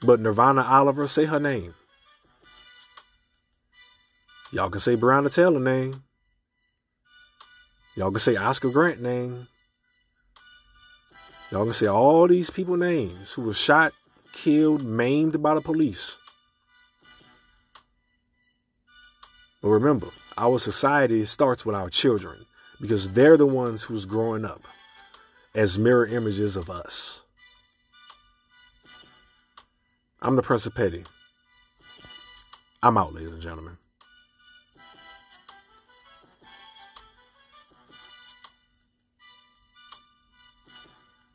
But 0.01 0.19
Nirvana 0.19 0.61
Oliver, 0.63 1.07
say 1.07 1.25
her 1.25 1.39
name. 1.39 1.73
Y'all 4.51 4.69
can 4.69 4.79
say 4.79 4.95
Breonna 4.95 5.33
Taylor 5.33 5.59
name. 5.59 6.03
Y'all 7.95 8.11
can 8.11 8.19
say 8.19 8.35
Oscar 8.35 8.69
Grant 8.69 9.01
name. 9.01 9.47
Y'all 11.51 11.63
can 11.63 11.73
say 11.73 11.87
all 11.87 12.27
these 12.27 12.49
people 12.49 12.77
names 12.77 13.33
who 13.33 13.43
were 13.43 13.53
shot, 13.53 13.93
killed, 14.33 14.83
maimed 14.83 15.41
by 15.41 15.53
the 15.53 15.61
police. 15.61 16.15
But 19.61 19.69
remember, 19.69 20.07
our 20.37 20.59
society 20.59 21.25
starts 21.25 21.65
with 21.65 21.75
our 21.75 21.89
children 21.89 22.45
because 22.79 23.09
they're 23.11 23.37
the 23.37 23.45
ones 23.45 23.83
who's 23.83 24.05
growing 24.05 24.45
up 24.45 24.61
as 25.55 25.79
mirror 25.79 26.05
images 26.05 26.57
of 26.57 26.69
us. 26.69 27.21
I'm 30.25 30.35
the 30.35 30.41
Prince 30.41 30.65
of 30.65 30.73
Petty. 30.73 31.03
I'm 32.81 32.97
out, 32.97 33.13
ladies 33.13 33.31
and 33.31 33.41
gentlemen. 33.43 33.77